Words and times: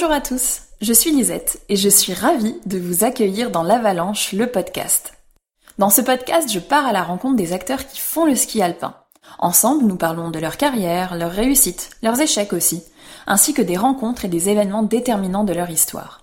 Bonjour 0.00 0.14
à 0.14 0.20
tous, 0.20 0.60
je 0.80 0.92
suis 0.92 1.10
Lisette 1.10 1.60
et 1.68 1.74
je 1.74 1.88
suis 1.88 2.14
ravie 2.14 2.54
de 2.66 2.78
vous 2.78 3.02
accueillir 3.02 3.50
dans 3.50 3.64
l'Avalanche, 3.64 4.32
le 4.32 4.46
podcast. 4.46 5.14
Dans 5.76 5.90
ce 5.90 6.00
podcast, 6.00 6.52
je 6.52 6.60
pars 6.60 6.86
à 6.86 6.92
la 6.92 7.02
rencontre 7.02 7.34
des 7.34 7.52
acteurs 7.52 7.84
qui 7.84 7.98
font 7.98 8.24
le 8.24 8.36
ski 8.36 8.62
alpin. 8.62 8.94
Ensemble, 9.40 9.86
nous 9.86 9.96
parlons 9.96 10.30
de 10.30 10.38
leur 10.38 10.56
carrière, 10.56 11.16
leurs 11.16 11.32
réussites, 11.32 11.90
leurs 12.04 12.20
échecs 12.20 12.52
aussi, 12.52 12.84
ainsi 13.26 13.54
que 13.54 13.60
des 13.60 13.76
rencontres 13.76 14.24
et 14.24 14.28
des 14.28 14.48
événements 14.48 14.84
déterminants 14.84 15.42
de 15.42 15.52
leur 15.52 15.68
histoire. 15.68 16.22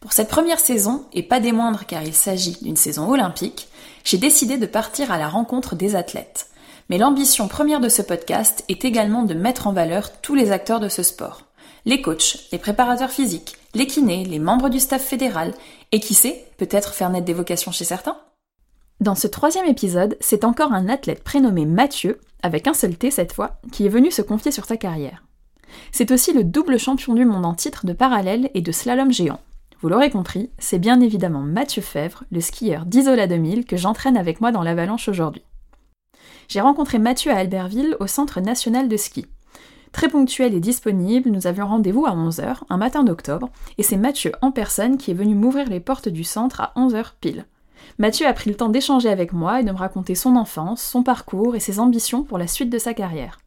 Pour 0.00 0.14
cette 0.14 0.30
première 0.30 0.58
saison, 0.58 1.04
et 1.12 1.22
pas 1.22 1.38
des 1.38 1.52
moindres 1.52 1.84
car 1.84 2.02
il 2.02 2.14
s'agit 2.14 2.56
d'une 2.62 2.76
saison 2.76 3.10
olympique, 3.10 3.68
j'ai 4.04 4.16
décidé 4.16 4.56
de 4.56 4.64
partir 4.64 5.12
à 5.12 5.18
la 5.18 5.28
rencontre 5.28 5.76
des 5.76 5.96
athlètes. 5.96 6.46
Mais 6.88 6.96
l'ambition 6.96 7.46
première 7.46 7.80
de 7.80 7.90
ce 7.90 8.00
podcast 8.00 8.64
est 8.70 8.86
également 8.86 9.24
de 9.24 9.34
mettre 9.34 9.66
en 9.66 9.74
valeur 9.74 10.18
tous 10.22 10.34
les 10.34 10.50
acteurs 10.50 10.80
de 10.80 10.88
ce 10.88 11.02
sport. 11.02 11.42
Les 11.84 12.00
coachs, 12.00 12.38
les 12.52 12.58
préparateurs 12.58 13.10
physiques, 13.10 13.56
les 13.74 13.88
kinés, 13.88 14.24
les 14.24 14.38
membres 14.38 14.68
du 14.68 14.78
staff 14.78 15.02
fédéral, 15.02 15.52
et 15.90 15.98
qui 15.98 16.14
sait, 16.14 16.46
peut-être 16.56 16.94
faire 16.94 17.10
naître 17.10 17.24
des 17.24 17.32
vocations 17.32 17.72
chez 17.72 17.84
certains 17.84 18.18
Dans 19.00 19.16
ce 19.16 19.26
troisième 19.26 19.66
épisode, 19.66 20.16
c'est 20.20 20.44
encore 20.44 20.72
un 20.72 20.88
athlète 20.88 21.24
prénommé 21.24 21.66
Mathieu, 21.66 22.20
avec 22.40 22.68
un 22.68 22.74
seul 22.74 22.96
T 22.96 23.10
cette 23.10 23.32
fois, 23.32 23.60
qui 23.72 23.84
est 23.84 23.88
venu 23.88 24.12
se 24.12 24.22
confier 24.22 24.52
sur 24.52 24.64
sa 24.64 24.76
carrière. 24.76 25.24
C'est 25.90 26.12
aussi 26.12 26.32
le 26.32 26.44
double 26.44 26.78
champion 26.78 27.14
du 27.14 27.24
monde 27.24 27.44
en 27.44 27.54
titre 27.54 27.84
de 27.84 27.92
parallèle 27.92 28.50
et 28.54 28.60
de 28.60 28.70
slalom 28.70 29.12
géant. 29.12 29.40
Vous 29.80 29.88
l'aurez 29.88 30.10
compris, 30.10 30.50
c'est 30.58 30.78
bien 30.78 31.00
évidemment 31.00 31.42
Mathieu 31.42 31.82
Fèvre, 31.82 32.22
le 32.30 32.40
skieur 32.40 32.86
d'Isola 32.86 33.26
2000, 33.26 33.66
que 33.66 33.76
j'entraîne 33.76 34.16
avec 34.16 34.40
moi 34.40 34.52
dans 34.52 34.62
l'avalanche 34.62 35.08
aujourd'hui. 35.08 35.42
J'ai 36.46 36.60
rencontré 36.60 37.00
Mathieu 37.00 37.32
à 37.32 37.38
Albertville 37.38 37.96
au 37.98 38.06
Centre 38.06 38.40
national 38.40 38.88
de 38.88 38.96
ski. 38.96 39.26
Très 39.92 40.08
ponctuel 40.08 40.54
et 40.54 40.60
disponible, 40.60 41.30
nous 41.30 41.46
avions 41.46 41.66
rendez-vous 41.66 42.06
à 42.06 42.16
11h, 42.16 42.62
un 42.70 42.76
matin 42.78 43.04
d'octobre, 43.04 43.50
et 43.76 43.82
c'est 43.82 43.98
Mathieu 43.98 44.32
en 44.40 44.50
personne 44.50 44.96
qui 44.96 45.10
est 45.10 45.14
venu 45.14 45.34
m'ouvrir 45.34 45.68
les 45.68 45.80
portes 45.80 46.08
du 46.08 46.24
centre 46.24 46.60
à 46.62 46.72
11h 46.76 47.12
pile. 47.20 47.44
Mathieu 47.98 48.26
a 48.26 48.32
pris 48.32 48.48
le 48.48 48.56
temps 48.56 48.70
d'échanger 48.70 49.10
avec 49.10 49.32
moi 49.32 49.60
et 49.60 49.64
de 49.64 49.70
me 49.70 49.76
raconter 49.76 50.14
son 50.14 50.36
enfance, 50.36 50.82
son 50.82 51.02
parcours 51.02 51.56
et 51.56 51.60
ses 51.60 51.78
ambitions 51.78 52.22
pour 52.22 52.38
la 52.38 52.46
suite 52.46 52.70
de 52.70 52.78
sa 52.78 52.94
carrière. 52.94 53.38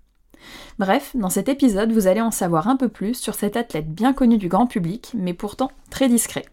Bref, 0.78 1.12
dans 1.16 1.30
cet 1.30 1.50
épisode, 1.50 1.92
vous 1.92 2.06
allez 2.06 2.22
en 2.22 2.32
savoir 2.32 2.68
un 2.68 2.76
peu 2.76 2.90
plus 2.90 3.16
sur 3.16 3.34
cet 3.34 3.58
athlète 3.58 3.92
bien 3.92 4.14
connu 4.14 4.38
du 4.38 4.48
grand 4.48 4.68
public, 4.68 5.12
mais 5.16 5.34
pourtant 5.34 5.72
très 5.90 6.10
discret. 6.10 6.46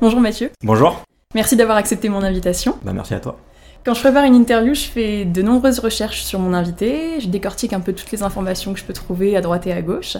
Bonjour 0.00 0.20
Mathieu. 0.20 0.50
Bonjour. 0.64 1.02
Merci 1.34 1.54
d'avoir 1.56 1.76
accepté 1.76 2.08
mon 2.08 2.22
invitation. 2.22 2.76
Bah, 2.82 2.92
merci 2.92 3.14
à 3.14 3.20
toi. 3.20 3.38
Quand 3.84 3.92
je 3.92 4.00
prépare 4.00 4.24
une 4.24 4.34
interview, 4.34 4.72
je 4.72 4.86
fais 4.86 5.26
de 5.26 5.42
nombreuses 5.42 5.78
recherches 5.78 6.22
sur 6.22 6.38
mon 6.38 6.54
invité, 6.54 7.20
je 7.20 7.28
décortique 7.28 7.74
un 7.74 7.80
peu 7.80 7.92
toutes 7.92 8.10
les 8.12 8.22
informations 8.22 8.72
que 8.72 8.78
je 8.78 8.84
peux 8.84 8.94
trouver 8.94 9.36
à 9.36 9.42
droite 9.42 9.66
et 9.66 9.72
à 9.72 9.82
gauche. 9.82 10.16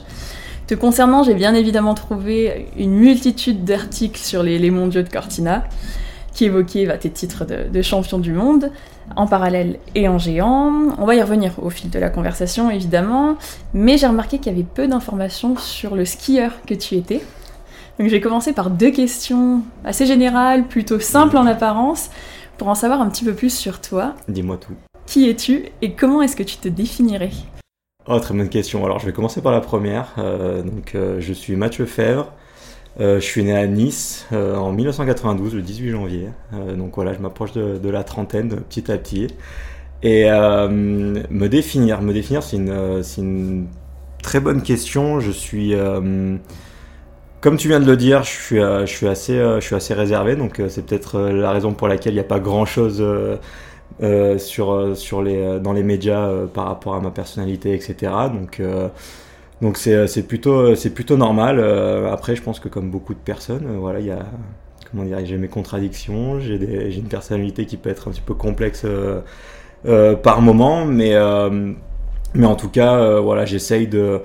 Te 0.66 0.74
concernant, 0.74 1.22
j'ai 1.22 1.32
bien 1.32 1.54
évidemment 1.54 1.94
trouvé 1.94 2.66
une 2.76 2.92
multitude 2.92 3.64
d'articles 3.64 4.20
sur 4.20 4.42
les, 4.42 4.70
mondiaux 4.70 5.00
de 5.00 5.08
Cortina 5.08 5.64
qui 6.34 6.44
évoquaient 6.44 6.84
bah, 6.84 6.98
tes 6.98 7.08
titres 7.08 7.46
de, 7.46 7.70
de, 7.72 7.82
champion 7.82 8.18
du 8.18 8.34
monde, 8.34 8.70
en 9.16 9.26
parallèle 9.26 9.78
et 9.94 10.08
en 10.08 10.18
géant. 10.18 10.94
On 10.98 11.06
va 11.06 11.14
y 11.14 11.22
revenir 11.22 11.52
au 11.62 11.70
fil 11.70 11.88
de 11.88 11.98
la 11.98 12.10
conversation 12.10 12.70
évidemment, 12.70 13.36
mais 13.72 13.96
j'ai 13.96 14.08
remarqué 14.08 14.40
qu'il 14.40 14.52
y 14.52 14.54
avait 14.54 14.64
peu 14.64 14.88
d'informations 14.88 15.56
sur 15.56 15.96
le 15.96 16.04
skieur 16.04 16.52
que 16.66 16.74
tu 16.74 16.96
étais. 16.96 17.22
Donc 17.98 18.08
j'ai 18.08 18.20
commencé 18.20 18.52
par 18.52 18.68
deux 18.68 18.90
questions 18.90 19.62
assez 19.84 20.04
générales, 20.04 20.64
plutôt 20.64 20.98
simples 20.98 21.38
en 21.38 21.46
apparence, 21.46 22.10
pour 22.58 22.68
en 22.68 22.74
savoir 22.74 23.00
un 23.00 23.08
petit 23.08 23.24
peu 23.24 23.34
plus 23.34 23.54
sur 23.54 23.80
toi. 23.80 24.14
Dis-moi 24.28 24.56
tout. 24.56 24.74
Qui 25.06 25.28
es-tu 25.28 25.66
et 25.82 25.92
comment 25.92 26.22
est-ce 26.22 26.36
que 26.36 26.42
tu 26.42 26.56
te 26.56 26.68
définirais? 26.68 27.30
Oh, 28.06 28.18
très 28.20 28.34
bonne 28.34 28.48
question. 28.48 28.84
Alors 28.84 28.98
je 28.98 29.06
vais 29.06 29.12
commencer 29.12 29.40
par 29.40 29.52
la 29.52 29.60
première. 29.60 30.14
Euh, 30.18 30.62
donc 30.62 30.94
euh, 30.94 31.20
je 31.20 31.32
suis 31.32 31.56
Mathieu 31.56 31.86
Fèvre. 31.86 32.32
Euh, 33.00 33.18
je 33.18 33.24
suis 33.24 33.42
né 33.42 33.56
à 33.56 33.66
Nice 33.66 34.26
en 34.32 34.72
1992, 34.72 35.54
le 35.54 35.62
18 35.62 35.90
janvier. 35.90 36.28
donc 36.76 36.94
voilà, 36.94 37.12
je 37.12 37.18
m'approche 37.18 37.52
de, 37.52 37.88
la 37.88 38.04
trentaine 38.04 38.56
petit 38.68 38.90
à 38.90 38.98
petit. 38.98 39.28
Et 40.02 40.24
me 40.26 41.46
définir, 41.48 42.02
me 42.02 42.12
définir, 42.12 42.42
c'est 42.42 42.56
une, 42.56 43.02
une, 43.18 43.66
très 44.22 44.38
bonne 44.38 44.62
question. 44.62 45.18
Je 45.18 45.30
suis 45.30 45.74
comme 47.44 47.58
tu 47.58 47.68
viens 47.68 47.78
de 47.78 47.84
le 47.84 47.98
dire, 47.98 48.24
je 48.24 48.30
suis, 48.30 48.56
je 48.56 48.86
suis, 48.86 49.06
assez, 49.06 49.94
réservé, 49.94 50.34
donc 50.34 50.62
c'est 50.70 50.86
peut-être 50.86 51.20
la 51.20 51.50
raison 51.50 51.74
pour 51.74 51.88
laquelle 51.88 52.14
il 52.14 52.16
n'y 52.16 52.20
a 52.20 52.24
pas 52.24 52.40
grand-chose 52.40 53.04
dans 54.00 55.72
les 55.74 55.82
médias 55.82 56.30
par 56.54 56.64
rapport 56.64 56.94
à 56.94 57.00
ma 57.00 57.10
personnalité, 57.10 57.74
etc. 57.74 58.12
Donc 59.60 59.76
c'est 59.76 60.26
plutôt, 60.26 60.72
plutôt 60.94 61.18
normal. 61.18 61.62
après, 62.10 62.34
je 62.34 62.40
pense 62.40 62.60
que 62.60 62.70
comme 62.70 62.90
beaucoup 62.90 63.12
de 63.12 63.18
personnes, 63.18 63.76
voilà, 63.76 64.00
il 64.00 64.06
y 64.06 64.10
a 64.10 64.24
comment 64.90 65.04
dire, 65.04 65.18
j'ai 65.22 65.36
mes 65.36 65.48
contradictions, 65.48 66.40
j'ai 66.40 66.96
une 66.96 67.08
personnalité 67.08 67.66
qui 67.66 67.76
peut 67.76 67.90
être 67.90 68.08
un 68.08 68.12
petit 68.12 68.22
peu 68.22 68.32
complexe 68.32 68.86
par 70.22 70.40
moment, 70.40 70.86
mais, 70.86 71.12
mais 72.32 72.46
en 72.46 72.56
tout 72.56 72.70
cas, 72.70 73.20
voilà, 73.20 73.44
j'essaye 73.44 73.86
de 73.86 74.22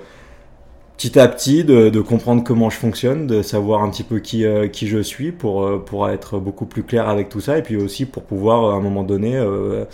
petit 1.00 1.18
à 1.18 1.28
petit 1.28 1.64
de, 1.64 2.00
comprendre 2.00 2.44
comment 2.44 2.68
je 2.68 2.76
fonctionne, 2.76 3.26
de 3.26 3.40
savoir 3.40 3.82
un 3.82 3.88
petit 3.88 4.02
peu 4.02 4.18
qui, 4.18 4.44
euh, 4.44 4.68
qui 4.68 4.86
je 4.86 4.98
suis 4.98 5.32
pour, 5.32 5.64
euh, 5.64 5.78
pour 5.78 6.10
être 6.10 6.38
beaucoup 6.38 6.66
plus 6.66 6.82
clair 6.82 7.08
avec 7.08 7.30
tout 7.30 7.40
ça 7.40 7.56
et 7.56 7.62
puis 7.62 7.76
aussi 7.76 8.04
pour 8.04 8.22
pouvoir 8.22 8.74
à 8.74 8.76
un 8.76 8.80
moment 8.80 9.02
donné 9.02 9.34
euh, 9.34 9.86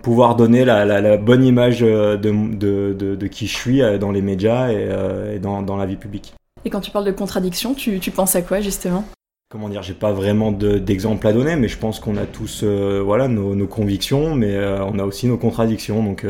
pouvoir 0.00 0.36
donner 0.36 0.64
la, 0.64 0.86
la, 0.86 1.16
bonne 1.18 1.44
image 1.44 1.80
de, 1.80 2.16
de, 2.16 2.94
de, 2.94 3.26
qui 3.26 3.46
je 3.46 3.54
suis 3.54 3.82
dans 3.98 4.10
les 4.10 4.22
médias 4.22 4.70
et, 4.70 5.38
dans, 5.38 5.60
dans, 5.60 5.76
la 5.76 5.84
vie 5.84 5.96
publique. 5.96 6.32
Et 6.64 6.70
quand 6.70 6.80
tu 6.80 6.90
parles 6.90 7.04
de 7.04 7.12
contradiction, 7.12 7.74
tu, 7.74 8.00
tu 8.00 8.10
penses 8.10 8.34
à 8.34 8.40
quoi 8.40 8.60
justement? 8.60 9.04
Comment 9.50 9.68
dire, 9.68 9.82
j'ai 9.82 9.94
pas 9.94 10.12
vraiment 10.12 10.50
d'exemple 10.50 11.26
à 11.26 11.32
donner, 11.32 11.56
mais 11.56 11.68
je 11.68 11.78
pense 11.78 12.00
qu'on 12.00 12.16
a 12.16 12.24
tous 12.24 12.64
voilà, 12.64 13.28
nos, 13.28 13.54
nos, 13.54 13.66
convictions, 13.66 14.34
mais 14.34 14.58
on 14.58 14.98
a 14.98 15.04
aussi 15.04 15.26
nos 15.26 15.38
contradictions. 15.38 16.02
Donc 16.02 16.26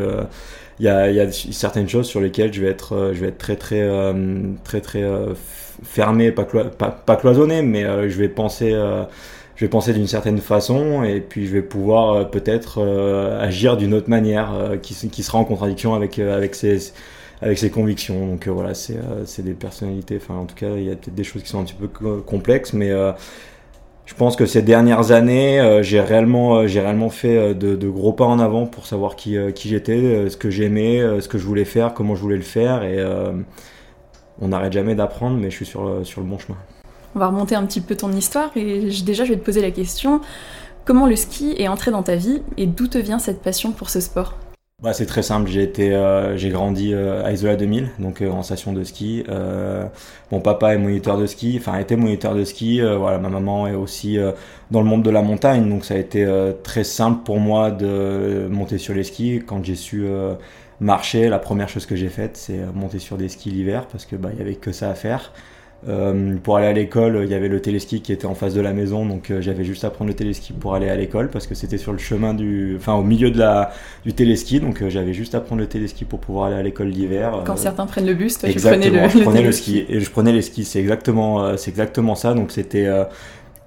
il 0.81 0.87
y 0.87 0.89
a, 0.89 1.33
certaines 1.33 1.89
choses 1.89 2.07
sur 2.07 2.21
lesquelles 2.21 2.53
je 2.53 2.61
vais 2.61 2.69
être, 2.69 2.95
euh, 2.95 3.15
je 3.15 3.21
vais 3.21 3.29
être 3.29 3.39
très 3.39 3.57
très 3.57 3.83
euh, 3.83 4.13
très 4.65 4.81
très, 4.81 5.03
euh, 5.03 5.35
fermé, 5.83 6.33
pas, 6.33 7.17
cloisonné, 7.17 7.63
mais 7.63 7.83
je 8.09 8.19
vais 8.19 8.29
penser 8.29 8.71
je 9.57 9.65
vais 9.65 9.69
penser 9.69 9.93
d'une 9.93 10.07
certaine 10.07 10.39
façon 10.39 11.05
et 11.05 11.21
puis 11.21 11.47
je 11.47 11.53
vais 11.53 11.63
pouvoir 11.63 12.31
peut-être 12.31 12.81
agir 13.41 13.77
d'une 13.77 13.95
autre 13.95 14.09
manière 14.09 14.79
qui, 14.83 14.95
qui, 15.09 15.23
sera 15.23 15.39
en 15.39 15.45
contradiction 15.45 15.95
avec, 15.95 16.19
avec, 16.19 16.55
ses, 16.55 16.93
avec 17.43 17.59
ses 17.59 17.71
convictions. 17.71 18.27
Donc 18.27 18.47
voilà, 18.47 18.75
c'est 18.75 19.43
des 19.43 19.53
personnalités, 19.53 20.19
enfin 20.23 20.35
en 20.35 20.45
tout 20.45 20.55
cas 20.55 20.77
il 20.77 20.85
y 20.85 20.91
a 20.91 20.97
peut-être 20.97 21.15
des 21.15 21.25
choses 21.25 21.43
qui 21.43 21.49
sont 21.49 21.61
un 21.61 21.65
petit 21.65 21.75
peu 21.75 21.89
complexes, 22.21 22.73
mais 22.73 22.93
je 24.07 24.15
pense 24.15 24.37
que 24.37 24.45
ces 24.45 24.63
dernières 24.63 25.13
années, 25.13 25.61
euh, 25.61 25.83
j'ai 25.83 26.01
réellement, 26.01 26.57
euh, 26.57 26.67
j'ai 26.67 26.81
réellement 26.81 27.09
fait 27.09 27.37
euh, 27.37 27.55
de, 27.55 27.89
gros 27.89 28.13
pas 28.13 28.27
en 28.27 28.39
avant 28.39 28.67
pour 28.67 28.87
savoir 28.87 29.17
qui, 29.17 29.37
j'étais, 29.65 30.29
ce 30.29 30.37
que 30.37 30.51
j'aimais, 30.51 31.01
ce 31.21 31.29
que 31.29 31.39
je 31.39 31.47
voulais 31.47 31.65
faire, 31.65 31.95
comment 31.95 32.15
je 32.15 32.21
voulais 32.21 32.37
le 32.37 32.43
faire. 32.43 32.83
Et 32.83 33.03
on 34.41 34.49
n'arrête 34.49 34.73
jamais 34.73 34.95
d'apprendre, 34.95 35.39
mais 35.39 35.51
je 35.51 35.57
suis 35.57 35.67
sur 35.67 35.85
le 35.85 36.23
bon 36.23 36.39
chemin. 36.39 36.59
On 37.15 37.21
va 37.21 37.29
remonter 37.29 37.55
un 37.55 37.65
petit 37.65 37.81
peu 37.81 37.95
ton 37.97 38.13
histoire 38.13 38.51
et 38.57 38.89
déjà 39.05 39.25
je 39.25 39.31
vais 39.31 39.39
te 39.39 39.45
poser 39.45 39.63
la 39.63 39.71
question 39.71 40.21
comment 40.85 41.07
le 41.07 41.17
ski 41.17 41.55
est 41.59 41.69
entré 41.69 41.91
dans 41.91 42.03
ta 42.03 42.17
vie 42.17 42.43
et 42.57 42.67
d'où 42.67 42.89
te 42.89 42.99
vient 42.99 43.19
cette 43.19 43.41
passion 43.41 43.73
pour 43.73 43.89
ce 43.89 44.01
sport? 44.01 44.35
Bah, 44.83 44.93
c'est 44.93 45.07
très 45.07 45.23
simple, 45.23 45.49
j'ai 45.49 45.73
euh, 45.79 46.51
grandi 46.51 46.93
euh, 46.93 47.25
à 47.25 47.33
Isola 47.33 47.57
2000, 47.57 47.91
donc 48.01 48.21
euh, 48.21 48.31
en 48.31 48.43
station 48.43 48.73
de 48.73 48.85
ski. 48.85 49.25
mon 50.31 50.41
papa 50.41 50.75
est 50.75 50.79
moniteur 50.79 51.17
de 51.17 51.27
ski, 51.27 51.57
enfin 51.59 51.79
était 51.79 51.97
moniteur 51.97 52.35
de 52.35 52.45
ski. 52.45 52.81
voilà, 52.81 53.19
ma 53.19 53.29
maman 53.31 53.67
est 53.67 53.75
aussi 53.75 54.19
dans 54.71 54.81
le 54.81 54.87
monde 54.87 55.03
de 55.03 55.11
la 55.11 55.23
montagne, 55.23 55.69
donc 55.69 55.85
ça 55.85 55.95
a 55.95 55.97
été 55.97 56.27
très 56.63 56.85
simple 56.85 57.23
pour 57.25 57.39
moi 57.39 57.71
de 57.71 58.47
monter 58.51 58.79
sur 58.79 58.95
les 58.95 59.05
skis. 59.05 59.43
Quand 59.47 59.65
j'ai 59.65 59.77
su 59.77 60.07
marcher, 60.81 61.29
la 61.29 61.39
première 61.39 61.69
chose 61.69 61.87
que 61.87 61.97
j'ai 61.97 62.09
faite, 62.09 62.37
c'est 62.37 62.59
monter 62.75 62.99
sur 62.99 63.17
des 63.17 63.29
skis 63.29 63.51
l'hiver 63.51 63.87
parce 63.87 64.05
que 64.05 64.17
bah 64.17 64.31
il 64.33 64.39
y 64.39 64.43
avait 64.43 64.57
que 64.57 64.73
ça 64.73 64.91
à 64.91 64.95
faire. 64.95 65.33
Euh, 65.87 66.37
pour 66.43 66.57
aller 66.57 66.67
à 66.67 66.73
l'école, 66.73 67.21
il 67.25 67.31
y 67.31 67.35
avait 67.35 67.49
le 67.49 67.61
téléski 67.61 68.01
qui 68.01 68.13
était 68.13 68.27
en 68.27 68.35
face 68.35 68.55
de 68.55 68.61
la 68.61 68.73
maison, 68.73 69.05
donc 69.05 69.31
euh, 69.31 69.43
j'avais 69.43 69.65
juste 69.65 69.85
à 69.85 69.91
prendre 69.91 70.09
le 70.09 70.15
téléski 70.15 70.55
pour 70.55 70.75
aller 70.75 70.89
à 70.89 70.97
l'école 70.97 71.29
parce 71.29 71.47
que 71.47 71.55
c'était 71.55 71.77
sur 71.77 71.93
le 71.93 71.99
chemin 71.99 72.33
du, 72.33 72.75
enfin 72.79 72.95
au 72.95 73.03
milieu 73.03 73.31
de 73.31 73.39
la 73.39 73.71
du 74.05 74.15
téléski, 74.15 74.61
donc 74.61 74.81
euh, 74.81 74.89
j'avais 74.89 75.13
juste 75.13 75.35
à 75.35 75.41
prendre 75.41 75.61
le 75.61 75.67
téléski 75.67 76.07
pour 76.07 76.21
pouvoir 76.21 76.47
aller 76.47 76.57
à 76.57 76.63
l'école 76.63 76.91
d'hiver. 76.91 77.43
Quand 77.45 77.59
certains 77.59 77.85
prennent 77.85 78.07
le 78.07 78.15
bus, 78.15 78.39
toi 78.39 78.49
tu 78.49 78.59
prenais 78.59 78.89
le, 78.89 79.09
je 79.09 79.19
prenais 79.19 79.43
le, 79.43 79.53
ski 79.53 79.85
et 79.89 80.01
je 80.01 80.11
prenais 80.11 80.33
les 80.33 80.43
skis, 80.43 80.65
c'est 80.65 80.81
exactement, 80.81 81.57
c'est 81.59 81.71
exactement 81.71 82.15
ça. 82.15 82.33
Donc 82.33 82.51
c'était 82.51 82.89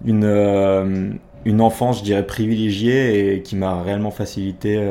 une 0.04 1.20
une 1.46 1.62
enfance, 1.62 2.00
je 2.00 2.04
dirais, 2.04 2.26
privilégiée 2.26 3.36
et 3.36 3.42
qui 3.42 3.56
m'a 3.56 3.82
réellement 3.84 4.12
facilité 4.12 4.82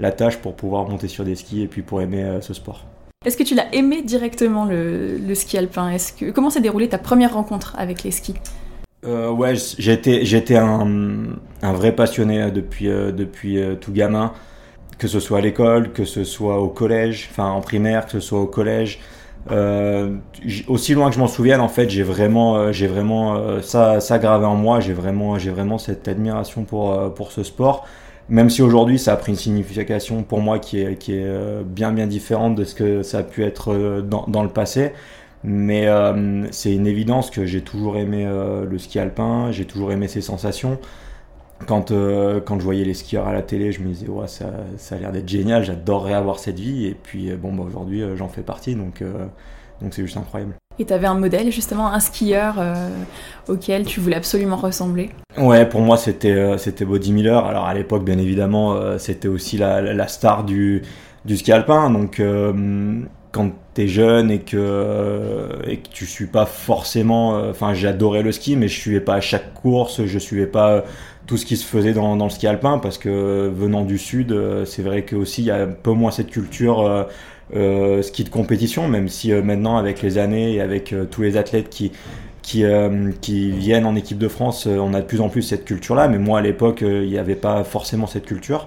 la 0.00 0.10
tâche 0.10 0.38
pour 0.38 0.54
pouvoir 0.54 0.88
monter 0.88 1.06
sur 1.06 1.24
des 1.24 1.36
skis 1.36 1.62
et 1.62 1.68
puis 1.68 1.82
pour 1.82 2.02
aimer 2.02 2.38
ce 2.40 2.54
sport. 2.54 2.84
Est-ce 3.26 3.36
que 3.36 3.42
tu 3.42 3.54
l'as 3.54 3.66
aimé 3.74 4.00
directement 4.00 4.64
le, 4.64 5.34
ski 5.34 5.58
alpin? 5.58 5.94
Comment 6.34 6.48
s'est 6.48 6.62
déroulée 6.62 6.88
ta 6.88 6.96
première 6.96 7.34
rencontre 7.34 7.74
avec 7.76 8.02
les 8.02 8.12
skis? 8.12 8.32
Euh, 9.04 9.30
Ouais, 9.30 9.52
j'étais 9.76 10.24
j'étais 10.24 10.56
un, 10.56 10.88
vrai 11.60 11.94
passionné 11.94 12.50
depuis 12.50 12.88
euh, 12.88 13.12
depuis 13.12 13.58
euh, 13.58 13.74
tout 13.74 13.92
gamin, 13.92 14.32
que 14.96 15.06
ce 15.06 15.20
soit 15.20 15.36
à 15.36 15.40
l'école, 15.42 15.92
que 15.92 16.06
ce 16.06 16.24
soit 16.24 16.62
au 16.62 16.68
collège, 16.68 17.28
enfin 17.30 17.50
en 17.50 17.60
primaire, 17.60 18.06
que 18.06 18.12
ce 18.12 18.20
soit 18.20 18.40
au 18.40 18.46
collège. 18.46 19.00
aussi 20.68 20.94
loin 20.94 21.10
que 21.10 21.14
je 21.14 21.20
m'en 21.20 21.26
souvienne, 21.26 21.60
en 21.60 21.68
fait, 21.68 21.90
j'ai 21.90 22.02
vraiment, 22.02 22.72
j'ai 22.72 22.86
vraiment 22.86 23.60
ça, 23.60 24.00
ça 24.00 24.18
gravé 24.18 24.46
en 24.46 24.56
moi. 24.56 24.80
J'ai 24.80 24.94
vraiment, 24.94 25.38
j'ai 25.38 25.50
vraiment 25.50 25.76
cette 25.76 26.08
admiration 26.08 26.64
pour 26.64 27.12
pour 27.12 27.32
ce 27.32 27.42
sport 27.42 27.86
même 28.30 28.48
si 28.48 28.62
aujourd'hui 28.62 28.98
ça 28.98 29.12
a 29.12 29.16
pris 29.16 29.32
une 29.32 29.38
signification 29.38 30.22
pour 30.22 30.40
moi 30.40 30.58
qui 30.58 30.80
est, 30.80 30.96
qui 30.96 31.14
est 31.14 31.24
euh, 31.24 31.62
bien 31.64 31.92
bien 31.92 32.06
différente 32.06 32.54
de 32.54 32.64
ce 32.64 32.74
que 32.74 33.02
ça 33.02 33.18
a 33.18 33.22
pu 33.22 33.44
être 33.44 33.72
euh, 33.72 34.02
dans, 34.02 34.24
dans 34.28 34.42
le 34.42 34.48
passé. 34.48 34.92
Mais 35.44 35.88
euh, 35.88 36.46
c'est 36.52 36.74
une 36.74 36.86
évidence 36.86 37.30
que 37.30 37.46
j'ai 37.46 37.62
toujours 37.62 37.96
aimé 37.96 38.26
le 38.26 38.78
ski 38.78 38.98
alpin, 38.98 39.50
j'ai 39.52 39.64
toujours 39.64 39.90
aimé 39.92 40.06
ces 40.08 40.20
sensations. 40.20 40.78
Quand, 41.66 41.92
quand 41.92 42.58
je 42.58 42.64
voyais 42.64 42.84
les 42.84 42.94
skieurs 42.94 43.26
à 43.26 43.32
la 43.32 43.42
télé, 43.42 43.72
je 43.72 43.80
me 43.80 43.88
disais, 43.88 44.08
ouais, 44.08 44.28
ça, 44.28 44.50
ça 44.76 44.96
a 44.96 44.98
l'air 44.98 45.12
d'être 45.12 45.28
génial, 45.28 45.64
j'adorerais 45.64 46.14
avoir 46.14 46.38
cette 46.38 46.58
vie. 46.58 46.86
Et 46.86 46.94
puis, 46.94 47.30
bon, 47.36 47.54
bah, 47.54 47.64
aujourd'hui, 47.66 48.02
j'en 48.16 48.28
fais 48.28 48.42
partie, 48.42 48.74
donc 48.74 49.02
donc 49.80 49.94
c'est 49.94 50.02
juste 50.02 50.16
incroyable. 50.18 50.59
Et 50.80 50.86
tu 50.86 50.94
avais 50.94 51.06
un 51.06 51.14
modèle, 51.14 51.52
justement, 51.52 51.92
un 51.92 52.00
skieur 52.00 52.54
euh, 52.58 52.88
auquel 53.48 53.84
tu 53.84 54.00
voulais 54.00 54.16
absolument 54.16 54.56
ressembler 54.56 55.10
Ouais, 55.36 55.68
pour 55.68 55.82
moi, 55.82 55.98
c'était 55.98 56.30
euh, 56.30 56.56
c'était 56.56 56.86
Body 56.86 57.12
Miller. 57.12 57.44
Alors, 57.44 57.66
à 57.66 57.74
l'époque, 57.74 58.02
bien 58.02 58.16
évidemment, 58.16 58.72
euh, 58.72 58.96
c'était 58.96 59.28
aussi 59.28 59.58
la, 59.58 60.08
star 60.08 60.42
du, 60.42 60.80
du 61.26 61.36
ski 61.36 61.52
alpin. 61.52 61.90
Donc, 61.90 62.22
quand 63.30 63.52
tu 63.74 63.82
es 63.82 63.88
jeune 63.88 64.30
et 64.30 64.38
que, 64.38 65.48
et 65.66 65.76
que 65.76 65.88
tu 65.90 66.06
suis 66.06 66.26
pas 66.26 66.46
forcément. 66.46 67.34
Enfin, 67.50 67.74
j'adorais 67.74 68.22
le 68.22 68.32
ski, 68.32 68.56
mais 68.56 68.68
je 68.68 68.80
suivais 68.80 69.00
pas 69.00 69.16
à 69.16 69.20
chaque 69.20 69.52
course, 69.52 70.06
je 70.06 70.18
suivais 70.18 70.46
pas 70.46 70.84
tout 71.26 71.36
ce 71.36 71.44
qui 71.44 71.58
se 71.58 71.66
faisait 71.66 71.92
dans, 71.92 72.16
le 72.16 72.30
ski 72.30 72.46
alpin 72.46 72.78
parce 72.78 72.96
que 72.96 73.52
venant 73.54 73.84
du 73.84 73.98
sud, 73.98 74.34
c'est 74.64 74.82
vrai 74.82 75.02
que 75.02 75.14
aussi 75.14 75.42
il 75.42 75.46
y 75.46 75.50
a 75.50 75.62
un 75.62 75.66
peu 75.66 75.92
moins 75.92 76.10
cette 76.10 76.30
culture 76.30 77.06
ski 78.02 78.24
de 78.24 78.28
compétition, 78.28 78.88
même 78.88 79.08
si 79.08 79.32
euh, 79.32 79.42
maintenant 79.42 79.76
avec 79.76 80.02
les 80.02 80.18
années 80.18 80.54
et 80.54 80.60
avec 80.60 80.92
euh, 80.92 81.04
tous 81.04 81.22
les 81.22 81.36
athlètes 81.36 81.68
qui 81.68 81.92
qui, 82.42 82.64
qui, 83.20 83.50
viennent 83.52 83.84
en 83.84 83.94
équipe 83.94 84.16
de 84.18 84.26
France, 84.26 84.66
on 84.66 84.94
a 84.94 85.02
de 85.02 85.06
plus 85.06 85.20
en 85.20 85.28
plus 85.28 85.42
cette 85.42 85.64
culture-là, 85.66 86.08
mais 86.08 86.18
moi 86.18 86.38
à 86.38 86.42
l'époque, 86.42 86.80
il 86.80 87.08
n'y 87.08 87.18
avait 87.18 87.36
pas 87.36 87.62
forcément 87.64 88.06
cette 88.06 88.24
culture. 88.24 88.66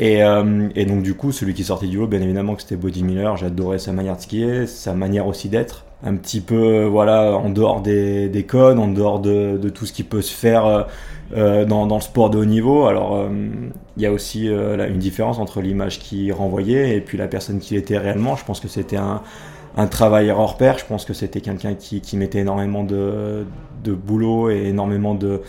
Et, 0.00 0.18
et, 0.74 0.84
donc 0.84 1.02
du 1.02 1.14
coup, 1.14 1.30
celui 1.30 1.54
qui 1.54 1.62
sortait 1.62 1.86
du 1.86 1.96
lot, 1.96 2.08
bien 2.08 2.20
évidemment 2.20 2.54
que 2.56 2.62
c'était 2.62 2.76
Body 2.76 3.04
Miller, 3.04 3.36
j'adorais 3.36 3.78
sa 3.78 3.92
manière 3.92 4.16
de 4.16 4.20
skier, 4.20 4.66
sa 4.66 4.94
manière 4.94 5.28
aussi 5.28 5.48
d'être, 5.48 5.86
un 6.02 6.16
petit 6.16 6.40
peu 6.40 6.84
voilà 6.84 7.36
en 7.36 7.50
dehors 7.50 7.80
des, 7.80 8.28
des 8.28 8.42
codes, 8.42 8.80
en 8.80 8.88
dehors 8.88 9.20
de, 9.20 9.58
de, 9.62 9.68
tout 9.70 9.86
ce 9.86 9.92
qui 9.92 10.02
peut 10.02 10.20
se 10.20 10.34
faire 10.34 10.86
euh, 11.32 11.64
dans, 11.64 11.86
dans, 11.86 11.96
le 11.96 12.00
sport 12.02 12.30
de 12.30 12.38
haut 12.38 12.44
niveau. 12.44 12.86
Alors, 12.86 13.16
euh, 13.16 13.28
il 13.96 14.02
y 14.02 14.06
a 14.06 14.12
aussi 14.12 14.48
euh, 14.48 14.76
là, 14.76 14.86
une 14.86 14.98
différence 14.98 15.38
entre 15.38 15.60
l'image 15.62 15.98
qui 15.98 16.30
renvoyait 16.30 16.96
et 16.96 17.00
puis 17.00 17.16
la 17.16 17.28
personne 17.28 17.58
qui 17.58 17.76
était 17.76 17.98
réellement. 17.98 18.36
Je 18.36 18.44
pense 18.44 18.60
que 18.60 18.68
c'était 18.68 18.98
un, 18.98 19.22
un 19.76 19.86
travailleur 19.86 20.38
hors 20.38 20.56
pair. 20.56 20.78
Je 20.78 20.84
pense 20.84 21.04
que 21.04 21.14
c'était 21.14 21.40
quelqu'un 21.40 21.74
qui, 21.74 22.00
qui, 22.00 22.16
mettait 22.16 22.40
énormément 22.40 22.84
de, 22.84 23.46
de, 23.82 23.92
boulot 23.92 24.50
et 24.50 24.68
énormément 24.68 25.14
de 25.14 25.40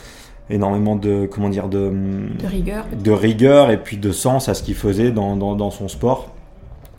énormément 0.49 0.95
de 0.95 1.27
comment 1.29 1.49
dire 1.49 1.67
de, 1.67 1.91
de 2.39 2.45
rigueur 2.45 2.85
de 3.03 3.11
rigueur 3.11 3.71
et 3.71 3.81
puis 3.81 3.97
de 3.97 4.11
sens 4.11 4.47
à 4.47 4.53
ce 4.53 4.61
qu'il 4.61 4.75
faisait 4.75 5.09
dans, 5.09 5.35
dans, 5.35 5.55
dans, 5.55 5.71
son 5.71 5.87
sport 5.87 6.29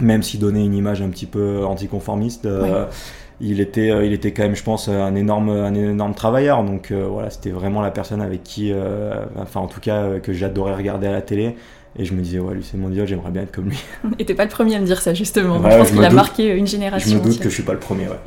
même 0.01 0.25
s'il 0.25 0.41
donnait 0.41 0.65
une 0.65 0.75
image 0.75 1.01
un 1.01 1.11
petit 1.11 1.27
peu 1.27 1.65
anticonformiste 1.65 2.49
il 3.41 3.61
était, 3.61 3.91
euh, 3.91 4.05
il 4.05 4.13
était 4.13 4.33
quand 4.33 4.45
même, 4.45 4.57
je 4.57 4.63
pense, 4.63 4.89
un 4.89 5.15
énorme, 5.15 5.51
un 5.51 5.75
énorme 5.75 6.15
travailleur. 6.15 6.65
Donc 6.65 6.91
euh, 6.91 7.07
voilà, 7.07 7.31
c'était 7.31 7.51
vraiment 7.51 7.81
la 7.81 7.91
personne 7.91 8.21
avec 8.21 8.43
qui, 8.43 8.73
euh, 8.73 9.25
enfin 9.37 9.61
en 9.61 9.67
tout 9.67 9.81
cas, 9.81 10.19
que 10.23 10.33
j'adorais 10.33 10.75
regarder 10.75 11.07
à 11.07 11.13
la 11.13 11.23
télé. 11.23 11.57
Et 11.99 12.05
je 12.05 12.13
me 12.13 12.21
disais, 12.21 12.39
ouais, 12.39 12.55
lui 12.55 12.63
c'est 12.63 12.77
mon 12.77 12.91
idole, 12.91 13.07
j'aimerais 13.07 13.31
bien 13.31 13.43
être 13.43 13.53
comme 13.53 13.71
lui. 13.71 13.79
Et 14.19 14.25
t'es 14.25 14.35
pas 14.35 14.45
le 14.45 14.51
premier 14.51 14.77
à 14.77 14.81
me 14.81 14.87
dire 14.87 15.01
ça, 15.01 15.15
justement. 15.15 15.63
je 15.63 15.77
pense 15.77 15.91
qu'il 15.91 16.05
a 16.05 16.11
marqué 16.11 16.55
une 16.55 16.67
génération. 16.67 17.11
Je 17.11 17.17
me 17.17 17.23
doute 17.23 17.39
que 17.39 17.49
je 17.49 17.55
suis 17.55 17.63
pas 17.63 17.73
le 17.73 17.79
premier, 17.79 18.09
ouais. 18.09 18.21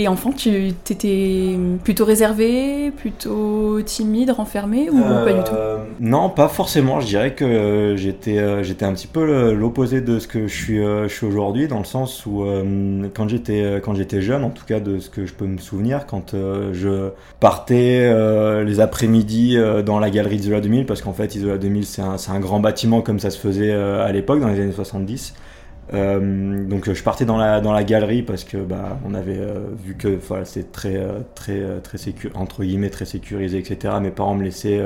Et 0.00 0.06
enfant, 0.06 0.30
tu 0.30 0.68
étais 0.68 1.58
plutôt 1.82 2.04
réservé, 2.04 2.92
plutôt 2.92 3.82
timide, 3.82 4.30
renfermé 4.30 4.88
ou 4.90 5.00
pas 5.02 5.32
du 5.32 5.42
tout? 5.42 5.52
Euh, 5.52 5.78
Non, 5.98 6.30
pas 6.30 6.46
forcément. 6.46 7.00
Je 7.00 7.06
dirais 7.08 7.34
que 7.34 7.44
euh, 7.44 7.96
j'étais 7.96 8.38
euh, 8.38 8.62
j'étais 8.62 8.84
un 8.84 8.92
petit 8.92 9.08
peu 9.08 9.52
l'opposé 9.52 10.00
de 10.00 10.20
ce 10.20 10.28
que 10.28 10.46
je 10.46 10.54
suis 10.54 10.78
suis 11.08 11.26
aujourd'hui 11.26 11.66
dans 11.66 11.80
le 11.80 11.84
sens 11.84 12.26
où 12.26 12.44
quand 13.12 13.28
j'étais 13.28 13.80
quand 13.82 13.96
j'étais 13.96 14.22
jeune, 14.22 14.44
en 14.44 14.50
tout 14.50 14.64
cas 14.64 14.78
de 14.78 15.00
ce 15.00 15.10
que 15.10 15.26
je 15.26 15.34
peux 15.34 15.46
me 15.46 15.58
souvenir, 15.58 16.06
quand 16.06 16.36
je 16.72 17.10
partais 17.40 18.08
les 18.64 18.78
après-midi 18.78 19.58
dans 19.84 19.98
la 19.98 20.10
galerie 20.10 20.36
d'Isola 20.36 20.60
2000 20.60 20.86
parce 20.86 21.02
qu'en 21.02 21.12
fait 21.12 21.34
Isola 21.34 21.58
2000 21.58 21.84
c'est 21.86 22.02
un, 22.02 22.14
un 22.28 22.38
grand 22.38 22.60
bâtiment 22.60 23.00
comme 23.00 23.18
ça 23.18 23.30
se 23.30 23.38
faisait 23.38 23.72
à 23.72 24.12
l'époque 24.12 24.38
dans 24.38 24.48
les 24.48 24.60
années 24.60 24.70
70. 24.70 25.34
Euh, 25.94 26.64
donc 26.64 26.92
je 26.92 27.02
partais 27.02 27.24
dans 27.24 27.38
la, 27.38 27.60
dans 27.60 27.72
la 27.72 27.82
galerie 27.82 28.22
parce 28.22 28.44
que 28.44 28.58
bah, 28.58 28.98
on 29.06 29.14
avait 29.14 29.38
euh, 29.38 29.60
vu 29.82 29.94
que 29.94 30.08
voilà, 30.08 30.44
c'est 30.44 30.70
très, 30.70 30.96
euh, 30.96 31.20
très, 31.34 31.62
très 31.82 31.98
entre 32.34 32.62
guillemets 32.62 32.90
très 32.90 33.06
sécurisé, 33.06 33.58
etc. 33.58 33.94
Mes 34.00 34.10
parents 34.10 34.34
me 34.34 34.44
laissaient 34.44 34.82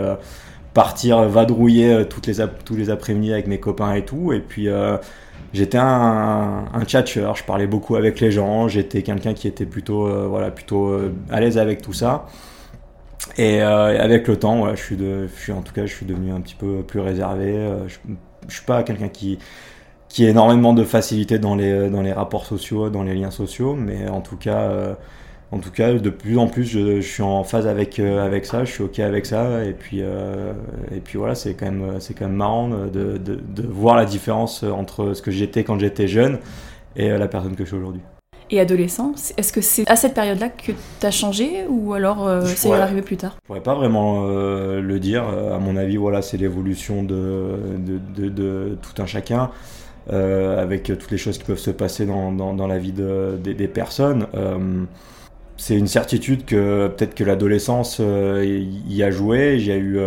partir 0.74 1.22
vadrouiller 1.28 2.06
toutes 2.08 2.26
les, 2.26 2.36
tous 2.64 2.76
les 2.76 2.90
après-midi 2.90 3.32
avec 3.32 3.46
mes 3.46 3.60
copains 3.60 3.94
et 3.94 4.04
tout. 4.04 4.32
Et 4.32 4.40
puis 4.40 4.68
j'étais 5.52 5.78
un, 5.78 6.64
un 6.72 6.84
je 6.84 7.44
parlais 7.44 7.66
beaucoup 7.66 7.96
avec 7.96 8.20
les 8.20 8.30
gens, 8.30 8.68
j'étais 8.68 9.02
quelqu'un 9.02 9.34
qui 9.34 9.48
était 9.48 9.66
plutôt, 9.66 10.28
voilà, 10.28 10.50
plutôt 10.50 10.96
à 11.30 11.40
l'aise 11.40 11.58
avec 11.58 11.82
tout 11.82 11.92
ça. 11.92 12.26
Et 13.38 13.60
avec 13.60 14.28
le 14.28 14.36
temps, 14.38 14.64
ouais, 14.64 14.76
je, 14.76 14.82
suis 14.82 14.96
de, 14.96 15.28
je 15.34 15.40
suis 15.40 15.52
en 15.52 15.62
tout 15.62 15.72
cas, 15.72 15.86
je 15.86 15.94
suis 15.94 16.06
devenu 16.06 16.32
un 16.32 16.40
petit 16.40 16.56
peu 16.56 16.82
plus 16.82 17.00
réservé. 17.00 17.54
je, 17.88 17.96
je 18.48 18.54
suis 18.54 18.64
pas 18.64 18.82
quelqu'un 18.82 19.08
qui 19.08 19.38
qui 20.12 20.26
a 20.26 20.28
énormément 20.28 20.74
de 20.74 20.84
facilité 20.84 21.38
dans 21.38 21.54
les, 21.54 21.72
euh, 21.72 21.88
dans 21.88 22.02
les 22.02 22.12
rapports 22.12 22.44
sociaux, 22.44 22.90
dans 22.90 23.02
les 23.02 23.14
liens 23.14 23.30
sociaux, 23.30 23.74
mais 23.74 24.08
en 24.08 24.20
tout 24.20 24.36
cas, 24.36 24.60
euh, 24.60 24.94
en 25.52 25.58
tout 25.58 25.70
cas 25.70 25.94
de 25.94 26.10
plus 26.10 26.36
en 26.36 26.48
plus, 26.48 26.64
je, 26.64 27.00
suis 27.00 27.22
en 27.22 27.44
phase 27.44 27.66
avec, 27.66 27.98
euh, 27.98 28.24
avec 28.24 28.44
ça, 28.44 28.66
je 28.66 28.72
suis 28.72 28.82
OK 28.84 28.98
avec 28.98 29.24
ça, 29.24 29.64
et 29.64 29.72
puis, 29.72 30.00
et 30.00 31.00
puis 31.02 31.18
voilà, 31.18 31.34
c'est 31.34 31.54
quand, 31.54 31.64
même, 31.66 31.98
quand 32.18 32.26
même 32.26 32.36
marrant 32.36 32.68
de, 32.68 33.16
de, 33.16 33.36
de, 33.36 33.66
voir 33.66 33.96
la 33.96 34.04
différence 34.04 34.62
entre 34.64 35.14
ce 35.14 35.22
que 35.22 35.30
j'étais 35.30 35.64
quand 35.64 35.78
j'étais 35.78 36.08
jeune 36.08 36.38
et 36.94 37.08
la 37.08 37.28
personne 37.28 37.56
que 37.56 37.64
je 37.64 37.68
suis 37.68 37.78
aujourd'hui. 37.78 38.02
Et 38.50 38.60
adolescent, 38.60 39.14
est-ce 39.38 39.50
que 39.50 39.62
c'est 39.62 39.90
à 39.90 39.96
cette 39.96 40.12
période-là 40.12 40.50
que 40.50 40.72
tu 40.72 41.06
as 41.06 41.10
changé 41.10 41.64
ou 41.70 41.94
alors 41.94 42.30
c'est 42.44 42.70
arrivé 42.70 43.00
plus 43.00 43.16
tard? 43.16 43.36
Je 43.42 43.46
pourrais 43.46 43.62
pas 43.62 43.74
vraiment 43.74 44.26
le 44.26 44.98
dire. 44.98 45.24
À 45.24 45.58
mon 45.58 45.76
avis, 45.76 45.96
voilà, 45.96 46.20
c'est 46.20 46.36
l'évolution 46.36 47.02
de, 47.02 47.56
de, 47.78 48.28
de, 48.28 48.76
tout 48.82 49.00
un 49.00 49.06
chacun. 49.06 49.50
Euh, 50.10 50.60
avec 50.60 50.82
toutes 50.82 51.12
les 51.12 51.16
choses 51.16 51.38
qui 51.38 51.44
peuvent 51.44 51.58
se 51.58 51.70
passer 51.70 52.06
dans, 52.06 52.32
dans, 52.32 52.66
la 52.66 52.78
vie 52.78 52.92
de, 52.92 53.38
des, 53.40 53.68
personnes. 53.68 54.26
Euh, 54.34 54.82
c'est 55.56 55.76
une 55.76 55.86
certitude 55.86 56.44
que 56.44 56.88
peut-être 56.88 57.14
que 57.14 57.22
l'adolescence 57.22 57.98
euh, 58.00 58.44
y 58.44 59.02
a 59.04 59.12
joué. 59.12 59.60
J'ai 59.60 59.78
eu, 59.78 60.00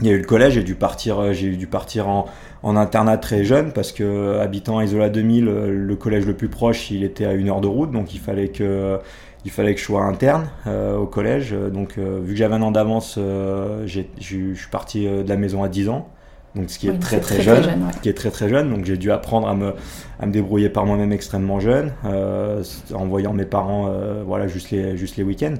il 0.00 0.06
y 0.06 0.10
a 0.10 0.12
eu 0.12 0.18
le 0.18 0.24
collège, 0.24 0.54
j'ai 0.54 0.62
dû 0.62 0.74
partir, 0.74 1.32
j'ai 1.32 1.56
dû 1.56 1.66
partir 1.66 2.08
en, 2.08 2.26
en, 2.62 2.76
internat 2.76 3.16
très 3.16 3.42
jeune 3.42 3.72
parce 3.72 3.90
que 3.90 4.38
habitant 4.38 4.78
à 4.78 4.84
Isola 4.84 5.08
2000, 5.08 5.46
le 5.46 5.96
collège 5.96 6.26
le 6.26 6.34
plus 6.34 6.48
proche, 6.48 6.90
il 6.90 7.04
était 7.04 7.24
à 7.24 7.32
une 7.32 7.48
heure 7.48 7.62
de 7.62 7.68
route, 7.68 7.90
donc 7.90 8.12
il 8.14 8.20
fallait 8.20 8.48
que 8.48 8.98
il 9.46 9.50
fallait 9.50 9.72
que 9.72 9.80
je 9.80 9.86
sois 9.86 10.02
interne 10.02 10.50
au 10.66 11.06
collège. 11.06 11.52
Donc, 11.72 11.96
vu 11.96 12.32
que 12.32 12.36
j'avais 12.36 12.56
un 12.56 12.62
an 12.62 12.70
d'avance, 12.70 13.14
je 13.16 14.02
suis 14.20 14.70
parti 14.70 15.06
de 15.06 15.26
la 15.26 15.36
maison 15.36 15.62
à 15.62 15.68
10 15.68 15.88
ans 15.88 16.10
donc 16.58 16.70
ce 16.70 16.78
qui 16.78 16.88
est 16.88 16.98
très 16.98 17.20
très, 17.20 17.40
jeune, 17.40 17.88
qui 18.02 18.08
est 18.08 18.14
très 18.14 18.30
très 18.30 18.48
jeune. 18.48 18.70
Donc 18.70 18.84
j'ai 18.84 18.96
dû 18.96 19.12
apprendre 19.12 19.48
à 19.48 19.54
me, 19.54 19.74
à 20.18 20.26
me 20.26 20.32
débrouiller 20.32 20.68
par 20.68 20.84
moi-même 20.86 21.12
extrêmement 21.12 21.60
jeune, 21.60 21.92
euh, 22.04 22.64
en 22.92 23.06
voyant 23.06 23.32
mes 23.32 23.44
parents, 23.44 23.86
euh, 23.88 24.24
voilà, 24.26 24.48
juste 24.48 24.72
les, 24.72 24.96
juste 24.96 25.16
les 25.16 25.22
week-ends. 25.22 25.54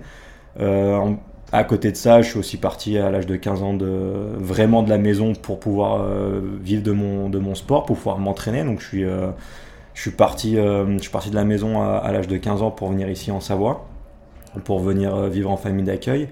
Euh, 0.61 1.13
à 1.53 1.63
côté 1.63 1.93
de 1.93 1.97
ça, 1.97 2.21
je 2.21 2.31
suis 2.31 2.39
aussi 2.39 2.57
parti 2.57 2.99
à 2.99 3.11
l'âge 3.11 3.27
de 3.27 3.37
15 3.37 3.63
ans 3.63 3.75
de 3.75 3.87
vraiment 4.39 4.83
de 4.83 4.91
la 4.91 4.99
maison 4.99 5.35
pour 5.35 5.61
pouvoir 5.61 6.05
vivre 6.61 6.83
de 6.83 6.93
mon, 6.93 7.31
de 7.31 7.39
mon 7.39 7.55
sport, 7.55 7.87
pour 7.87 7.97
pouvoir 7.97 8.19
m'entraîner. 8.19 8.65
Donc 8.65 8.81
je 8.81 8.87
suis, 8.87 9.05
je 9.05 10.01
suis 10.01 10.11
parti, 10.11 10.57
je 10.57 10.99
suis 11.01 11.11
parti 11.11 11.31
de 11.31 11.37
la 11.37 11.45
maison 11.45 11.81
à, 11.81 11.97
à 11.97 12.13
l'âge 12.13 12.29
de 12.29 12.37
15 12.37 12.61
ans 12.61 12.71
pour 12.71 12.91
venir 12.91 13.09
ici 13.09 13.31
en 13.31 13.41
Savoie, 13.41 13.89
pour 14.65 14.81
venir 14.81 15.17
vivre 15.29 15.51
en 15.51 15.57
famille 15.57 15.87
d'accueil. 15.87 16.29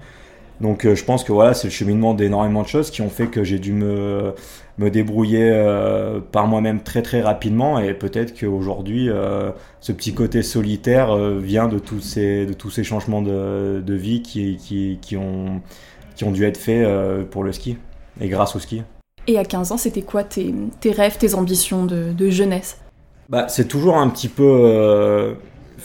Donc 0.61 0.85
euh, 0.85 0.95
je 0.95 1.03
pense 1.03 1.23
que 1.23 1.31
voilà, 1.31 1.53
c'est 1.53 1.67
le 1.67 1.71
cheminement 1.71 2.13
d'énormément 2.13 2.63
de 2.63 2.67
choses 2.67 2.89
qui 2.89 3.01
ont 3.01 3.09
fait 3.09 3.27
que 3.27 3.43
j'ai 3.43 3.59
dû 3.59 3.73
me, 3.73 4.33
me 4.77 4.89
débrouiller 4.89 5.51
euh, 5.51 6.19
par 6.19 6.47
moi-même 6.47 6.81
très 6.81 7.01
très 7.01 7.21
rapidement 7.21 7.79
et 7.79 7.93
peut-être 7.93 8.37
qu'aujourd'hui 8.37 9.09
euh, 9.09 9.51
ce 9.81 9.91
petit 9.91 10.13
côté 10.13 10.41
solitaire 10.41 11.15
vient 11.37 11.67
de 11.67 11.77
tous 11.77 12.01
ces, 12.01 12.45
de 12.45 12.53
tous 12.53 12.71
ces 12.71 12.83
changements 12.83 13.21
de, 13.21 13.83
de 13.85 13.93
vie 13.93 14.21
qui, 14.23 14.57
qui, 14.57 14.97
qui, 15.01 15.15
ont, 15.15 15.61
qui 16.15 16.23
ont 16.23 16.31
dû 16.31 16.43
être 16.45 16.57
faits 16.57 16.87
pour 17.29 17.43
le 17.43 17.51
ski 17.51 17.77
et 18.19 18.27
grâce 18.27 18.55
au 18.55 18.59
ski. 18.59 18.81
Et 19.27 19.37
à 19.37 19.43
15 19.43 19.73
ans, 19.73 19.77
c'était 19.77 20.01
quoi 20.01 20.23
tes, 20.23 20.55
tes, 20.79 20.91
rêves, 20.91 21.17
tes 21.17 21.35
ambitions 21.35 21.85
de, 21.85 22.13
de 22.13 22.29
jeunesse? 22.29 22.79
Bah, 23.29 23.47
C'est 23.49 23.67
toujours 23.67 23.97
un 23.97 24.09
petit 24.09 24.29
peu... 24.29 25.35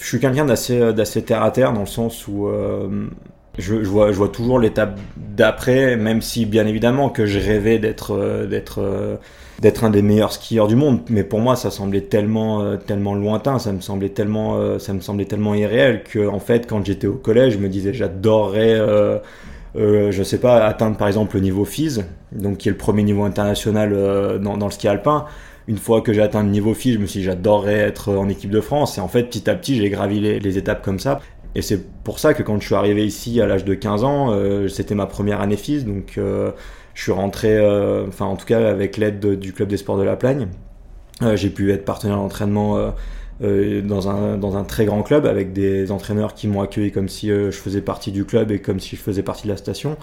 je 0.01 0.07
suis 0.07 0.21
quelqu'un 0.21 0.45
d'assez, 0.45 0.93
d'assez 0.93 1.23
terre 1.23 1.43
à 1.43 1.51
terre 1.51 1.73
dans 1.73 1.81
le 1.81 1.87
sens 1.87 2.27
où 2.29 2.49
Je, 3.59 3.75
vois, 3.75 4.13
je 4.13 4.17
vois 4.17 4.29
toujours 4.29 4.59
l'étape 4.59 4.99
d'après, 5.17 5.97
même 5.97 6.23
si 6.23 6.47
bien 6.47 6.67
évidemment 6.67 7.11
que 7.11 7.27
je 7.27 7.39
rêvais 7.39 7.79
d'être 7.79 8.47
d'être 8.49 9.19
d'être 9.61 9.85
un 9.85 9.91
des 9.91 10.01
meilleurs 10.01 10.33
skieurs 10.33 10.69
du 10.69 10.75
monde. 10.77 11.01
Mais 11.11 11.23
pour 11.23 11.41
moi, 11.41 11.55
ça 11.55 11.71
semblait 11.71 12.01
tellement 12.01 12.77
tellement 12.79 13.15
lointain, 13.15 13.59
ça 13.59 13.73
me 13.73 13.81
semblait 13.81 14.09
tellement 14.09 14.79
ça 14.79 14.95
me 14.95 15.01
semblait 15.01 15.27
tellement 15.27 15.55
irréel 15.55 16.03
que 16.03 16.27
en 16.27 16.39
fait, 16.39 16.67
quand 16.67 16.85
j'étais 16.85 17.07
au 17.07 17.15
collège, 17.15 17.55
je 17.55 17.59
me 17.59 17.69
disais 17.69 17.93
j'adorerais 17.93 18.81
euh, 19.77 20.13
je 20.13 20.23
sais 20.23 20.39
pas, 20.39 20.65
atteindre 20.67 20.97
par 20.97 21.09
exemple 21.09 21.37
le 21.37 21.43
niveau 21.43 21.65
FIS, 21.65 22.01
donc 22.33 22.59
qui 22.59 22.69
est 22.69 22.73
le 22.73 22.77
premier 22.77 23.03
niveau 23.03 23.25
international 23.25 23.93
euh, 23.95 24.39
dans, 24.39 24.57
le 24.57 24.71
ski 24.71 24.89
alpin. 24.89 25.25
Une 25.69 25.79
fois 25.79 26.01
que 26.03 26.13
j'ai 26.13 26.21
atteint 26.21 26.43
le 26.43 26.51
niveau 26.51 26.75
FIS, 26.75 26.95
je 26.95 26.99
me 26.99 27.07
suis 27.07 27.21
dit 27.21 27.25
j'adorerais 27.27 27.79
être 27.79 28.15
en 28.15 28.29
équipe 28.29 28.51
de 28.51 28.61
France. 28.61 28.99
Et 28.99 29.01
en 29.01 29.09
fait, 29.09 29.25
petit 29.25 29.49
à 29.49 29.55
petit, 29.55 29.77
j'ai 29.77 29.89
gravi 29.89 30.21
les, 30.21 30.59
étapes 30.59 30.83
comme 30.83 30.99
ça. 30.99 31.21
Et 31.55 31.63
c'est 31.63 31.85
pour 32.03 32.19
ça 32.19 32.35
que 32.35 32.43
quand 32.43 32.59
je 32.61 32.67
suis 32.67 32.75
arrivé 32.75 33.05
ici 33.07 33.41
à 33.41 33.47
l'âge 33.47 33.65
de 33.65 33.75
15 33.75 34.05
ans, 34.05 34.31
euh, 34.31 34.69
c'était 34.69 34.95
ma 34.95 35.07
première 35.07 35.41
année 35.41 35.57
FIS, 35.57 35.85
donc 35.85 36.15
je 36.17 36.53
suis 36.95 37.13
rentré, 37.13 37.59
enfin 38.09 38.27
en 38.27 38.37
tout 38.37 38.47
cas 38.47 38.69
avec 38.69 38.97
l'aide 38.97 39.39
du 39.39 39.53
club 39.53 39.69
des 39.69 39.77
sports 39.77 39.99
de 39.99 40.03
la 40.03 40.17
Plagne. 40.17 40.49
j'ai 41.35 41.51
pu 41.51 41.73
être 41.73 41.85
partenaire 41.85 42.17
d'entraînement 42.17 42.93
euh, 43.43 43.83
dans, 43.83 44.09
un, 44.09 44.37
dans 44.37 44.57
un 44.57 44.63
très 44.63 44.85
grand 44.85 45.03
club 45.03 45.27
avec 45.27 45.53
des 45.53 45.91
entraîneurs 45.91 46.35
qui 46.35 46.47
m'ont 46.47 46.61
accueilli 46.61 46.93
comme 46.93 47.09
si 47.09 47.29
euh, 47.29 47.51
je 47.51 47.57
faisais 47.57 47.81
partie 47.81 48.13
du 48.13 48.25
club 48.25 48.53
et 48.53 48.61
comme 48.61 48.79
si 48.79 48.95
je 48.95 49.01
faisais 49.01 49.25
partie 49.25 49.45
de 49.45 49.49
la 49.49 49.57
station 49.57 49.97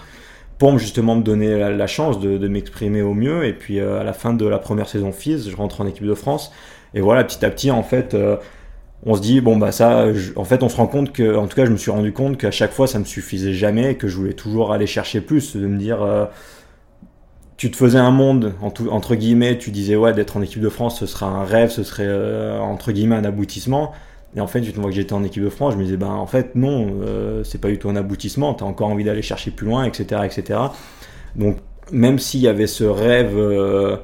pour 0.57 0.77
justement 0.77 1.15
me 1.15 1.21
donner 1.23 1.57
la, 1.57 1.87
chance 1.87 2.19
de, 2.19 2.37
de 2.37 2.47
m'exprimer 2.49 3.01
au 3.01 3.13
mieux. 3.13 3.45
Et 3.45 3.53
puis 3.53 3.79
euh, 3.79 4.01
à 4.01 4.03
la 4.03 4.11
fin 4.11 4.33
de 4.33 4.45
la 4.45 4.57
première 4.57 4.89
saison 4.89 5.13
FIS, 5.13 5.49
je 5.49 5.55
rentre 5.55 5.79
en 5.79 5.87
équipe 5.87 6.05
de 6.05 6.13
France. 6.15 6.51
Et 6.93 6.99
voilà, 6.99 7.23
petit 7.23 7.45
à 7.45 7.49
petit, 7.49 7.71
en 7.71 7.83
fait, 7.83 8.17
on 9.05 9.15
se 9.15 9.21
dit, 9.21 9.41
bon, 9.41 9.57
bah 9.57 9.71
ça, 9.71 10.07
en 10.35 10.43
fait, 10.43 10.61
on 10.63 10.69
se 10.69 10.75
rend 10.75 10.87
compte 10.87 11.13
que, 11.13 11.35
en 11.35 11.47
tout 11.47 11.55
cas, 11.55 11.65
je 11.65 11.71
me 11.71 11.77
suis 11.77 11.91
rendu 11.91 12.11
compte 12.11 12.37
qu'à 12.37 12.51
chaque 12.51 12.71
fois, 12.71 12.87
ça 12.87 12.99
me 12.99 13.05
suffisait 13.05 13.53
jamais, 13.53 13.95
que 13.95 14.07
je 14.07 14.17
voulais 14.17 14.33
toujours 14.33 14.73
aller 14.73 14.87
chercher 14.87 15.21
plus, 15.21 15.55
de 15.55 15.65
me 15.67 15.77
dire 15.77 15.99
tu 17.59 17.69
te 17.69 17.75
faisais 17.75 17.97
un 17.99 18.11
monde, 18.11 18.53
entre 18.61 19.15
guillemets, 19.15 19.57
tu 19.57 19.71
disais 19.71 19.97
ouais, 19.97 20.13
d'être 20.13 20.37
en 20.37 20.41
équipe 20.41 20.61
de 20.61 20.69
France, 20.69 20.97
ce 20.97 21.05
sera 21.05 21.25
un 21.25 21.43
rêve, 21.43 21.69
ce 21.69 21.83
serait 21.83 22.07
euh, 22.07 22.57
entre 22.57 22.93
guillemets 22.93 23.17
un 23.17 23.25
aboutissement. 23.25 23.91
Et 24.33 24.39
en 24.39 24.47
fait, 24.47 24.61
tu 24.61 24.71
te 24.71 24.79
vois 24.79 24.89
que 24.89 24.95
j'étais 24.95 25.11
en 25.11 25.25
équipe 25.25 25.43
de 25.43 25.49
France, 25.49 25.73
je 25.73 25.77
me 25.77 25.83
disais, 25.83 25.97
ben 25.97 26.07
en 26.07 26.25
fait, 26.25 26.55
non, 26.55 27.01
euh, 27.03 27.43
c'est 27.43 27.59
pas 27.59 27.67
du 27.67 27.77
tout 27.77 27.89
un 27.89 27.97
aboutissement, 27.97 28.53
tu 28.53 28.63
as 28.63 28.67
encore 28.67 28.87
envie 28.87 29.03
d'aller 29.03 29.21
chercher 29.21 29.51
plus 29.51 29.67
loin, 29.67 29.83
etc. 29.83 30.21
etc. 30.23 30.57
Donc, 31.35 31.57
même 31.91 32.17
s'il 32.17 32.39
y 32.39 32.47
avait 32.47 32.65
ce 32.65 32.85
rêve, 32.85 33.37
euh, 33.37 33.97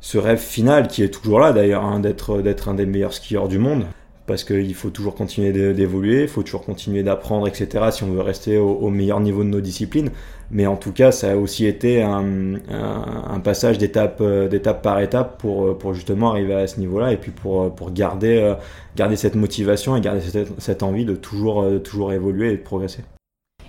ce 0.00 0.18
rêve 0.18 0.40
final, 0.40 0.88
qui 0.88 1.04
est 1.04 1.14
toujours 1.14 1.38
là 1.38 1.52
d'ailleurs, 1.52 1.84
hein, 1.84 2.00
d'être, 2.00 2.42
d'être 2.42 2.68
un 2.68 2.74
des 2.74 2.86
meilleurs 2.86 3.12
skieurs 3.12 3.46
du 3.46 3.60
monde, 3.60 3.84
parce 4.28 4.44
qu'il 4.44 4.74
faut 4.74 4.90
toujours 4.90 5.14
continuer 5.14 5.72
d'évoluer, 5.72 6.22
il 6.22 6.28
faut 6.28 6.42
toujours 6.42 6.62
continuer 6.62 7.02
d'apprendre, 7.02 7.48
etc. 7.48 7.86
si 7.90 8.04
on 8.04 8.08
veut 8.08 8.20
rester 8.20 8.58
au, 8.58 8.90
meilleur 8.90 9.20
niveau 9.20 9.42
de 9.42 9.48
nos 9.48 9.62
disciplines. 9.62 10.10
Mais 10.50 10.66
en 10.66 10.76
tout 10.76 10.92
cas, 10.92 11.10
ça 11.12 11.32
a 11.32 11.36
aussi 11.36 11.66
été 11.66 12.02
un, 12.02 13.40
passage 13.42 13.78
d'étape, 13.78 14.18
euh, 14.20 14.48
d'étape 14.48 14.82
par 14.82 15.00
étape 15.00 15.38
pour, 15.38 15.66
euh, 15.66 15.74
pour 15.78 15.94
justement 15.94 16.30
arriver 16.30 16.54
à 16.54 16.66
ce 16.66 16.78
niveau-là 16.78 17.12
et 17.12 17.16
puis 17.16 17.30
pour, 17.30 17.62
euh, 17.62 17.68
pour 17.70 17.90
garder, 17.90 18.54
garder 18.96 19.16
cette 19.16 19.34
motivation 19.34 19.96
et 19.96 20.00
garder 20.00 20.20
cette, 20.58 20.82
envie 20.82 21.06
de 21.06 21.14
toujours, 21.14 21.64
toujours 21.82 22.12
évoluer 22.12 22.52
et 22.52 22.56
de 22.56 22.62
progresser. 22.62 23.02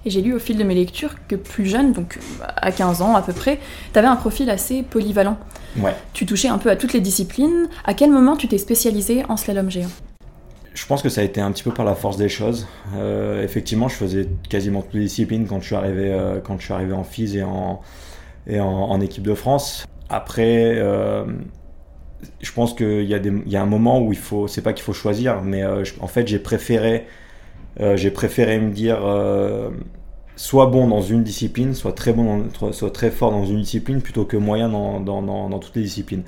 Et 0.06 0.10
j'ai 0.10 0.22
lu 0.22 0.34
au 0.34 0.39
fil 0.39 0.58
de 0.58 0.63
mes 0.63 0.75
lectures 0.75 1.16
que 1.28 1.36
plus 1.36 1.66
jeune, 1.66 1.94
donc 1.94 2.20
à 2.58 2.72
15 2.72 3.01
ans 3.01 3.16
à 3.16 3.22
peu 3.22 3.34
près, 3.34 3.60
tu 3.94 4.00
avais 4.00 4.08
un 4.08 4.16
profil 4.16 4.50
assez 4.50 4.84
polyvalent. 4.84 5.38
Ouais. 5.78 5.96
Tu 6.13 6.25
touchais 6.25 6.50
un 6.50 6.58
peu 6.58 6.70
à 6.70 6.75
toutes 6.75 6.94
les 6.94 7.01
disciplines. 7.01 7.70
À 7.86 7.94
quel 7.94 8.12
moment 8.12 8.36
tu 8.36 8.48
t'es 8.48 8.58
spécialisé 8.58 9.24
en 9.30 9.38
slalom 9.38 9.70
géant? 9.70 9.89
Je 10.79 10.86
pense 10.86 11.01
que 11.01 11.09
ça 11.09 11.19
a 11.19 11.24
été 11.25 11.41
un 11.41 11.51
petit 11.51 11.63
peu 11.63 11.71
par 11.71 11.83
la 11.83 11.93
force 11.93 12.15
des 12.15 12.29
choses. 12.29 12.65
Euh, 12.95 13.43
effectivement, 13.43 13.89
je 13.89 13.95
faisais 13.95 14.29
quasiment 14.48 14.81
toutes 14.81 14.93
les 14.93 15.01
disciplines 15.01 15.45
quand 15.45 15.59
je 15.59 15.65
suis 15.65 15.75
arrivé, 15.75 16.09
euh, 16.09 16.39
quand 16.39 16.57
je 16.57 16.63
suis 16.63 16.74
arrivé 16.74 16.93
en 16.93 17.03
FIS 17.03 17.36
et 17.36 17.43
en, 18.62 19.01
équipe 19.01 19.24
de 19.24 19.33
France. 19.33 19.86
Après, 20.07 20.75
euh, 20.77 21.25
je 22.39 22.51
pense 22.53 22.74
qu'il 22.74 23.03
y, 23.03 23.13
a 23.57 23.62
un 23.62 23.65
moment 23.65 24.00
où 24.00 24.13
il 24.13 24.17
faut, 24.17 24.48
c'est 24.48 24.62
pas 24.62 24.71
qu'il 24.71 24.83
faut 24.83 24.93
choisir, 24.93 25.41
mais 25.41 25.65
en 25.65 26.07
fait, 26.07 26.27
j'ai 26.27 26.39
préféré, 26.39 27.07
j'ai 27.95 28.12
préféré 28.12 28.57
me 28.59 28.71
dire 28.71 29.00
soit 30.38 30.67
bon 30.67 30.88
dans 30.88 31.01
une 31.01 31.24
discipline, 31.24 31.75
soit 31.75 31.93
très 31.93 32.13
bon, 32.13 32.45
soit 32.71 32.91
très 32.91 33.12
fort 33.12 33.31
dans 33.31 33.45
une 33.45 33.62
discipline, 33.62 34.01
plutôt 34.01 34.24
que 34.24 34.38
moyen 34.38 34.69
dans 34.69 35.59
toutes 35.59 35.75
les 35.75 35.83
disciplines. 35.83 36.24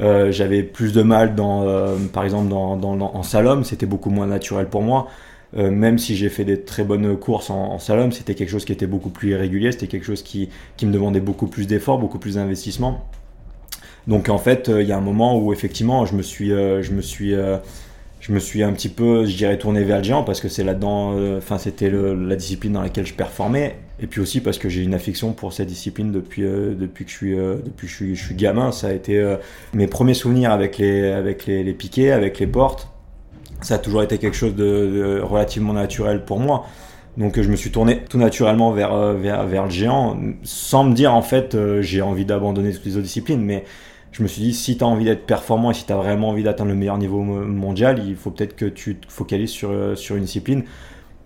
Euh, 0.00 0.32
j'avais 0.32 0.62
plus 0.62 0.92
de 0.92 1.02
mal 1.02 1.34
dans, 1.34 1.62
euh, 1.62 1.96
par 2.12 2.24
exemple, 2.24 2.48
dans, 2.48 2.80
en 2.80 3.22
slalom, 3.22 3.64
c'était 3.64 3.86
beaucoup 3.86 4.10
moins 4.10 4.26
naturel 4.26 4.66
pour 4.66 4.82
moi. 4.82 5.08
Euh, 5.56 5.70
même 5.70 5.98
si 5.98 6.16
j'ai 6.16 6.30
fait 6.30 6.44
des 6.44 6.62
très 6.62 6.82
bonnes 6.82 7.16
courses 7.16 7.48
en, 7.48 7.74
en 7.74 7.78
c'était 8.10 8.34
quelque 8.34 8.48
chose 8.48 8.64
qui 8.64 8.72
était 8.72 8.88
beaucoup 8.88 9.10
plus 9.10 9.30
irrégulier, 9.30 9.70
c'était 9.70 9.86
quelque 9.86 10.04
chose 10.04 10.24
qui, 10.24 10.48
qui 10.76 10.84
me 10.84 10.92
demandait 10.92 11.20
beaucoup 11.20 11.46
plus 11.46 11.68
d'efforts, 11.68 11.98
beaucoup 11.98 12.18
plus 12.18 12.34
d'investissement. 12.34 13.08
Donc 14.08 14.28
en 14.28 14.38
fait, 14.38 14.68
il 14.68 14.86
y 14.86 14.92
a 14.92 14.96
un 14.96 15.00
moment 15.00 15.38
où 15.38 15.52
effectivement, 15.52 16.06
je 16.06 16.16
me 16.16 16.22
suis, 16.22 16.48
je 16.48 16.92
me 16.92 17.00
suis 17.00 17.34
je 18.26 18.32
me 18.32 18.38
suis 18.38 18.62
un 18.62 18.72
petit 18.72 18.88
peu, 18.88 19.26
je 19.26 19.36
dirais, 19.36 19.58
tourné 19.58 19.84
vers 19.84 19.98
le 19.98 20.02
géant 20.02 20.22
parce 20.22 20.40
que 20.40 20.48
c'est 20.48 20.64
là-dedans, 20.64 21.12
euh, 21.14 21.36
enfin, 21.36 21.58
c'était 21.58 21.90
la 21.90 22.36
discipline 22.36 22.72
dans 22.72 22.80
laquelle 22.80 23.04
je 23.04 23.12
performais. 23.12 23.76
Et 24.00 24.06
puis 24.06 24.22
aussi 24.22 24.40
parce 24.40 24.56
que 24.56 24.70
j'ai 24.70 24.82
une 24.82 24.94
affection 24.94 25.34
pour 25.34 25.52
cette 25.52 25.68
discipline 25.68 26.10
depuis, 26.10 26.42
euh, 26.42 26.74
depuis 26.74 27.04
que 27.04 27.10
je 27.10 27.16
suis, 27.16 27.38
euh, 27.38 27.56
depuis 27.62 27.86
suis, 27.86 28.16
je 28.16 28.24
suis, 28.24 28.34
gamin. 28.34 28.72
Ça 28.72 28.88
a 28.88 28.92
été 28.94 29.22
mes 29.74 29.86
premiers 29.86 30.14
souvenirs 30.14 30.52
avec 30.52 30.78
les, 30.78 31.12
avec 31.12 31.44
les, 31.44 31.62
les, 31.62 31.74
piquets, 31.74 32.12
avec 32.12 32.38
les 32.38 32.46
portes. 32.46 32.88
Ça 33.60 33.74
a 33.74 33.78
toujours 33.78 34.02
été 34.02 34.16
quelque 34.16 34.36
chose 34.36 34.54
de, 34.54 35.20
relativement 35.22 35.74
naturel 35.74 36.24
pour 36.24 36.40
moi. 36.40 36.64
Donc 37.18 37.38
je 37.38 37.48
me 37.50 37.56
suis 37.56 37.70
tourné 37.70 38.04
tout 38.08 38.16
naturellement 38.16 38.72
vers, 38.72 39.12
vers, 39.12 39.46
vers 39.46 39.64
le 39.64 39.70
géant, 39.70 40.18
sans 40.44 40.84
me 40.84 40.94
dire 40.94 41.14
en 41.14 41.22
fait 41.22 41.56
j'ai 41.80 42.00
envie 42.00 42.24
d'abandonner 42.24 42.72
toutes 42.72 42.86
les 42.86 42.92
autres 42.96 43.04
disciplines, 43.04 43.42
mais 43.42 43.64
je 44.14 44.22
me 44.22 44.28
suis 44.28 44.42
dit, 44.42 44.54
si 44.54 44.76
tu 44.76 44.84
as 44.84 44.86
envie 44.86 45.04
d'être 45.04 45.26
performant 45.26 45.72
et 45.72 45.74
si 45.74 45.86
tu 45.86 45.92
as 45.92 45.96
vraiment 45.96 46.28
envie 46.28 46.44
d'atteindre 46.44 46.70
le 46.70 46.76
meilleur 46.76 46.98
niveau 46.98 47.20
mondial, 47.20 48.00
il 48.06 48.14
faut 48.14 48.30
peut-être 48.30 48.54
que 48.54 48.66
tu 48.66 48.94
te 48.94 49.10
focalises 49.10 49.50
sur, 49.50 49.70
euh, 49.70 49.96
sur 49.96 50.14
une 50.14 50.22
discipline. 50.22 50.62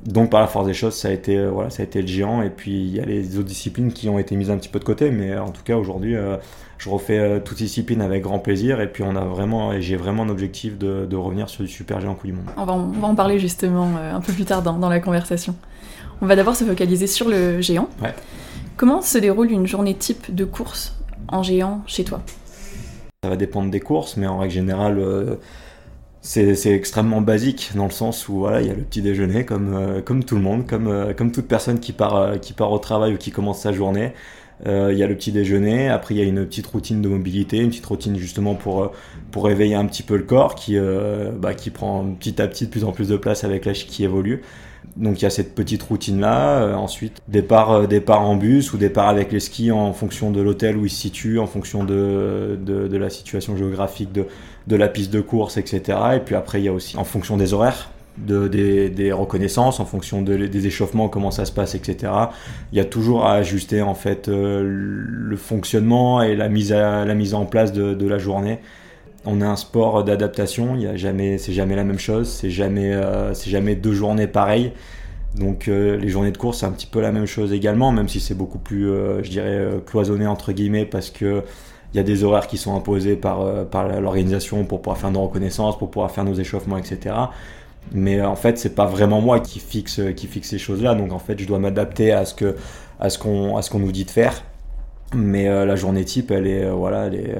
Donc 0.07 0.31
par 0.31 0.41
la 0.41 0.47
force 0.47 0.67
des 0.67 0.75
choses, 0.75 0.95
ça 0.95 1.09
a 1.09 1.11
été, 1.11 1.37
euh, 1.37 1.51
voilà, 1.51 1.69
ça 1.69 1.83
a 1.83 1.85
été 1.85 2.01
le 2.01 2.09
géant. 2.09 2.41
Et 2.41 2.49
puis 2.49 2.71
il 2.71 2.97
y 2.97 3.01
a 3.01 3.05
les 3.05 3.37
autres 3.37 3.49
disciplines 3.49 3.93
qui 3.93 4.09
ont 4.09 4.19
été 4.19 4.37
mises 4.37 4.51
un 4.51 4.57
petit 4.57 4.71
peu 4.71 4.79
de 4.79 4.85
côté. 4.85 5.11
Mais 5.11 5.37
en 5.37 5.51
tout 5.51 5.63
cas, 5.63 5.77
aujourd'hui, 5.77 6.17
euh, 6.17 6.39
je 6.79 6.89
refais 6.89 7.43
toutes 7.45 7.61
les 7.61 7.67
disciplines 7.67 8.01
avec 8.01 8.23
grand 8.23 8.39
plaisir. 8.39 8.81
Et 8.81 8.91
puis 8.91 9.03
on 9.03 9.17
a 9.17 9.25
vraiment, 9.25 9.79
j'ai 9.81 9.97
vraiment 9.97 10.23
un 10.23 10.31
objectif 10.31 10.79
de, 10.79 11.05
de, 11.05 11.17
revenir 11.17 11.51
sur 11.51 11.65
du 11.65 11.71
super 11.71 12.01
géant 12.01 12.15
coup 12.15 12.27
du 12.27 12.33
monde. 12.33 12.47
On 12.57 12.65
va, 12.65 12.73
on 12.73 12.87
va 12.87 13.09
en 13.09 13.15
parler 13.15 13.39
justement 13.39 13.91
un 13.97 14.21
peu 14.23 14.33
plus 14.33 14.47
tard 14.47 14.63
dans, 14.63 14.79
dans 14.79 14.89
la 14.89 15.01
conversation. 15.01 15.55
On 16.23 16.27
va 16.27 16.37
d'abord 16.37 16.57
se 16.57 16.65
focaliser 16.65 17.07
sur 17.07 17.29
le 17.29 17.61
géant. 17.61 17.91
Ouais. 18.03 18.15
Comment 18.79 19.03
se 19.03 19.19
déroule 19.19 19.51
une 19.51 19.67
journée 19.67 19.95
type 19.95 20.35
de 20.35 20.47
course 20.47 20.97
en 21.29 21.43
géant 21.43 21.83
chez 21.87 22.05
toi? 22.05 22.23
Ça 23.25 23.31
va 23.31 23.37
dépendre 23.37 23.69
des 23.69 23.81
courses, 23.81 24.17
mais 24.17 24.29
en 24.29 24.39
règle 24.39 24.55
générale, 24.55 25.01
euh, 25.01 25.35
c'est 26.21 26.73
extrêmement 26.73 27.21
basique 27.21 27.73
dans 27.75 27.87
le 27.87 27.91
sens 27.91 28.29
où 28.29 28.39
voilà, 28.39 28.61
il 28.61 28.69
y 28.69 28.71
a 28.71 28.75
le 28.75 28.83
petit 28.85 29.03
déjeuner 29.03 29.45
comme, 29.45 29.75
euh, 29.75 30.01
comme 30.01 30.23
tout 30.23 30.37
le 30.37 30.41
monde, 30.41 30.69
comme, 30.69 30.87
euh, 30.87 31.13
comme 31.15 31.33
toute 31.33 31.49
personne 31.49 31.81
qui 31.81 31.93
part, 31.93 32.39
qui 32.41 32.53
part 32.53 32.71
au 32.71 32.79
travail 32.79 33.15
ou 33.15 33.17
qui 33.17 33.33
commence 33.33 33.61
sa 33.63 33.73
journée. 33.73 34.13
il 34.67 34.97
y 34.97 35.03
a 35.03 35.07
le 35.09 35.17
petit 35.17 35.33
déjeuner, 35.33 35.89
après 35.89 36.15
il 36.15 36.19
y 36.19 36.21
a 36.21 36.25
une 36.25 36.47
petite 36.47 36.69
routine 36.69 37.03
de 37.03 37.09
mobilité, 37.09 37.59
une 37.59 37.71
petite 37.71 37.87
routine 37.87 38.17
justement 38.17 38.55
pour, 38.55 38.93
pour 39.33 39.47
réveiller 39.47 39.75
un 39.75 39.87
petit 39.87 40.05
peu 40.05 40.17
le 40.17 40.23
corps 40.25 40.55
qui, 40.55 40.77
bah, 41.41 41.55
qui 41.55 41.71
prend 41.71 42.05
petit 42.21 42.41
à 42.41 42.47
petit 42.47 42.67
de 42.67 42.71
plus 42.71 42.85
en 42.85 42.93
plus 42.93 43.09
de 43.09 43.17
place 43.17 43.43
avec 43.43 43.65
l'âge 43.65 43.87
qui 43.87 44.05
évolue. 44.05 44.43
Donc 44.97 45.21
il 45.21 45.23
y 45.23 45.27
a 45.27 45.31
cette 45.31 45.55
petite 45.55 45.83
routine 45.83 46.21
là. 46.21 46.63
Euh, 46.63 46.75
ensuite, 46.75 47.21
départ, 47.29 47.71
euh, 47.73 47.87
départ 47.87 48.23
en 48.23 48.37
bus 48.37 48.73
ou 48.73 48.79
départ 48.79 49.09
avec 49.09 49.33
les 49.33 49.41
skis 49.41 49.71
en 49.71 49.93
fonction 49.93 50.31
de 50.31 50.41
l'hôtel 50.41 50.77
où 50.77 50.87
il 50.87 50.91
se 50.91 51.01
situe, 51.01 51.39
en 51.39 51.47
fonction 51.47 51.85
de, 51.85 52.59
la 52.67 53.11
situation 53.11 53.57
géographique 53.57 54.11
de, 54.13 54.77
la 54.77 54.89
piste 54.89 55.13
de 55.13 55.21
course, 55.21 55.57
etc. 55.57 55.99
Et 56.17 56.21
puis 56.21 56.35
après, 56.35 56.61
il 56.61 56.65
y 56.65 56.69
a 56.69 56.73
aussi 56.73 56.97
en 56.97 57.05
fonction 57.05 57.37
des 57.37 57.55
horaires. 57.55 57.91
De, 58.19 58.49
des, 58.49 59.13
reconnaissances 59.13 59.79
en 59.79 59.85
fonction 59.85 60.23
des 60.23 60.67
échauffements 60.67 61.09
comment 61.09 61.31
ça 61.31 61.45
se 61.45 61.53
passe 61.53 61.77
etc 61.77 62.13
il 62.73 62.79
y 62.79 62.81
a 62.81 62.85
toujours 62.85 63.25
à 63.27 63.35
ajuster 63.35 63.81
en 63.81 63.95
fait 63.95 64.27
euh, 64.27 64.61
le 64.65 65.37
fonctionnement 65.37 66.21
et 66.21 66.35
la 66.35 66.49
mise 66.49 66.73
à 66.73 67.05
la 67.05 67.15
mise 67.15 67.33
en 67.33 67.47
place 67.47 67.73
de 67.73 68.09
la 68.09 68.19
journée 68.19 68.59
on 69.31 69.43
a 69.43 69.47
un 69.47 69.57
sport 69.57 70.05
d'adaptation, 70.05 70.75
il 70.75 70.83
y 70.83 70.87
a 70.87 70.97
jamais, 70.97 71.37
c'est 71.37 71.53
jamais 71.53 71.77
la 71.77 71.85
même 71.85 71.99
chose, 71.99 72.29
c'est 72.29 72.51
jamais, 72.51 72.93
euh, 72.95 73.35
deux 73.77 73.93
journées 73.93 74.27
pareilles. 74.27 74.73
Donc 75.37 75.69
euh, 75.69 75.99
les 75.99 76.09
journées 76.09 76.33
de 76.33 76.39
course 76.39 76.61
c'est 76.61 76.67
un 76.67 76.73
petit 76.73 76.87
peu 76.87 77.01
la 77.03 77.13
même 77.13 77.27
chose 77.27 77.53
également, 77.53 77.93
même 77.93 78.09
si 78.09 78.21
c'est 78.21 78.35
beaucoup 78.35 78.59
plus, 78.59 78.89
euh, 78.89 79.23
je 79.23 79.29
dirais, 79.29 79.69
cloisonné 79.87 80.27
entre 80.27 80.53
guillemets 80.53 80.87
parce 80.87 81.11
que 81.11 81.43
il 81.93 81.97
y 81.97 82.01
a 82.01 82.03
des 82.03 82.25
horaires 82.25 82.47
qui 82.47 82.57
sont 82.59 82.75
imposés 82.77 83.17
par, 83.17 83.45
l'organisation 84.01 84.65
pour 84.65 84.83
pouvoir 84.83 84.99
faire 84.99 85.11
nos 85.11 85.23
reconnaissances, 85.23 85.79
pour 85.79 85.91
pouvoir 85.91 86.11
faire 86.11 86.25
nos 86.25 86.35
échauffements, 86.35 86.77
etc. 86.77 87.15
Mais 87.93 88.21
en 88.21 88.37
fait, 88.37 88.59
c'est 88.59 88.75
pas 88.75 88.85
vraiment 88.85 89.23
moi 89.23 89.41
qui 89.41 89.59
fixe, 89.59 90.01
qui 90.15 90.29
ces 90.43 90.59
choses-là. 90.59 90.95
Donc 90.95 91.13
en 91.13 91.19
fait, 91.19 91.39
je 91.39 91.47
dois 91.47 91.59
m'adapter 91.59 92.13
à 92.13 92.27
ce 92.27 93.19
qu'on, 93.19 93.79
nous 93.79 93.93
dit 93.93 94.05
de 94.05 94.11
faire. 94.11 94.43
Mais 95.15 95.49
la 95.49 95.77
journée 95.77 96.05
type, 96.05 96.31
est, 96.31 96.69
voilà, 96.69 97.07
elle 97.07 97.15
est, 97.15 97.35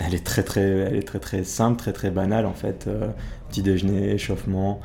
elle 0.00 0.14
est 0.14 0.24
très 0.24 0.42
très, 0.42 0.62
elle 0.62 0.96
est 0.96 1.06
très 1.06 1.18
très 1.18 1.44
simple, 1.44 1.78
très 1.78 1.92
très 1.92 2.10
banale 2.10 2.46
en 2.46 2.54
fait. 2.54 2.86
Euh, 2.86 3.08
petit 3.48 3.62
déjeuner, 3.62 4.12
échauffement, 4.12 4.80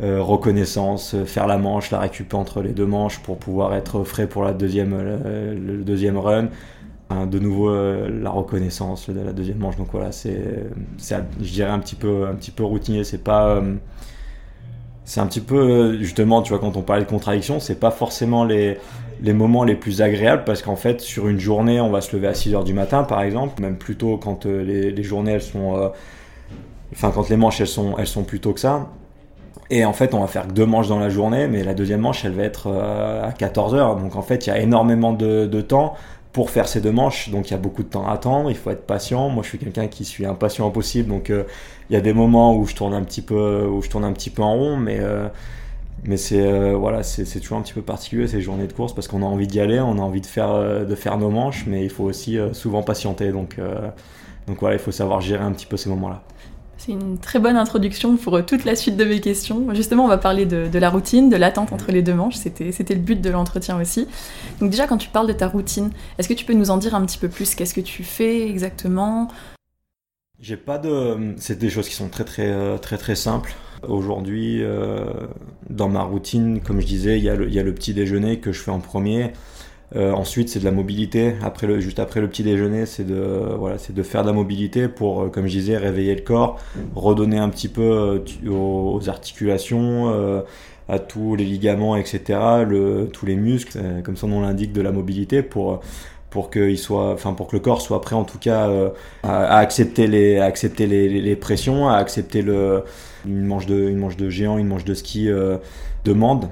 reconnaissance, 0.00 1.14
faire 1.24 1.46
la 1.46 1.58
manche, 1.58 1.92
la 1.92 2.00
récupérer 2.00 2.40
entre 2.40 2.60
les 2.60 2.72
deux 2.72 2.86
manches 2.86 3.20
pour 3.20 3.38
pouvoir 3.38 3.74
être 3.74 4.02
frais 4.02 4.26
pour 4.26 4.42
la 4.42 4.52
deuxième, 4.52 4.96
le 5.00 5.84
deuxième 5.84 6.18
run. 6.18 6.48
de 7.10 7.38
nouveau 7.38 7.72
la 7.72 8.30
reconnaissance 8.30 9.08
de 9.08 9.20
la 9.20 9.32
deuxième 9.32 9.58
manche. 9.58 9.76
Donc 9.76 9.88
voilà, 9.92 10.10
c'est, 10.10 10.66
je 10.98 11.52
dirais 11.52 11.70
un 11.70 11.78
petit 11.78 11.94
peu, 11.94 12.26
un 12.26 12.34
petit 12.34 12.50
peu 12.50 12.64
routinier. 12.64 13.04
C'est 13.04 13.22
pas 13.22 13.62
c'est 15.04 15.20
un 15.20 15.26
petit 15.26 15.40
peu 15.40 15.98
justement 15.98 16.42
tu 16.42 16.50
vois 16.50 16.58
quand 16.58 16.76
on 16.76 16.82
parlait 16.82 17.04
de 17.04 17.08
contradiction 17.08 17.60
c'est 17.60 17.78
pas 17.78 17.90
forcément 17.90 18.44
les, 18.44 18.78
les 19.22 19.32
moments 19.32 19.64
les 19.64 19.74
plus 19.74 20.02
agréables 20.02 20.44
parce 20.44 20.62
qu'en 20.62 20.76
fait 20.76 21.00
sur 21.00 21.28
une 21.28 21.40
journée 21.40 21.80
on 21.80 21.90
va 21.90 22.00
se 22.00 22.14
lever 22.14 22.28
à 22.28 22.34
6 22.34 22.54
heures 22.54 22.64
du 22.64 22.74
matin 22.74 23.04
par 23.04 23.22
exemple 23.22 23.60
même 23.60 23.76
plutôt 23.76 24.16
quand 24.16 24.46
euh, 24.46 24.62
les, 24.62 24.90
les, 24.90 25.02
journées 25.02 25.32
elles 25.32 25.42
sont 25.42 25.76
euh, 25.76 25.88
enfin 26.92 27.10
quand 27.14 27.28
les 27.28 27.36
manches 27.36 27.60
elles 27.60 27.66
sont 27.66 27.96
elles 27.98 28.06
sont 28.06 28.24
plus 28.24 28.40
tôt 28.40 28.52
que 28.52 28.60
ça 28.60 28.88
et 29.70 29.84
en 29.84 29.92
fait 29.92 30.14
on 30.14 30.20
va 30.20 30.26
faire 30.26 30.46
deux 30.46 30.66
manches 30.66 30.88
dans 30.88 30.98
la 30.98 31.08
journée 31.08 31.46
mais 31.46 31.62
la 31.64 31.74
deuxième 31.74 32.00
manche 32.00 32.24
elle 32.24 32.32
va 32.32 32.44
être 32.44 32.68
euh, 32.68 33.28
à 33.28 33.32
14 33.32 33.74
heures 33.74 33.96
donc 33.96 34.16
en 34.16 34.22
fait 34.22 34.46
il 34.46 34.50
y 34.50 34.52
a 34.52 34.58
énormément 34.58 35.12
de, 35.12 35.46
de 35.46 35.60
temps 35.60 35.94
pour 36.34 36.50
faire 36.50 36.66
ces 36.66 36.80
deux 36.80 36.92
manches. 36.92 37.30
Donc 37.30 37.48
il 37.48 37.52
y 37.52 37.54
a 37.54 37.58
beaucoup 37.58 37.84
de 37.84 37.88
temps 37.88 38.06
à 38.06 38.12
attendre, 38.12 38.50
il 38.50 38.56
faut 38.56 38.70
être 38.70 38.84
patient. 38.84 39.30
Moi 39.30 39.42
je 39.42 39.48
suis 39.48 39.58
quelqu'un 39.58 39.86
qui 39.86 40.04
suis 40.04 40.26
impatient 40.26 40.66
impossible, 40.66 41.08
donc 41.08 41.30
euh, 41.30 41.44
il 41.88 41.94
y 41.94 41.96
a 41.96 42.02
des 42.02 42.12
moments 42.12 42.56
où 42.56 42.66
je 42.66 42.74
tourne 42.74 42.92
un 42.92 43.04
petit 43.04 43.22
peu, 43.22 43.64
où 43.66 43.80
je 43.80 43.88
tourne 43.88 44.04
un 44.04 44.12
petit 44.12 44.30
peu 44.30 44.42
en 44.42 44.54
rond, 44.54 44.76
mais 44.76 44.98
mais 46.04 46.16
c'est 46.16 46.40
euh, 46.40 46.76
voilà, 46.76 47.02
c'est 47.02 47.40
toujours 47.40 47.58
un 47.58 47.62
petit 47.62 47.72
peu 47.72 47.82
particulier 47.82 48.26
ces 48.26 48.40
journées 48.40 48.66
de 48.66 48.72
course 48.72 48.94
parce 48.94 49.08
qu'on 49.08 49.22
a 49.22 49.26
envie 49.26 49.46
d'y 49.46 49.60
aller, 49.60 49.80
on 49.80 49.98
a 49.98 50.02
envie 50.02 50.20
de 50.20 50.26
faire 50.26 50.86
de 50.86 50.94
faire 50.94 51.18
nos 51.18 51.30
manches, 51.30 51.64
mais 51.66 51.84
il 51.84 51.90
faut 51.90 52.04
aussi 52.04 52.38
souvent 52.52 52.82
patienter. 52.82 53.32
Donc 53.32 53.58
voilà, 54.60 54.76
il 54.76 54.80
faut 54.80 54.92
savoir 54.92 55.20
gérer 55.20 55.44
un 55.44 55.52
petit 55.52 55.66
peu 55.66 55.76
ces 55.76 55.88
moments-là. 55.90 56.22
C'est 56.76 56.92
une 56.92 57.18
très 57.18 57.38
bonne 57.38 57.56
introduction 57.56 58.16
pour 58.16 58.36
euh, 58.36 58.42
toute 58.42 58.64
la 58.64 58.76
suite 58.76 58.96
de 58.96 59.04
mes 59.04 59.20
questions. 59.20 59.72
Justement, 59.74 60.04
on 60.04 60.08
va 60.08 60.18
parler 60.18 60.44
de, 60.44 60.78
la 60.78 60.90
routine, 60.90 61.30
de 61.30 61.36
l'attente 61.36 61.72
entre 61.72 61.92
les 61.92 62.02
deux 62.02 62.14
manches. 62.14 62.34
C'était, 62.34 62.94
le 62.94 63.00
but 63.00 63.20
de 63.20 63.30
l'entretien 63.30 63.80
aussi. 63.80 64.06
Donc 64.60 64.70
déjà, 64.70 64.86
quand 64.86 64.98
tu 64.98 65.08
parles 65.08 65.28
de 65.28 65.32
ta 65.32 65.48
routine, 65.48 65.90
est-ce 66.18 66.28
que 66.28 66.34
tu 66.34 66.44
peux 66.44 66.52
nous 66.52 66.70
en 66.70 66.76
dire 66.76 66.94
un 66.94 67.04
petit 67.06 67.18
peu 67.18 67.28
plus? 67.28 67.54
Qu'est-ce 67.54 67.74
que 67.74 67.80
tu 67.80 68.02
fais 68.02 68.46
exactement? 68.48 69.28
J'ai 70.44 70.58
pas 70.58 70.76
de... 70.76 71.34
C'est 71.38 71.58
des 71.58 71.70
choses 71.70 71.88
qui 71.88 71.94
sont 71.94 72.10
très 72.10 72.24
très 72.24 72.52
euh, 72.52 72.76
très 72.76 72.98
très 72.98 73.14
simples. 73.14 73.54
Aujourd'hui, 73.88 74.62
euh, 74.62 75.06
dans 75.70 75.88
ma 75.88 76.02
routine, 76.02 76.60
comme 76.60 76.82
je 76.82 76.86
disais, 76.86 77.16
il 77.16 77.24
y, 77.24 77.30
a 77.30 77.34
le 77.34 77.74
petit 77.74 77.94
déjeuner 77.94 78.40
que 78.40 78.52
je 78.52 78.60
fais 78.60 78.70
en 78.70 78.80
premier. 78.80 79.32
Euh, 79.96 80.12
ensuite, 80.12 80.50
c'est 80.50 80.58
de 80.58 80.64
la 80.64 80.70
mobilité. 80.70 81.34
Après 81.42 81.66
le, 81.66 81.80
juste 81.80 81.98
après 81.98 82.20
le 82.20 82.28
petit 82.28 82.42
déjeuner, 82.42 82.84
c'est 82.84 83.04
de, 83.04 83.54
voilà, 83.58 83.78
c'est 83.78 83.94
de 83.94 84.02
faire 84.02 84.22
de 84.22 84.26
la 84.26 84.32
mobilité 84.34 84.88
pour, 84.88 85.22
euh, 85.22 85.28
comme 85.28 85.46
je 85.46 85.52
disais, 85.52 85.78
réveiller 85.78 86.14
le 86.14 86.20
corps, 86.20 86.60
redonner 86.94 87.38
un 87.38 87.48
petit 87.48 87.68
peu 87.68 87.82
euh, 87.82 88.50
aux, 88.50 89.08
articulations, 89.08 90.44
à 90.88 90.98
tous 90.98 91.36
les 91.36 91.44
ligaments, 91.44 91.96
etc., 91.96 92.38
le, 92.68 93.08
tous 93.10 93.24
les 93.24 93.36
muscles, 93.36 93.78
comme 94.04 94.16
son 94.16 94.28
nom 94.28 94.42
l'indique, 94.42 94.74
de 94.74 94.82
la 94.82 94.92
mobilité 94.92 95.42
pour 95.42 95.80
pour 96.34 96.50
qu'il 96.50 96.76
soit, 96.76 97.12
enfin 97.14 97.32
pour 97.32 97.46
que 97.46 97.56
le 97.56 97.60
corps 97.60 97.80
soit 97.80 98.02
prêt 98.02 98.14
en 98.14 98.24
tout 98.24 98.38
cas 98.38 98.68
à, 99.22 99.56
accepter 99.56 100.06
les, 100.06 100.36
à 100.36 100.44
accepter 100.44 100.86
les, 100.86 101.36
pressions, 101.36 101.88
à 101.88 101.96
accepter 101.96 102.42
le, 102.42 102.82
une 103.24 103.46
manche 103.46 103.64
de, 103.64 103.88
une 103.88 103.96
manche 103.96 104.18
de 104.18 104.28
géant, 104.28 104.58
une 104.58 104.66
manche 104.66 104.84
de 104.84 104.92
ski 104.92 105.30
demande. 106.04 106.48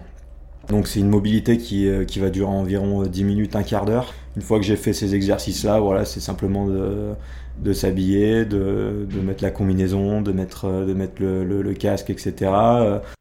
Donc 0.68 0.86
c'est 0.86 1.00
une 1.00 1.08
mobilité 1.08 1.58
qui, 1.58 1.88
euh, 1.88 2.04
qui, 2.04 2.18
va 2.18 2.30
durer 2.30 2.50
environ 2.50 3.02
10 3.02 3.22
euh, 3.22 3.26
minutes, 3.26 3.56
un 3.56 3.62
quart 3.62 3.84
d'heure. 3.84 4.14
Une 4.36 4.42
fois 4.42 4.58
que 4.58 4.64
j'ai 4.64 4.76
fait 4.76 4.92
ces 4.92 5.14
exercices-là, 5.14 5.80
voilà, 5.80 6.04
c'est 6.04 6.20
simplement 6.20 6.66
de, 6.66 7.10
de 7.58 7.72
s'habiller, 7.72 8.44
de, 8.44 9.06
de, 9.08 9.20
mettre 9.20 9.42
la 9.42 9.50
combinaison, 9.50 10.22
de 10.22 10.32
mettre, 10.32 10.66
euh, 10.66 10.86
de 10.86 10.94
mettre 10.94 11.20
le, 11.20 11.44
le, 11.44 11.74
casque, 11.74 12.10
etc. 12.10 12.50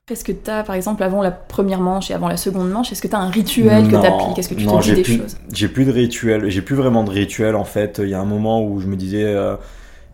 Est-ce 0.10 0.24
que 0.24 0.32
tu 0.32 0.50
as, 0.50 0.64
par 0.64 0.76
exemple, 0.76 1.04
avant 1.04 1.22
la 1.22 1.32
première 1.32 1.80
manche 1.80 2.12
et 2.12 2.14
avant 2.14 2.28
la 2.28 2.38
seconde 2.38 2.70
manche, 2.70 2.92
est-ce 2.92 3.02
que 3.02 3.08
tu 3.08 3.16
as 3.16 3.20
un 3.20 3.30
rituel 3.30 3.86
que 3.86 3.90
tu 3.90 3.96
appliques 3.96 4.40
Est-ce 4.40 4.50
que 4.50 4.56
tu 4.56 4.66
te 4.66 4.82
dis 4.82 4.94
des 4.94 5.04
choses? 5.04 5.38
J'ai 5.54 5.68
plus 5.68 5.86
de 5.86 5.92
rituel, 5.92 6.50
j'ai 6.50 6.62
plus 6.62 6.76
vraiment 6.76 7.04
de 7.04 7.12
rituel 7.12 7.56
en 7.56 7.66
fait. 7.66 8.00
Il 8.04 8.10
y 8.10 8.14
a 8.14 8.20
un 8.20 8.26
moment 8.26 8.64
où 8.64 8.80
je 8.80 8.88
me 8.88 8.96
disais... 8.96 9.36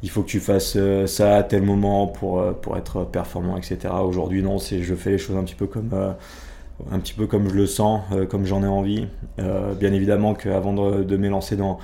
il 0.04 0.10
faut 0.10 0.22
que 0.22 0.30
tu 0.30 0.40
fasses 0.40 0.78
ça 1.06 1.38
à 1.38 1.44
tel 1.44 1.64
moment 1.64 2.08
pour, 2.08 2.44
pour 2.62 2.78
être 2.78 3.06
performant, 3.06 3.58
etc. 3.58 3.94
Aujourd'hui, 4.04 4.44
non, 4.44 4.60
c'est 4.60 4.82
je 4.84 4.96
fais 4.96 5.12
les 5.12 5.18
choses 5.18 5.38
un 5.38 5.44
petit 5.44 5.56
peu 5.56 5.68
comme, 5.68 5.92
un 6.92 7.00
petit 7.00 7.14
peu 7.14 7.28
comme 7.28 7.50
je 7.50 7.56
le 7.56 7.66
sens, 7.66 8.02
euh, 8.12 8.26
comme 8.26 8.46
j'en 8.46 8.64
ai 8.64 8.68
envie. 8.68 9.08
Euh, 9.40 9.74
bien 9.74 9.94
évidemment 9.94 10.34
qu'avant 10.34 10.74
de, 10.74 11.04
de 11.04 11.18
m'élancer 11.18 11.56
dans, 11.56 11.80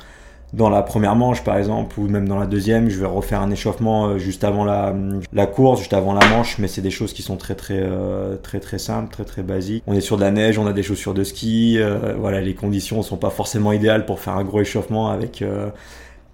dans 0.54 0.70
la 0.70 0.82
première 0.82 1.16
manche 1.16 1.44
par 1.44 1.58
exemple 1.58 2.00
ou 2.00 2.08
même 2.08 2.28
dans 2.28 2.39
la 2.39 2.46
deuxième 2.46 2.89
je 2.89 3.00
vais 3.00 3.06
refaire 3.06 3.42
un 3.42 3.52
échauffement 3.52 4.08
euh, 4.08 4.18
juste 4.18 4.44
avant 4.44 4.63
la, 4.63 4.96
la 5.34 5.48
course 5.48 5.80
juste 5.80 5.94
avant 5.94 6.13
la 6.13 6.26
manche 6.28 6.60
mais 6.60 6.68
c'est 6.68 6.82
des 6.82 6.92
choses 6.92 7.13
qui 7.13 7.22
sont 7.22 7.38
très 7.38 7.56
très 7.56 7.84
très 8.42 8.60
très 8.60 8.78
simples 8.78 9.12
très 9.12 9.26
très 9.26 9.44
basiques 9.44 9.84
on 9.88 9.94
est 9.94 10.02
sur 10.02 10.18
de 10.18 10.22
la 10.22 10.32
neige 10.32 10.58
on 10.58 10.68
a 10.68 10.74
des 10.74 10.84
chaussures 10.84 11.13
de 11.13 11.24
ski 11.24 11.80
voilà 12.18 12.42
les 12.42 12.54
conditions 12.54 13.02
sont 13.02 13.18
pas 13.18 13.30
forcément 13.30 13.72
idéales 13.72 14.06
pour 14.06 14.20
faire 14.20 14.38
un 14.38 14.44
gros 14.44 14.62
échauffement 14.62 15.10
avec 15.10 15.44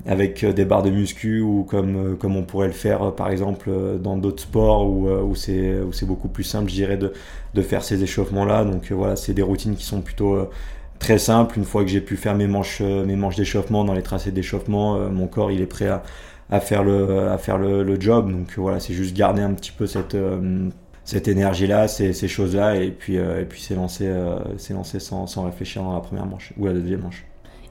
avec 0.05 0.45
des 0.45 0.63
barres 0.63 0.83
de 0.83 0.89
muscu 0.89 1.41
ou 1.41 1.63
comme, 1.63 2.15
comme 2.17 2.37
on 2.37 2.43
pourrait 2.43 2.67
le 2.67 2.73
faire 2.73 3.13
par 3.15 3.29
exemple 3.29 3.69
dans 4.01 4.15
d'autres 4.17 4.43
sports 4.43 4.87
où, 4.87 5.09
où 5.09 5.35
c'est 5.35 6.05
beaucoup 6.05 6.29
plus 6.29 6.45
simple 6.45 6.69
je 6.69 6.75
dirais 6.75 6.97
de, 6.97 7.11
de 7.53 7.61
faire 7.61 7.83
ces 7.83 8.03
échauffements-là. 8.03 8.63
Donc 8.63 8.91
euh, 8.91 8.95
voilà, 8.95 9.15
c'est 9.15 9.33
des 9.33 9.41
routines 9.41 9.75
qui 9.75 9.85
sont 9.85 10.01
plutôt 10.01 10.35
euh, 10.35 10.49
très 10.99 11.17
simples. 11.17 11.57
Une 11.57 11.65
fois 11.65 11.83
que 11.83 11.89
j'ai 11.89 12.01
pu 12.01 12.17
faire 12.17 12.35
mes 12.35 12.47
manches, 12.47 12.79
euh, 12.81 13.05
mes 13.05 13.15
manches 13.15 13.35
d'échauffement 13.35 13.83
dans 13.83 13.93
les 13.93 14.03
tracés 14.03 14.31
d'échauffement, 14.31 14.99
mon 15.09 15.27
corps 15.27 15.51
il 15.51 15.61
est 15.61 15.65
prêt 15.65 15.89
à, 16.49 16.59
faire 16.59 16.83
le, 16.83 17.29
à 17.29 17.37
faire 17.37 17.57
le, 17.57 17.99
job. 17.99 18.31
Donc 18.31 18.53
voilà, 18.57 18.79
c'est 18.79 18.93
juste 18.93 19.15
garder 19.15 19.41
un 19.41 19.53
petit 19.53 19.71
peu 19.71 19.87
cette 19.87 20.17
cette 21.05 21.27
énergie-là, 21.27 21.87
ces, 21.87 22.13
ces 22.13 22.27
choses-là, 22.27 22.75
et 22.75 22.91
puis, 22.91 23.15
et 23.15 23.45
puis 23.49 23.61
c'est 23.61 23.73
lancé 23.73 24.99
sans, 24.99 25.25
sans, 25.25 25.45
réfléchir 25.45 25.81
dans 25.83 25.93
la 25.93 26.01
première 26.01 26.27
manche 26.27 26.53
ou 26.57 26.67
la 26.67 26.73
deuxième 26.73 27.01
manche. 27.01 27.25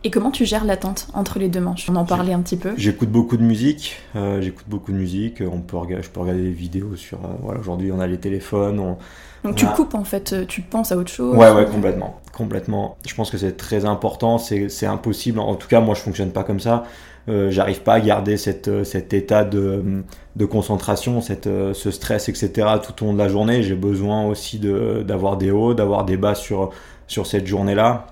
Et 0.05 0.11
comment 0.11 0.31
tu 0.31 0.45
gères 0.45 0.65
l'attente 0.65 1.09
entre 1.13 1.39
les 1.39 1.49
deux 1.49 1.61
manches? 1.61 1.89
On 1.91 1.97
en 1.97 2.05
parlait 2.05 2.33
un 2.33 2.41
petit 2.41 2.57
peu. 2.57 2.73
J'écoute 2.77 3.09
beaucoup 3.11 3.37
de 3.37 3.43
musique. 3.43 3.97
j'écoute 4.15 4.67
beaucoup 4.69 4.93
de 4.93 4.97
musique. 4.97 5.43
On 5.43 5.61
peut, 5.61 5.77
je 6.01 6.09
peux 6.09 6.21
regarder 6.21 6.43
des 6.43 6.51
vidéos 6.51 6.95
sur. 6.97 7.19
voilà, 7.43 7.61
aujourd'hui, 7.61 7.91
on 7.93 8.01
a 8.01 8.07
les 8.07 8.19
téléphones. 8.19 8.79
On, 8.79 8.97
donc 9.45 9.57
tu 9.57 9.67
coupes 9.67 9.95
en 9.95 10.05
fait, 10.05 10.33
euh, 10.33 10.45
tu 10.47 10.63
penses 10.63 10.93
à 10.93 10.97
autre 10.97 11.11
chose 11.11 11.37
Ouais, 11.37 11.51
ouais, 11.51 11.67
complètement. 11.67 12.21
Complètement. 12.33 12.97
Je 13.07 13.15
pense 13.15 13.31
que 13.31 13.39
c'est 13.39 13.57
très 13.57 13.85
important, 13.85 14.39
c'est 14.39 14.87
impossible. 14.87 15.39
En 15.39 15.55
tout 15.55 15.69
cas, 15.69 15.81
moi 15.81 15.95
je 15.95 16.01
fonctionne 16.01 16.31
pas 16.31 16.45
comme 16.45 16.61
ça. 16.61 16.85
Euh, 17.29 17.51
J'arrive 17.51 17.83
pas 17.83 17.95
à 17.95 18.01
garder 18.01 18.37
cette, 18.37 18.69
euh, 18.69 18.85
cet 18.85 19.13
état 19.13 19.45
de, 19.45 20.03
de 20.37 20.45
concentration, 20.47 21.21
cette, 21.21 21.47
euh, 21.47 21.75
ce 21.75 21.91
stress, 21.91 22.29
etc. 22.29 22.69
tout 22.83 23.05
au 23.05 23.09
long 23.09 23.13
de 23.13 23.19
la 23.19 23.29
journée. 23.29 23.63
J'ai 23.63 23.75
besoin 23.75 24.25
aussi 24.27 24.59
d'avoir 24.59 25.37
des 25.37 25.51
hauts, 25.51 25.75
d'avoir 25.75 26.05
des 26.05 26.17
bas 26.17 26.35
sur, 26.35 26.71
sur 27.07 27.27
cette 27.27 27.47
journée-là. 27.47 28.07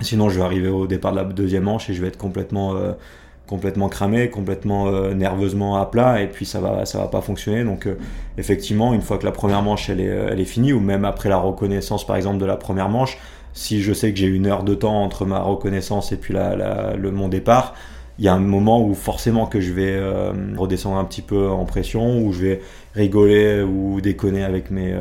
Sinon, 0.00 0.28
je 0.28 0.38
vais 0.38 0.44
arriver 0.44 0.68
au 0.68 0.86
départ 0.86 1.12
de 1.12 1.16
la 1.16 1.24
deuxième 1.24 1.64
manche 1.64 1.90
et 1.90 1.94
je 1.94 2.00
vais 2.00 2.08
être 2.08 2.18
complètement 2.18 2.74
complètement 3.50 3.88
cramé, 3.88 4.30
complètement 4.30 4.86
euh, 4.86 5.12
nerveusement 5.12 5.76
à 5.76 5.84
plat, 5.84 6.22
et 6.22 6.28
puis 6.28 6.46
ça 6.46 6.60
va, 6.60 6.86
ça 6.86 6.98
va 6.98 7.08
pas 7.08 7.20
fonctionner. 7.20 7.64
Donc 7.64 7.86
euh, 7.86 7.96
effectivement, 8.38 8.94
une 8.94 9.02
fois 9.02 9.18
que 9.18 9.26
la 9.26 9.32
première 9.32 9.60
manche 9.60 9.90
elle 9.90 10.00
est, 10.00 10.08
euh, 10.08 10.28
elle 10.30 10.38
est 10.38 10.44
finie, 10.44 10.72
ou 10.72 10.78
même 10.78 11.04
après 11.04 11.28
la 11.28 11.36
reconnaissance 11.36 12.06
par 12.06 12.14
exemple 12.14 12.38
de 12.38 12.46
la 12.46 12.56
première 12.56 12.88
manche, 12.88 13.18
si 13.52 13.82
je 13.82 13.92
sais 13.92 14.12
que 14.12 14.18
j'ai 14.20 14.28
une 14.28 14.46
heure 14.46 14.62
de 14.62 14.74
temps 14.76 15.02
entre 15.02 15.26
ma 15.26 15.40
reconnaissance 15.40 16.12
et 16.12 16.16
puis 16.16 16.32
la, 16.32 16.94
le, 16.94 17.10
mon 17.10 17.26
départ, 17.26 17.74
il 18.20 18.24
y 18.24 18.28
a 18.28 18.34
un 18.34 18.38
moment 18.38 18.80
où 18.80 18.94
forcément 18.94 19.46
que 19.46 19.60
je 19.60 19.72
vais 19.72 19.98
redescendre 20.56 20.98
un 20.98 21.04
petit 21.04 21.22
peu 21.22 21.48
en 21.48 21.64
pression, 21.64 22.20
où 22.20 22.32
je 22.32 22.42
vais 22.42 22.60
rigoler 22.94 23.62
ou 23.62 24.00
déconner 24.00 24.44
avec 24.44 24.70
mes, 24.70 24.94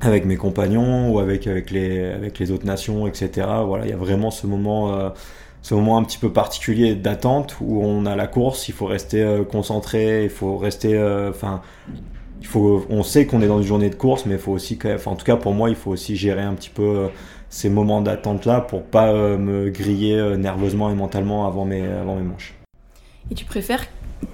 avec 0.00 0.26
mes 0.26 0.36
compagnons 0.36 1.12
ou 1.12 1.20
avec, 1.20 1.46
avec, 1.46 1.70
les, 1.70 2.04
avec 2.04 2.38
les 2.40 2.50
autres 2.50 2.66
nations, 2.66 3.06
etc. 3.06 3.46
Voilà, 3.64 3.86
il 3.86 3.90
y 3.90 3.94
a 3.94 3.96
vraiment 3.96 4.32
ce 4.32 4.46
moment 4.46 5.12
ce 5.64 5.72
moment 5.74 5.96
un 5.96 6.04
petit 6.04 6.18
peu 6.18 6.30
particulier 6.30 6.94
d'attente 6.94 7.56
où 7.62 7.82
on 7.82 8.04
a 8.04 8.14
la 8.14 8.26
course, 8.26 8.68
il 8.68 8.74
faut 8.74 8.84
rester 8.84 9.22
euh, 9.22 9.44
concentré, 9.44 10.24
il 10.24 10.28
faut 10.28 10.58
rester, 10.58 10.94
euh, 10.94 11.30
enfin, 11.30 11.62
il 12.42 12.46
faut, 12.46 12.84
on 12.90 13.02
sait 13.02 13.24
qu'on 13.26 13.40
est 13.40 13.46
dans 13.46 13.62
une 13.62 13.66
journée 13.66 13.88
de 13.88 13.94
course, 13.94 14.26
mais 14.26 14.34
il 14.34 14.40
faut 14.40 14.52
aussi, 14.52 14.78
enfin, 14.84 15.12
en 15.12 15.16
tout 15.16 15.24
cas 15.24 15.36
pour 15.36 15.54
moi, 15.54 15.70
il 15.70 15.74
faut 15.74 15.90
aussi 15.90 16.16
gérer 16.16 16.42
un 16.42 16.52
petit 16.52 16.68
peu 16.68 16.82
euh, 16.82 17.08
ces 17.54 17.70
moments 17.70 18.00
d'attente 18.00 18.46
là 18.46 18.60
pour 18.60 18.82
pas 18.82 19.12
me 19.12 19.70
griller 19.70 20.36
nerveusement 20.36 20.90
et 20.90 20.94
mentalement 20.94 21.46
avant 21.46 21.64
mes, 21.64 21.86
avant 21.86 22.16
mes 22.16 22.22
manches. 22.22 22.54
Et 23.30 23.34
tu 23.34 23.44
préfères 23.44 23.84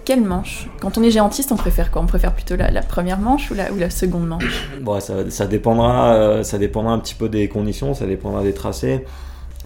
quelle 0.05 0.23
manche? 0.23 0.69
Quand 0.81 0.97
on 0.97 1.03
est 1.03 1.11
géantiste, 1.11 1.53
on 1.53 1.57
préfère 1.57 1.91
quoi? 1.91 2.01
On 2.01 2.07
préfère 2.07 2.33
plutôt 2.33 2.57
la, 2.57 2.81
première 2.81 3.19
manche 3.19 3.51
ou 3.51 3.55
la, 3.55 3.71
ou 3.73 3.77
la 3.77 3.91
seconde 3.91 4.27
manche? 4.27 4.71
Bon, 4.81 4.99
ça, 5.01 5.31
ça, 5.31 5.47
dépendra, 5.47 6.43
ça 6.45 6.59
dépendra 6.59 6.93
un 6.93 6.99
petit 6.99 7.15
peu 7.15 7.29
des 7.29 7.49
conditions, 7.49 7.93
ça 7.93 8.07
dépendra 8.07 8.43
des 8.43 8.55
tracés. 8.55 9.05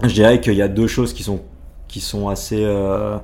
Je 0.03 0.13
dirais 0.13 0.41
qu'il 0.41 0.55
y 0.55 0.61
a 0.61 0.67
deux 0.67 0.87
choses 0.87 1.13
qui 1.13 1.23
sont 1.23 1.39
qui 1.87 2.01
sont 2.01 2.27
assez 2.27 2.63
euh, 2.63 3.17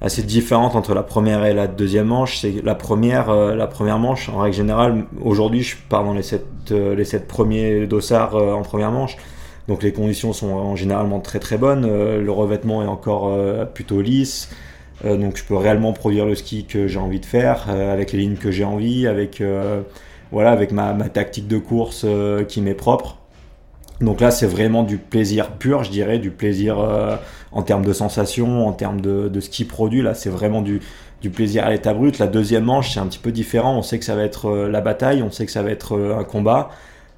assez 0.00 0.22
différentes 0.22 0.74
entre 0.74 0.94
la 0.94 1.02
première 1.02 1.44
et 1.44 1.54
la 1.54 1.66
deuxième 1.66 2.08
manche. 2.08 2.38
C'est 2.38 2.62
la 2.64 2.74
première, 2.74 3.30
euh, 3.30 3.54
la 3.54 3.66
première 3.66 3.98
manche, 3.98 4.28
en 4.28 4.38
règle 4.38 4.56
générale, 4.56 5.04
aujourd'hui 5.22 5.62
je 5.62 5.76
pars 5.88 6.04
dans 6.04 6.12
les 6.12 6.22
sept, 6.22 6.44
euh, 6.72 6.94
les 6.94 7.04
sept 7.04 7.28
premiers 7.28 7.86
dossards 7.86 8.34
en 8.34 8.62
première 8.62 8.90
manche. 8.90 9.16
Donc 9.68 9.82
les 9.82 9.92
conditions 9.92 10.32
sont 10.32 10.76
généralement 10.76 11.20
très 11.20 11.38
très 11.38 11.56
bonnes. 11.56 11.86
le 11.86 12.30
revêtement 12.30 12.82
est 12.82 12.86
encore 12.86 13.30
plutôt 13.72 14.02
lisse. 14.02 14.50
donc 15.02 15.36
je 15.36 15.44
peux 15.44 15.56
réellement 15.56 15.92
produire 15.92 16.26
le 16.26 16.34
ski 16.34 16.66
que 16.66 16.86
j'ai 16.86 16.98
envie 16.98 17.20
de 17.20 17.26
faire, 17.26 17.70
avec 17.70 18.12
les 18.12 18.18
lignes 18.18 18.36
que 18.36 18.50
j'ai 18.50 18.64
envie, 18.64 19.06
avec 19.06 19.42
voilà, 20.30 20.50
avec 20.50 20.70
ma, 20.70 20.92
ma 20.92 21.08
tactique 21.08 21.48
de 21.48 21.56
course 21.58 22.04
qui 22.48 22.60
m'est 22.60 22.74
propre. 22.74 23.16
Donc 24.00 24.20
là, 24.20 24.30
c'est 24.30 24.46
vraiment 24.46 24.82
du 24.82 24.98
plaisir 24.98 25.52
pur, 25.52 25.84
je 25.84 25.90
dirais, 25.90 26.18
du 26.18 26.30
plaisir 26.30 26.76
en 27.52 27.62
termes 27.62 27.86
de 27.86 27.92
sensations, 27.94 28.66
en 28.66 28.72
termes 28.72 29.00
de, 29.00 29.28
de 29.28 29.40
ski 29.40 29.64
produit. 29.64 30.02
Là, 30.02 30.12
c'est 30.12 30.30
vraiment 30.30 30.60
du, 30.60 30.80
du 31.22 31.30
plaisir 31.30 31.64
à 31.64 31.70
l'état 31.70 31.94
brut. 31.94 32.18
La 32.18 32.26
deuxième 32.26 32.64
manche, 32.64 32.92
c'est 32.92 33.00
un 33.00 33.06
petit 33.06 33.18
peu 33.18 33.32
différent. 33.32 33.78
On 33.78 33.82
sait 33.82 33.98
que 33.98 34.04
ça 34.04 34.14
va 34.14 34.24
être 34.24 34.50
la 34.66 34.80
bataille, 34.82 35.22
on 35.22 35.30
sait 35.30 35.46
que 35.46 35.52
ça 35.52 35.62
va 35.62 35.70
être 35.70 35.98
un 36.18 36.24
combat 36.24 36.70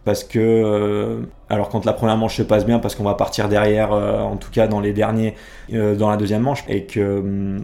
parce 0.06 0.22
que 0.22 0.38
euh, 0.38 1.22
alors 1.50 1.68
quand 1.68 1.84
la 1.84 1.92
première 1.92 2.16
manche 2.16 2.36
se 2.36 2.42
passe 2.42 2.64
bien 2.64 2.78
parce 2.78 2.94
qu'on 2.94 3.02
va 3.02 3.14
partir 3.14 3.48
derrière 3.48 3.92
euh, 3.92 4.20
en 4.20 4.36
tout 4.36 4.52
cas 4.52 4.68
dans 4.68 4.78
les 4.78 4.92
derniers 4.92 5.34
euh, 5.74 5.96
dans 5.96 6.08
la 6.08 6.16
deuxième 6.16 6.42
manche 6.42 6.64
et 6.68 6.84
que 6.84 7.58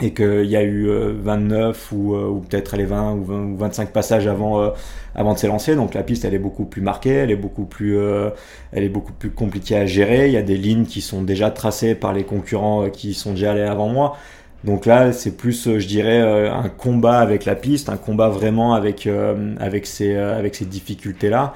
et 0.00 0.14
qu'il 0.14 0.46
y 0.46 0.56
a 0.56 0.62
eu 0.64 0.88
29 0.88 1.92
ou, 1.92 2.14
ou 2.14 2.40
peut-être 2.40 2.76
les 2.76 2.84
20 2.84 3.14
ou, 3.14 3.56
25 3.56 3.92
passages 3.92 4.26
avant 4.26 4.72
avant 5.14 5.34
de 5.34 5.38
s'élancer 5.38 5.76
donc 5.76 5.94
la 5.94 6.02
piste 6.02 6.24
elle 6.24 6.34
est 6.34 6.40
beaucoup 6.40 6.64
plus 6.64 6.82
marquée 6.82 7.14
elle 7.14 7.30
est 7.30 7.36
beaucoup 7.36 7.64
plus 7.64 7.98
elle 8.72 8.82
est 8.84 8.88
beaucoup 8.88 9.12
plus 9.12 9.30
compliquée 9.30 9.76
à 9.76 9.86
gérer. 9.86 10.26
Il 10.26 10.32
y 10.32 10.36
a 10.36 10.42
des 10.42 10.56
lignes 10.56 10.86
qui 10.86 11.02
sont 11.02 11.22
déjà 11.22 11.50
tracées 11.50 11.94
par 11.94 12.12
les 12.12 12.24
concurrents 12.24 12.90
qui 12.90 13.14
sont 13.14 13.32
déjà 13.32 13.52
allés 13.52 13.62
avant 13.62 13.88
moi 13.88 14.16
donc 14.64 14.86
là, 14.86 15.12
c'est 15.12 15.36
plus, 15.36 15.78
je 15.78 15.86
dirais, 15.86 16.20
un 16.48 16.68
combat 16.68 17.18
avec 17.18 17.44
la 17.44 17.54
piste, 17.54 17.88
un 17.88 17.96
combat 17.96 18.28
vraiment 18.28 18.74
avec, 18.74 19.08
avec 19.58 19.86
ces, 19.86 20.14
avec 20.14 20.54
ces 20.54 20.64
difficultés-là. 20.64 21.54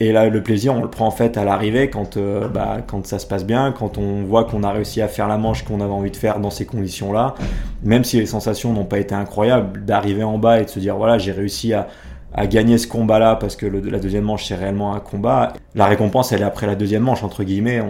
Et 0.00 0.10
là, 0.10 0.28
le 0.28 0.42
plaisir, 0.42 0.74
on 0.74 0.82
le 0.82 0.90
prend 0.90 1.06
en 1.06 1.12
fait 1.12 1.36
à 1.36 1.44
l'arrivée 1.44 1.88
quand, 1.88 2.16
euh, 2.16 2.48
bah, 2.48 2.78
quand 2.84 3.06
ça 3.06 3.20
se 3.20 3.26
passe 3.26 3.44
bien, 3.44 3.70
quand 3.70 3.96
on 3.96 4.24
voit 4.24 4.44
qu'on 4.44 4.64
a 4.64 4.72
réussi 4.72 5.00
à 5.00 5.06
faire 5.06 5.28
la 5.28 5.38
manche 5.38 5.64
qu'on 5.64 5.80
avait 5.80 5.92
envie 5.92 6.10
de 6.10 6.16
faire 6.16 6.40
dans 6.40 6.50
ces 6.50 6.66
conditions-là. 6.66 7.36
Même 7.84 8.02
si 8.02 8.18
les 8.18 8.26
sensations 8.26 8.72
n'ont 8.72 8.84
pas 8.84 8.98
été 8.98 9.14
incroyables, 9.14 9.84
d'arriver 9.84 10.24
en 10.24 10.36
bas 10.36 10.60
et 10.60 10.64
de 10.64 10.68
se 10.70 10.80
dire 10.80 10.96
voilà, 10.96 11.18
j'ai 11.18 11.30
réussi 11.30 11.74
à, 11.74 11.86
à, 12.34 12.48
gagner 12.48 12.76
ce 12.76 12.88
combat-là 12.88 13.36
parce 13.36 13.54
que 13.54 13.66
la 13.66 14.00
deuxième 14.00 14.24
manche 14.24 14.46
c'est 14.46 14.56
réellement 14.56 14.94
un 14.94 15.00
combat. 15.00 15.52
La 15.76 15.86
récompense, 15.86 16.32
elle 16.32 16.40
est 16.40 16.44
après 16.44 16.66
la 16.66 16.74
deuxième 16.74 17.04
manche, 17.04 17.22
entre 17.22 17.44
guillemets. 17.44 17.80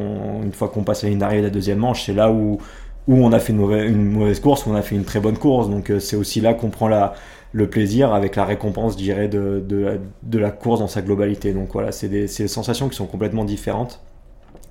une 0.42 0.52
fois 0.52 0.68
qu'on 0.68 0.82
passe 0.82 1.04
la 1.04 1.08
ligne 1.08 1.18
d'arrivée 1.18 1.40
de 1.40 1.46
la 1.46 1.52
deuxième 1.52 1.78
manche, 1.78 2.04
c'est 2.04 2.12
là 2.14 2.30
où, 2.30 2.58
où 3.06 3.16
on 3.16 3.32
a 3.32 3.38
fait 3.38 3.52
une 3.52 3.58
mauvaise, 3.58 3.90
une 3.90 4.10
mauvaise 4.10 4.40
course, 4.40 4.66
où 4.66 4.70
on 4.70 4.74
a 4.74 4.82
fait 4.82 4.94
une 4.94 5.04
très 5.04 5.20
bonne 5.20 5.38
course. 5.38 5.68
Donc 5.68 5.90
euh, 5.90 6.00
c'est 6.00 6.16
aussi 6.16 6.40
là 6.40 6.54
qu'on 6.54 6.70
prend 6.70 6.88
la 6.88 7.14
le 7.54 7.70
plaisir 7.70 8.12
avec 8.12 8.34
la 8.34 8.44
récompense, 8.44 8.94
je 8.94 8.98
dirais, 8.98 9.28
de, 9.28 9.64
de, 9.64 10.38
la, 10.38 10.50
course 10.50 10.80
dans 10.80 10.88
sa 10.88 11.02
globalité. 11.02 11.52
Donc 11.52 11.68
voilà, 11.72 11.92
c'est 11.92 12.08
des, 12.08 12.26
des, 12.26 12.48
sensations 12.48 12.88
qui 12.88 12.96
sont 12.96 13.06
complètement 13.06 13.44
différentes, 13.44 14.00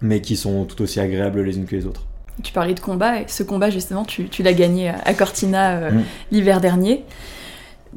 mais 0.01 0.19
qui 0.19 0.35
sont 0.35 0.65
tout 0.65 0.81
aussi 0.81 0.99
agréables 0.99 1.41
les 1.41 1.55
unes 1.55 1.65
que 1.65 1.77
les 1.77 1.85
autres. 1.85 2.05
Tu 2.43 2.51
parlais 2.51 2.73
de 2.73 2.81
combat, 2.81 3.21
et 3.21 3.25
ce 3.27 3.41
combat, 3.41 3.69
justement, 3.69 4.03
tu, 4.03 4.27
tu 4.27 4.43
l'as 4.43 4.53
gagné 4.53 4.89
à 4.89 5.13
Cortina 5.13 5.77
euh, 5.77 5.91
mm. 5.91 6.03
l'hiver 6.31 6.59
dernier. 6.59 7.05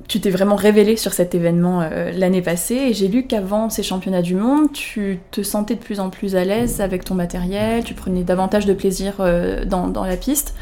Tu 0.08 0.20
t'es 0.20 0.30
vraiment 0.30 0.56
révélé 0.56 0.96
sur 0.96 1.12
cet 1.12 1.34
événement 1.34 1.80
euh, 1.82 2.12
l'année 2.12 2.42
passée, 2.42 2.74
et 2.74 2.94
j'ai 2.94 3.08
lu 3.08 3.26
qu'avant 3.26 3.70
ces 3.70 3.82
championnats 3.82 4.22
du 4.22 4.34
monde, 4.34 4.72
tu 4.72 5.18
te 5.30 5.42
sentais 5.42 5.74
de 5.74 5.80
plus 5.80 5.98
en 6.00 6.10
plus 6.10 6.36
à 6.36 6.44
l'aise 6.44 6.80
avec 6.80 7.04
ton 7.04 7.14
matériel, 7.14 7.82
tu 7.84 7.94
prenais 7.94 8.22
davantage 8.22 8.66
de 8.66 8.74
plaisir 8.74 9.14
euh, 9.20 9.64
dans, 9.64 9.88
dans 9.88 10.04
la 10.04 10.16
piste. 10.16 10.54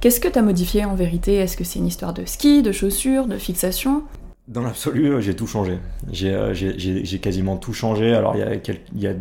Qu'est-ce 0.00 0.20
que 0.20 0.28
tu 0.28 0.38
as 0.38 0.42
modifié 0.42 0.84
en 0.84 0.94
vérité? 0.94 1.34
Est-ce 1.36 1.56
que 1.56 1.64
c'est 1.64 1.78
une 1.78 1.86
histoire 1.86 2.12
de 2.12 2.24
ski, 2.24 2.62
de 2.62 2.72
chaussures, 2.72 3.26
de 3.26 3.36
fixation? 3.36 4.02
Dans 4.48 4.62
l'absolu, 4.62 5.06
euh, 5.06 5.20
j'ai 5.20 5.34
tout 5.34 5.46
changé. 5.46 5.78
Euh, 6.24 6.52
j'ai 6.54 7.18
quasiment 7.20 7.56
tout 7.56 7.72
changé. 7.72 8.14
Alors, 8.14 8.34
il 8.34 8.40
y 8.40 8.42
a, 8.42 8.54
y 8.96 9.06
a 9.06 9.14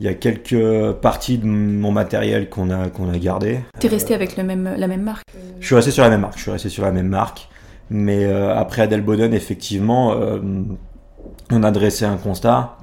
il 0.00 0.06
y 0.06 0.08
a 0.08 0.14
quelques 0.14 0.92
parties 1.00 1.38
de 1.38 1.46
mon 1.46 1.92
matériel 1.92 2.50
qu'on 2.50 2.68
a, 2.70 2.88
qu'on 2.88 3.08
a 3.12 3.16
gardé. 3.16 3.60
Tu 3.78 3.86
es 3.86 3.88
resté 3.88 4.12
avec 4.12 4.36
le 4.36 4.42
même, 4.42 4.74
la 4.76 4.88
même 4.88 5.02
marque? 5.02 5.22
Je 5.60 5.66
suis 5.66 5.74
resté 5.76 5.92
sur 5.92 6.02
la 6.02 6.10
même 6.10 6.22
marque. 6.22 6.36
Je 6.36 6.42
suis 6.42 6.50
resté 6.50 6.68
sur 6.68 6.82
la 6.82 6.90
même 6.90 7.06
marque. 7.06 7.48
Mais 7.90 8.24
euh, 8.24 8.56
après 8.56 8.82
Adelboden, 8.82 9.34
effectivement, 9.34 10.14
on 11.50 11.62
a 11.62 11.70
dressé 11.70 12.04
un 12.04 12.16
constat 12.16 12.76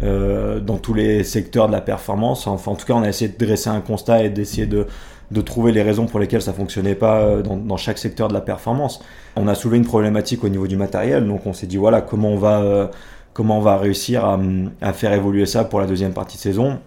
dans 0.00 0.78
tous 0.78 0.94
les 0.94 1.22
secteurs 1.24 1.68
de 1.68 1.72
la 1.72 1.80
performance. 1.80 2.46
Enfin, 2.46 2.72
en 2.72 2.74
tout 2.74 2.86
cas, 2.86 2.94
on 2.94 3.02
a 3.02 3.08
essayé 3.08 3.30
de 3.30 3.38
dresser 3.38 3.70
un 3.70 3.80
constat 3.80 4.24
et 4.24 4.30
d'essayer 4.30 4.66
de, 4.66 4.86
de 5.32 5.40
trouver 5.40 5.72
les 5.72 5.82
raisons 5.82 6.06
pour 6.06 6.20
lesquelles 6.20 6.42
ça 6.42 6.52
fonctionnait 6.52 6.94
pas 6.94 7.20
euh, 7.20 7.42
dans, 7.42 7.76
chaque 7.76 7.98
secteur 7.98 8.28
de 8.28 8.34
la 8.34 8.40
performance. 8.40 9.00
On 9.36 9.48
a 9.48 9.54
soulevé 9.54 9.78
une 9.78 9.86
problématique 9.86 10.44
au 10.44 10.48
niveau 10.48 10.66
du 10.66 10.76
matériel, 10.76 11.26
donc 11.26 11.46
on 11.46 11.52
s'est 11.52 11.66
dit 11.66 11.78
voilà 11.78 12.02
comment 12.02 12.28
on 12.28 12.36
va 12.36 12.60
euh, 12.60 12.86
comment 13.32 13.58
on 13.58 13.62
va 13.62 13.78
réussir 13.78 14.24
à, 14.82 14.92
faire 14.92 15.12
évoluer 15.14 15.46
ça 15.46 15.64
pour 15.64 15.80
la 15.80 15.86
deuxième 15.86 16.12
partie 16.12 16.36
de 16.36 16.42
saison. 16.42 16.78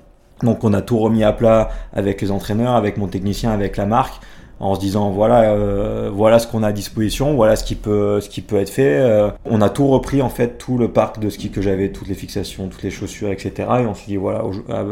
Donc 0.44 0.64
on 0.64 0.74
a 0.74 0.82
tout 0.82 1.00
remis 1.00 1.24
à 1.24 1.32
plat 1.32 1.70
avec 1.92 2.22
les 2.22 2.30
entraîneurs, 2.30 2.76
avec 2.76 2.98
mon 2.98 3.08
technicien, 3.08 3.52
avec 3.52 3.78
la 3.78 3.88
marque, 3.88 4.22
en 4.60 4.76
se 4.76 4.80
disant 4.80 5.10
voilà 5.10 5.52
euh, 5.52 6.10
voilà 6.14 6.40
ce 6.40 6.48
qu'on 6.48 6.64
a 6.64 6.68
à 6.68 6.72
disposition, 6.72 7.36
voilà 7.36 7.56
ce 7.56 7.64
qui 7.64 7.76
peut 7.76 8.22
ce 8.22 8.30
qui 8.30 8.42
peut 8.42 8.58
être 8.58 8.70
fait. 8.70 9.32
on 9.46 9.62
a 9.62 9.70
tout 9.70 9.88
repris 9.88 10.22
en 10.22 10.30
fait 10.30 10.58
tout 10.58 10.78
le 10.78 10.90
parc 10.92 11.20
de 11.20 11.30
ski 11.30 11.50
que 11.50 11.62
j'avais, 11.62 11.92
toutes 11.92 12.08
les 12.08 12.16
fixations, 12.16 12.68
toutes 12.68 12.84
les 12.84 12.92
chaussures, 12.92 13.32
etc. 13.32 13.54
Et 13.60 13.86
on 13.86 13.94
s'est 13.94 14.08
dit 14.08 14.18
voilà 14.18 14.44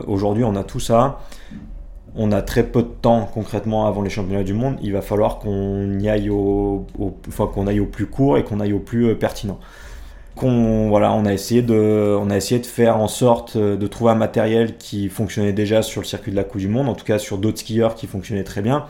aujourd'hui 0.08 0.44
on 0.44 0.56
a 0.56 0.64
tout 0.64 0.80
ça 0.80 1.20
on 2.16 2.32
a 2.32 2.42
très 2.42 2.64
peu 2.64 2.84
de 2.84 2.88
temps 2.88 3.30
concrètement 3.34 3.88
avant 3.88 4.02
les 4.02 4.10
championnats 4.10 4.44
du 4.44 4.54
monde. 4.54 4.78
Il 4.82 4.94
va 4.94 5.02
falloir 5.02 5.40
qu'on 5.40 6.00
y 6.00 6.10
aille 6.10 6.30
au, 6.30 6.86
enfin, 7.28 7.48
qu'on 7.48 7.68
aille 7.68 7.80
au 7.80 7.86
plus 7.86 8.06
court 8.06 8.38
et 8.38 8.44
qu'on 8.44 8.60
aille 8.60 8.74
au 8.74 8.80
plus 8.80 9.08
euh, 9.08 9.16
pertinent. 9.16 9.60
Qu'on, 10.36 10.90
voilà, 10.90 11.14
on 11.14 11.26
a 11.26 11.34
essayé 11.34 11.62
de, 11.62 12.18
on 12.20 12.30
a 12.30 12.38
essayé 12.38 12.60
de 12.60 12.66
faire 12.66 12.98
en 12.98 13.08
sorte 13.08 13.56
euh, 13.56 13.78
de 13.78 13.88
trouver 13.88 14.12
un 14.12 14.16
matériel 14.16 14.78
qui 14.78 15.10
fonctionnait 15.10 15.54
déjà 15.54 15.82
sur 15.82 16.02
le 16.02 16.08
circuit 16.08 16.32
de 16.32 16.36
la 16.36 16.44
Coupe 16.44 16.60
du 16.60 16.68
Monde, 16.68 16.90
en 16.90 16.96
tout 16.96 17.06
cas 17.06 17.20
sur 17.20 17.38
d'autres 17.38 17.60
skieurs 17.60 17.96
qui 17.96 18.08
fonctionnaient 18.08 18.44
très 18.44 18.62
bien, 18.62 18.86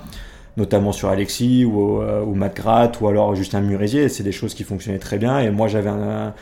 notamment 0.57 0.91
sur 0.91 1.09
Alexis 1.09 1.65
ou, 1.65 2.01
euh, 2.01 2.23
ou 2.23 2.35
Matt 2.35 2.55
Gratt 2.55 3.01
ou 3.01 3.07
alors 3.07 3.35
Justin 3.35 3.61
Murisier. 3.61 4.09
C'est 4.09 4.23
des 4.23 4.31
choses 4.31 4.53
qui 4.53 4.63
fonctionnaient 4.63 4.99
très 4.99 5.17
bien 5.17 5.39
et 5.39 5.49
moi 5.49 5.67
j'avais 5.67 5.89
un, 5.89 6.33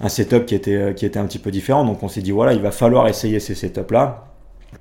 un 0.00 0.08
setup 0.08 0.46
qui 0.46 0.54
était, 0.54 0.94
qui 0.94 1.06
était 1.06 1.18
un 1.18 1.26
petit 1.26 1.38
peu 1.38 1.50
différent. 1.50 1.84
Donc 1.84 2.02
on 2.02 2.08
s'est 2.08 2.22
dit 2.22 2.32
voilà, 2.32 2.52
il 2.52 2.60
va 2.60 2.70
falloir 2.70 3.08
essayer 3.08 3.40
ces 3.40 3.54
setups 3.54 3.92
là 3.92 4.24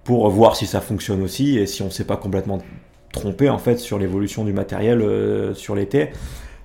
pour 0.04 0.30
voir 0.30 0.56
si 0.56 0.65
ça 0.65 0.82
fonctionne 0.82 1.21
aussi 1.21 1.58
et 1.58 1.65
si 1.65 1.82
on 1.82 1.86
ne 1.86 1.91
s'est 1.91 2.04
pas 2.04 2.17
complètement 2.17 2.60
trompé 3.12 3.49
en 3.49 3.58
fait 3.58 3.78
sur 3.78 3.97
l'évolution 3.97 4.43
du 4.43 4.54
matériel 4.54 5.02
euh, 5.02 5.54
sur 5.54 5.75
l'été. 5.75 6.10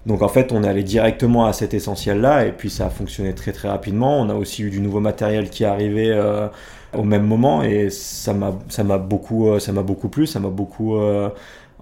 Donc 0.06 0.20
en 0.20 0.28
fait, 0.28 0.52
on 0.52 0.62
est 0.62 0.68
allé 0.68 0.82
directement 0.82 1.46
à 1.46 1.54
cet 1.54 1.72
essentiel-là 1.72 2.44
et 2.44 2.52
puis 2.52 2.68
ça 2.68 2.86
a 2.86 2.90
fonctionné 2.90 3.34
très 3.34 3.52
très 3.52 3.68
rapidement. 3.68 4.20
On 4.20 4.28
a 4.28 4.34
aussi 4.34 4.62
eu 4.62 4.70
du 4.70 4.80
nouveau 4.80 5.00
matériel 5.00 5.48
qui 5.48 5.64
est 5.64 5.66
arrivé 5.66 6.10
euh, 6.10 6.48
au 6.92 7.04
même 7.04 7.24
moment 7.24 7.62
et 7.62 7.88
ça 7.88 8.34
m'a 8.34 8.98
beaucoup 8.98 9.48
euh, 9.48 9.58
ça 9.58 9.72
m'a 9.72 9.82
beaucoup 9.82 10.10
plu, 10.10 10.26
ça 10.26 10.40
m'a 10.40 10.50
beaucoup 10.50 10.98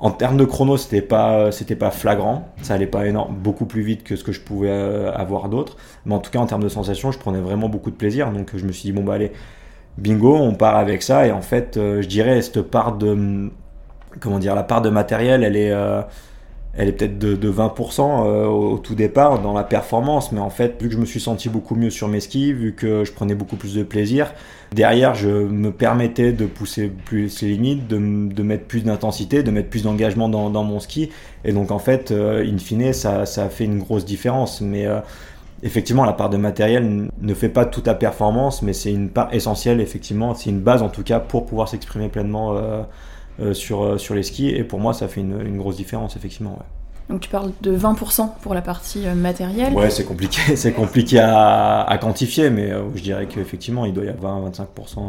en 0.03 0.11
termes 0.11 0.37
de 0.37 0.45
chrono, 0.45 0.77
c'était 0.77 1.01
pas 1.01 1.51
c'était 1.53 1.77
pas 1.77 1.91
flagrant, 1.91 2.49
ça 2.61 2.75
allait 2.75 2.87
pas 2.87 3.07
énorme, 3.07 3.35
beaucoup 3.37 3.65
plus 3.65 3.83
vite 3.83 4.05
que 4.05 4.17
ce 4.17 4.25
que 4.25 4.33
je 4.33 4.41
pouvais 4.41 4.71
avoir 4.71 5.49
d'autres, 5.49 5.77
mais 6.05 6.15
en 6.15 6.19
tout 6.19 6.31
cas 6.31 6.41
en 6.41 6.47
termes 6.47 6.63
de 6.63 6.69
sensations, 6.69 7.13
je 7.13 7.19
prenais 7.19 7.41
vraiment 7.41 7.69
beaucoup 7.71 7.91
de 7.91 7.97
plaisir. 7.97 8.31
Donc 8.33 8.51
je 8.55 8.65
me 8.67 8.73
suis 8.73 8.83
dit 8.83 8.93
bon 8.93 9.05
bah 9.05 9.15
allez, 9.15 9.33
bingo, 9.99 10.35
on 10.37 10.55
part 10.55 10.77
avec 10.77 11.03
ça. 11.03 11.27
Et 11.27 11.33
en 11.33 11.43
fait, 11.43 11.77
euh, 11.77 12.03
je 12.03 12.09
dirais, 12.09 12.43
cette 12.43 12.63
part 12.63 12.97
de. 12.97 13.51
Comment 14.21 14.39
dire, 14.39 14.55
la 14.55 14.63
part 14.63 14.83
de 14.83 14.91
matériel, 14.91 15.43
elle 15.45 15.57
est. 15.57 15.73
Euh, 16.75 16.83
elle 16.83 16.89
est 16.89 16.93
peut-être 16.93 17.19
de, 17.19 17.53
20% 17.53 18.01
euh, 18.01 18.47
au, 18.47 18.79
tout 18.79 18.95
départ 18.95 19.41
dans 19.41 19.53
la 19.53 19.65
performance, 19.65 20.33
mais 20.33 20.41
en 20.41 20.51
fait, 20.51 20.81
vu 20.81 20.89
que 20.89 20.95
je 20.95 20.99
me 20.99 21.05
suis 21.05 21.21
senti 21.21 21.49
beaucoup 21.49 21.75
mieux 21.75 21.91
sur 21.91 22.09
mes 22.09 22.21
skis, 22.21 22.53
vu 22.53 22.75
que 22.75 23.05
je 23.05 23.13
prenais 23.13 23.35
beaucoup 23.35 23.57
plus 23.57 23.75
de 23.75 23.83
plaisir, 23.83 24.33
derrière, 24.73 25.15
je 25.15 25.29
me 25.29 25.71
permettais 25.71 26.33
de 26.33 26.47
pousser 26.47 26.89
plus 26.89 27.43
les 27.43 27.49
limites, 27.49 27.87
de, 27.89 27.97
de 27.97 28.43
mettre 28.43 28.65
plus 28.65 28.83
d'intensité, 28.83 29.43
de 29.43 29.51
mettre 29.51 29.69
plus 29.69 29.83
d'engagement 29.83 30.29
dans, 30.29 30.51
dans, 30.51 30.65
mon 30.65 30.81
ski. 30.81 31.11
Et 31.45 31.53
donc, 31.53 31.71
en 31.71 31.79
fait, 31.79 32.13
in 32.13 32.59
fine, 32.59 32.93
ça, 32.93 33.27
ça 33.27 33.45
a 33.45 33.49
fait 33.49 33.65
une 33.65 33.79
grosse 33.79 34.05
différence. 34.05 34.61
Mais 34.61 34.87
effectivement, 35.63 36.05
la 36.05 36.13
part 36.13 36.31
de 36.31 36.37
matériel 36.37 37.11
ne 37.21 37.35
fait 37.35 37.49
pas 37.49 37.67
toute 37.67 37.87
la 37.87 37.95
performance, 37.95 38.63
mais 38.63 38.73
c'est 38.73 38.93
une 38.93 39.11
part 39.11 39.33
essentielle, 39.35 39.81
effectivement. 39.81 40.35
C'est 40.35 40.51
une 40.51 40.61
base, 40.61 40.83
en 40.83 40.89
tout 40.89 41.03
cas, 41.03 41.21
pour 41.21 41.47
pouvoir 41.47 41.69
s'exprimer 41.69 42.09
pleinement 42.09 42.57
euh, 43.41 43.51
euh, 43.51 43.55
sur, 43.55 43.83
euh, 43.83 43.99
sur 43.99 44.15
les 44.15 44.23
skis. 44.23 44.49
Et 44.49 44.65
pour 44.65 44.81
moi, 44.81 44.93
ça 44.93 45.09
fait 45.09 45.21
une, 45.21 45.57
grosse 45.57 45.77
différence, 45.77 46.17
effectivement. 46.17 46.59
Donc 47.09 47.21
tu 47.21 47.29
parles 47.29 47.53
de 47.61 47.77
20% 47.77 48.31
pour 48.41 48.55
la 48.55 48.63
partie 48.63 49.07
matérielle. 49.17 49.75
Ouais, 49.75 49.91
c'est 49.91 50.05
compliqué, 50.05 50.57
c'est 50.57 50.73
compliqué 50.73 51.19
à, 51.21 51.99
quantifier, 52.01 52.51
mais 52.51 52.71
je 52.95 53.03
dirais 53.03 53.27
qu'effectivement, 53.27 53.85
il 53.85 53.93
doit 53.93 54.05
y 54.05 54.09
avoir 54.09 54.41
20-25%. 54.41 54.67
enfin, 54.97 55.07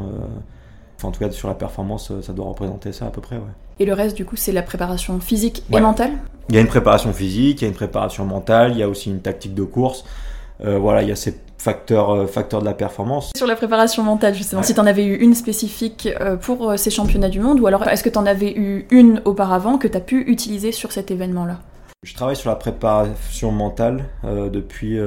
en 1.04 1.12
tout 1.12 1.20
cas, 1.20 1.32
sur 1.32 1.48
la 1.48 1.54
performance, 1.54 2.12
ça 2.22 2.34
doit 2.34 2.46
représenter 2.46 2.92
ça 2.92 3.06
à 3.06 3.10
peu 3.10 3.22
près. 3.22 3.36
Ouais. 3.38 3.44
Et 3.80 3.86
le 3.86 3.94
reste, 3.94 4.16
du 4.18 4.26
coup, 4.26 4.36
c'est 4.36 4.52
la 4.52 4.64
préparation 4.64 5.20
physique 5.20 5.64
et 5.72 5.80
mentale? 5.80 6.12
Il 6.50 6.56
y 6.56 6.58
a 6.58 6.62
une 6.62 6.68
préparation 6.68 7.14
physique, 7.14 7.62
il 7.62 7.64
y 7.64 7.66
a 7.66 7.70
une 7.70 7.76
préparation 7.76 8.26
mentale, 8.26 8.72
il 8.72 8.78
y 8.78 8.84
a 8.84 8.90
aussi 8.90 9.10
une 9.10 9.22
tactique 9.22 9.54
de 9.54 9.64
course. 9.64 10.04
Euh, 10.64 10.78
voilà, 10.78 11.02
il 11.02 11.10
y 11.10 11.12
a 11.12 11.16
ces 11.16 11.38
facteurs, 11.64 12.10
euh, 12.10 12.28
facteurs 12.28 12.60
de 12.60 12.66
la 12.66 12.74
performance. 12.74 13.32
Sur 13.38 13.48
la 13.48 13.56
préparation 13.56 14.04
mentale, 14.04 14.36
justement, 14.36 14.64
si 14.64 14.74
tu 14.74 14.80
en 14.82 14.86
avais 14.86 15.06
eu 15.06 15.16
une 15.16 15.34
spécifique 15.34 16.10
euh, 16.20 16.36
pour 16.36 16.78
ces 16.78 16.92
championnats 16.92 17.30
du 17.30 17.40
monde, 17.40 17.62
ou 17.62 17.68
alors 17.68 17.88
est-ce 17.88 18.04
que 18.04 18.10
tu 18.10 18.18
en 18.18 18.26
avais 18.26 18.52
eu 18.52 18.86
une 18.92 19.22
auparavant 19.24 19.78
que 19.78 19.88
tu 19.88 19.96
as 19.96 20.02
pu 20.02 20.22
utiliser 20.30 20.74
sur 20.74 20.92
cet 20.92 21.10
événement-là? 21.10 21.60
Je 22.04 22.14
travaille 22.14 22.36
sur 22.36 22.50
la 22.50 22.58
préparation 22.58 23.54
mentale 23.54 24.04
depuis, 24.24 25.00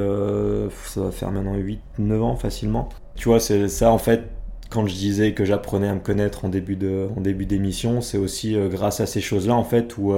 ça 0.87 1.01
va 1.03 1.11
faire 1.11 1.31
maintenant 1.31 1.55
8-9 1.99 2.21
ans 2.23 2.37
facilement. 2.37 2.89
Tu 3.17 3.29
vois, 3.29 3.39
c'est 3.39 3.69
ça 3.69 3.91
en 3.91 3.99
fait, 3.99 4.23
quand 4.71 4.87
je 4.87 4.95
disais 4.95 5.35
que 5.35 5.45
j'apprenais 5.45 5.89
à 5.89 5.95
me 5.95 6.01
connaître 6.01 6.47
en 6.47 6.49
début 6.49 6.77
de, 6.77 7.09
en 7.15 7.21
début 7.21 7.45
d'émission, 7.45 8.01
c'est 8.01 8.17
aussi 8.17 8.57
grâce 8.71 9.01
à 9.01 9.07
ces 9.07 9.21
choses-là 9.21 9.55
en 9.55 9.65
fait 9.65 9.99
où 9.99 10.15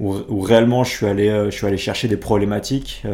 où, 0.00 0.40
réellement 0.40 0.82
je 0.82 0.90
suis 0.90 1.06
allé, 1.06 1.28
je 1.46 1.50
suis 1.50 1.66
allé 1.66 1.76
chercher 1.76 2.08
des 2.08 2.16
problématiques 2.16 3.04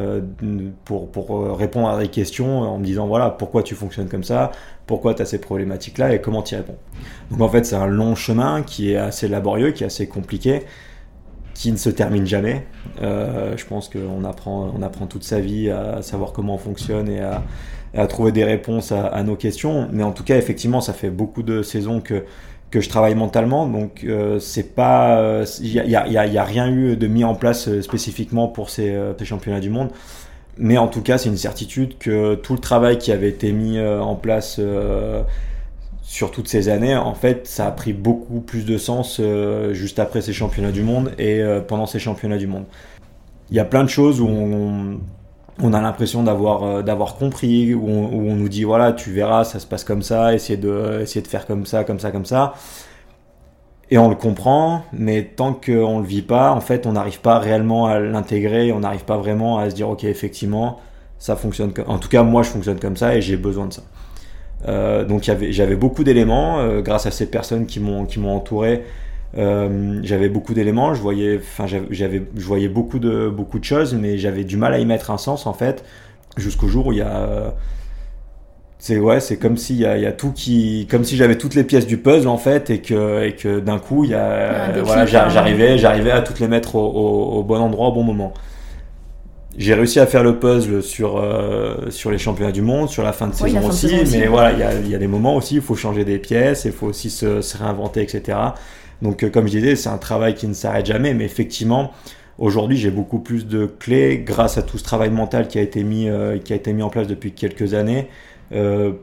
pour, 0.84 1.10
pour 1.10 1.58
répondre 1.58 1.88
à 1.88 2.00
des 2.00 2.08
questions 2.08 2.60
en 2.60 2.78
me 2.78 2.84
disant 2.84 3.06
voilà 3.06 3.30
pourquoi 3.30 3.62
tu 3.62 3.74
fonctionnes 3.74 4.08
comme 4.08 4.24
ça, 4.24 4.52
pourquoi 4.86 5.14
tu 5.14 5.22
as 5.22 5.26
ces 5.26 5.40
problématiques-là? 5.40 6.14
Et 6.14 6.20
comment 6.20 6.42
tu 6.42 6.54
y 6.54 6.58
réponds? 6.58 6.78
Donc 7.30 7.40
en 7.40 7.48
fait 7.48 7.66
c'est 7.66 7.76
un 7.76 7.88
long 7.88 8.14
chemin 8.14 8.62
qui 8.62 8.92
est 8.92 8.96
assez 8.96 9.26
laborieux, 9.26 9.72
qui 9.72 9.82
est 9.82 9.86
assez 9.86 10.06
compliqué 10.06 10.62
qui 11.56 11.72
ne 11.72 11.76
se 11.76 11.88
termine 11.88 12.26
jamais. 12.26 12.66
Euh, 13.00 13.56
je 13.56 13.64
pense 13.64 13.88
qu'on 13.88 14.24
apprend, 14.24 14.72
on 14.76 14.82
apprend 14.82 15.06
toute 15.06 15.24
sa 15.24 15.40
vie 15.40 15.70
à 15.70 16.02
savoir 16.02 16.32
comment 16.32 16.54
on 16.54 16.58
fonctionne 16.58 17.08
et 17.08 17.20
à 17.20 18.06
trouver 18.06 18.32
des 18.32 18.44
réponses 18.44 18.92
à, 18.92 19.22
nos 19.22 19.36
questions. 19.36 19.88
Mais 19.90 20.02
en 20.02 20.12
tout 20.12 20.22
cas, 20.22 20.36
effectivement, 20.36 20.80
ça 20.80 20.92
fait 20.92 21.10
beaucoup 21.10 21.42
de 21.42 21.62
saisons 21.62 22.00
que, 22.00 22.24
que 22.70 22.80
je 22.80 22.88
travaille 22.88 23.14
mentalement. 23.14 23.66
Donc, 23.66 24.04
euh, 24.04 24.38
c'est 24.38 24.74
pas, 24.74 25.44
il 25.60 25.72
n'y 25.72 25.96
a, 25.96 26.06
y 26.06 26.38
a, 26.38 26.44
rien 26.44 26.70
eu 26.70 26.96
de 26.96 27.06
mis 27.06 27.24
en 27.24 27.34
place 27.34 27.68
euh, 27.68 27.82
spécifiquement 27.82 28.48
pour 28.48 28.70
ces, 28.70 28.90
euh, 28.90 29.14
championnats 29.24 29.60
du 29.60 29.70
monde. 29.70 29.90
Mais 30.58 30.78
en 30.78 30.88
tout 30.88 31.02
cas, 31.02 31.18
c'est 31.18 31.28
une 31.28 31.36
certitude 31.36 31.98
que 31.98 32.34
tout 32.34 32.54
le 32.54 32.58
travail 32.58 32.98
qui 32.98 33.12
avait 33.12 33.28
été 33.28 33.52
mis 33.52 33.78
en 33.78 34.14
place 34.14 34.58
sur 36.06 36.30
toutes 36.30 36.46
ces 36.46 36.68
années, 36.68 36.96
en 36.96 37.14
fait, 37.14 37.48
ça 37.48 37.66
a 37.66 37.70
pris 37.72 37.92
beaucoup 37.92 38.40
plus 38.40 38.64
de 38.64 38.78
sens 38.78 39.18
euh, 39.20 39.74
juste 39.74 39.98
après 39.98 40.22
ces 40.22 40.32
championnats 40.32 40.70
du 40.70 40.82
monde 40.82 41.12
et 41.18 41.40
euh, 41.40 41.60
pendant 41.60 41.86
ces 41.86 41.98
championnats 41.98 42.38
du 42.38 42.46
monde. 42.46 42.64
Il 43.50 43.56
y 43.56 43.60
a 43.60 43.64
plein 43.64 43.82
de 43.82 43.88
choses 43.88 44.20
où 44.20 44.28
on, 44.28 45.00
on 45.62 45.72
a 45.72 45.80
l'impression 45.80 46.22
d'avoir 46.22 46.62
euh, 46.64 46.82
d'avoir 46.82 47.16
compris, 47.16 47.74
où 47.74 47.88
on, 47.88 48.34
nous 48.34 48.48
dit 48.48 48.64
voilà, 48.64 48.92
tu 48.92 49.10
verras, 49.10 49.44
ça 49.44 49.58
se 49.58 49.66
passe 49.66 49.84
comme 49.84 50.02
ça, 50.02 50.34
essayer 50.34 50.56
de 50.56 51.00
essayer 51.02 51.22
de 51.22 51.28
faire 51.28 51.46
comme 51.46 51.66
ça, 51.66 51.84
comme 51.84 51.98
ça, 51.98 52.10
comme 52.10 52.26
ça. 52.26 52.54
Et 53.90 53.98
on 53.98 54.08
le 54.08 54.16
comprend, 54.16 54.82
mais 54.92 55.22
tant 55.22 55.52
qu'on 55.52 56.00
le 56.00 56.06
vit 56.06 56.22
pas, 56.22 56.50
en 56.50 56.60
fait, 56.60 56.86
on 56.86 56.92
n'arrive 56.92 57.20
pas 57.20 57.38
réellement 57.38 57.86
à 57.86 58.00
l'intégrer, 58.00 58.72
on 58.72 58.80
n'arrive 58.80 59.04
pas 59.04 59.16
vraiment 59.16 59.58
à 59.58 59.70
se 59.70 59.74
dire 59.76 59.88
ok, 59.88 60.04
effectivement, 60.04 60.80
ça 61.18 61.36
fonctionne. 61.36 61.72
En 61.86 61.98
tout 61.98 62.08
cas, 62.08 62.22
moi, 62.22 62.42
je 62.42 62.50
fonctionne 62.50 62.80
comme 62.80 62.96
ça 62.96 63.14
et 63.14 63.20
j'ai 63.22 63.36
besoin 63.36 63.66
de 63.66 63.72
ça. 63.72 63.82
Euh, 64.68 65.04
donc 65.04 65.22
j'avais 65.22 65.76
beaucoup 65.76 66.02
d'éléments 66.02 66.58
euh, 66.60 66.80
grâce 66.80 67.06
à 67.06 67.10
ces 67.10 67.30
personnes 67.30 67.66
qui 67.66 67.78
m'ont 67.78 68.06
qui 68.06 68.18
m'ont 68.18 68.34
entouré. 68.34 68.84
Euh, 69.36 70.00
j'avais 70.02 70.28
beaucoup 70.28 70.54
d'éléments, 70.54 70.94
je 70.94 71.02
voyais, 71.02 71.38
enfin 71.38 71.66
j'avais, 71.66 72.22
je 72.34 72.46
voyais 72.46 72.68
beaucoup 72.68 72.98
de 72.98 73.28
beaucoup 73.28 73.58
de 73.58 73.64
choses, 73.64 73.94
mais 73.94 74.16
j'avais 74.16 74.44
du 74.44 74.56
mal 74.56 74.72
à 74.72 74.78
y 74.78 74.86
mettre 74.86 75.10
un 75.10 75.18
sens 75.18 75.46
en 75.46 75.52
fait, 75.52 75.84
jusqu'au 76.36 76.68
jour 76.68 76.86
où 76.86 76.92
il 76.92 76.98
y 76.98 77.02
a 77.02 77.54
c'est 78.78 78.98
ouais, 78.98 79.20
c'est 79.20 79.36
comme 79.36 79.56
s'il 79.56 79.76
y 79.76 79.86
a, 79.86 79.96
y 79.96 80.06
a 80.06 80.12
tout 80.12 80.32
qui, 80.32 80.86
comme 80.90 81.02
si 81.04 81.16
j'avais 81.16 81.36
toutes 81.36 81.54
les 81.54 81.64
pièces 81.64 81.86
du 81.86 81.96
puzzle 81.96 82.28
en 82.28 82.38
fait, 82.38 82.70
et 82.70 82.80
que, 82.80 83.24
et 83.24 83.32
que 83.32 83.58
d'un 83.58 83.78
coup 83.78 84.04
il 84.04 84.10
y 84.10 84.14
a, 84.14 84.80
voilà, 84.82 85.02
hein. 85.02 85.28
j'arrivais, 85.28 85.78
j'arrivais 85.78 86.10
à 86.10 86.20
toutes 86.20 86.40
les 86.40 86.48
mettre 86.48 86.76
au, 86.76 87.38
au, 87.38 87.42
bon 87.42 87.58
endroit 87.58 87.88
au 87.88 87.92
bon 87.92 88.02
moment. 88.02 88.32
J'ai 89.58 89.72
réussi 89.72 89.98
à 89.98 90.06
faire 90.06 90.22
le 90.22 90.38
puzzle 90.38 90.82
sur, 90.82 91.16
euh, 91.16 91.88
sur 91.88 92.10
les 92.10 92.18
championnats 92.18 92.52
du 92.52 92.60
monde, 92.60 92.90
sur 92.90 93.02
la 93.02 93.12
fin 93.12 93.26
de 93.26 93.34
saison 93.34 93.66
aussi, 93.66 93.96
mais 94.12 94.26
voilà, 94.26 94.52
il 94.52 94.58
y 94.58 94.62
a, 94.62 94.74
y 94.74 94.94
a, 94.94 94.98
des 94.98 95.06
moments 95.06 95.34
aussi 95.34 95.54
où 95.54 95.56
il 95.58 95.62
faut 95.62 95.76
changer 95.76 96.04
des 96.04 96.18
pièces, 96.18 96.66
il 96.66 96.72
faut 96.72 96.86
aussi 96.86 97.08
se, 97.08 97.40
se 97.40 97.56
réinventer, 97.56 98.02
etc. 98.02 98.38
Donc, 99.02 99.22
euh, 99.22 99.30
comme 99.30 99.46
je 99.46 99.58
disais, 99.58 99.76
c'est 99.76 99.88
un 99.88 99.98
travail 99.98 100.34
qui 100.34 100.46
ne 100.46 100.54
s'arrête 100.54 100.86
jamais, 100.86 101.14
mais 101.14 101.24
effectivement, 101.24 101.92
aujourd'hui, 102.38 102.76
j'ai 102.76 102.90
beaucoup 102.90 103.18
plus 103.18 103.46
de 103.46 103.66
clés 103.66 104.22
grâce 104.24 104.58
à 104.58 104.62
tout 104.62 104.78
ce 104.78 104.84
travail 104.84 105.10
mental 105.10 105.48
qui 105.48 105.58
a 105.58 105.62
été 105.62 105.84
mis, 105.84 106.08
euh, 106.08 106.38
qui 106.38 106.52
a 106.52 106.56
été 106.56 106.72
mis 106.72 106.82
en 106.82 106.90
place 106.90 107.06
depuis 107.06 107.32
quelques 107.32 107.74
années. 107.74 108.08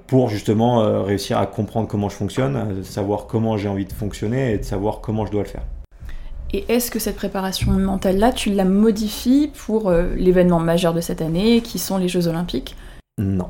pour 0.07 0.29
justement 0.29 1.03
réussir 1.03 1.37
à 1.37 1.45
comprendre 1.45 1.89
comment 1.89 2.07
je 2.07 2.15
fonctionne, 2.15 2.81
savoir 2.85 3.27
comment 3.27 3.57
j'ai 3.57 3.67
envie 3.67 3.83
de 3.83 3.91
fonctionner 3.91 4.53
et 4.53 4.57
de 4.57 4.63
savoir 4.63 5.01
comment 5.01 5.25
je 5.25 5.31
dois 5.31 5.43
le 5.43 5.49
faire. 5.49 5.65
Et 6.55 6.65
est-ce 6.69 6.91
que 6.91 6.99
cette 6.99 7.15
préparation 7.15 7.71
mentale-là, 7.71 8.31
tu 8.31 8.51
la 8.53 8.63
modifies 8.63 9.51
pour 9.65 9.89
euh, 9.89 10.13
l'événement 10.15 10.59
majeur 10.59 10.93
de 10.93 11.01
cette 11.01 11.21
année, 11.21 11.61
qui 11.61 11.79
sont 11.79 11.97
les 11.97 12.07
Jeux 12.07 12.27
Olympiques? 12.27 12.75
Non. 13.17 13.49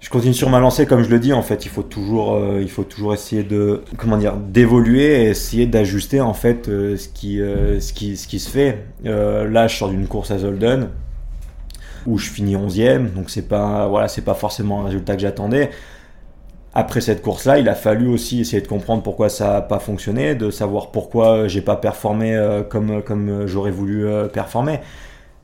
Je 0.00 0.10
continue 0.10 0.34
sur 0.34 0.50
ma 0.50 0.60
lancée, 0.60 0.86
comme 0.86 1.02
je 1.02 1.08
le 1.08 1.18
dis, 1.18 1.32
en 1.32 1.42
fait, 1.42 1.64
il 1.64 1.68
faut 1.68 1.82
toujours, 1.82 2.34
euh, 2.34 2.60
il 2.60 2.70
faut 2.70 2.84
toujours 2.84 3.14
essayer 3.14 3.42
de, 3.42 3.82
comment 3.96 4.18
dire, 4.18 4.36
d'évoluer 4.36 5.24
et 5.24 5.28
essayer 5.30 5.66
d'ajuster 5.66 6.20
en 6.20 6.34
fait 6.34 6.68
euh, 6.68 6.96
ce 6.96 7.08
qui, 7.08 7.38
ce 7.38 7.92
qui, 7.92 8.16
ce 8.16 8.28
qui 8.28 8.38
se 8.38 8.50
fait. 8.50 8.84
là, 9.04 9.66
je 9.66 9.76
sors 9.76 9.88
d'une 9.88 10.06
course 10.06 10.30
à 10.30 10.38
Zolden 10.38 10.90
où 12.06 12.18
je 12.18 12.30
finis 12.30 12.54
11e, 12.54 13.14
donc 13.14 13.30
c'est 13.30 13.48
pas, 13.48 13.88
voilà, 13.88 14.06
c'est 14.06 14.22
pas 14.22 14.34
forcément 14.34 14.82
un 14.82 14.84
résultat 14.84 15.16
que 15.16 15.22
j'attendais 15.22 15.70
après 16.76 17.00
cette 17.00 17.22
course-là, 17.22 17.58
il 17.58 17.70
a 17.70 17.74
fallu 17.74 18.06
aussi 18.06 18.42
essayer 18.42 18.60
de 18.60 18.68
comprendre 18.68 19.02
pourquoi 19.02 19.30
ça 19.30 19.54
n'a 19.54 19.60
pas 19.62 19.78
fonctionné, 19.78 20.34
de 20.34 20.50
savoir 20.50 20.90
pourquoi 20.90 21.48
j'ai 21.48 21.62
pas 21.62 21.76
performé 21.76 22.36
euh, 22.36 22.62
comme, 22.62 23.02
comme 23.02 23.46
j'aurais 23.46 23.70
voulu 23.70 24.06
euh, 24.06 24.28
performer. 24.28 24.80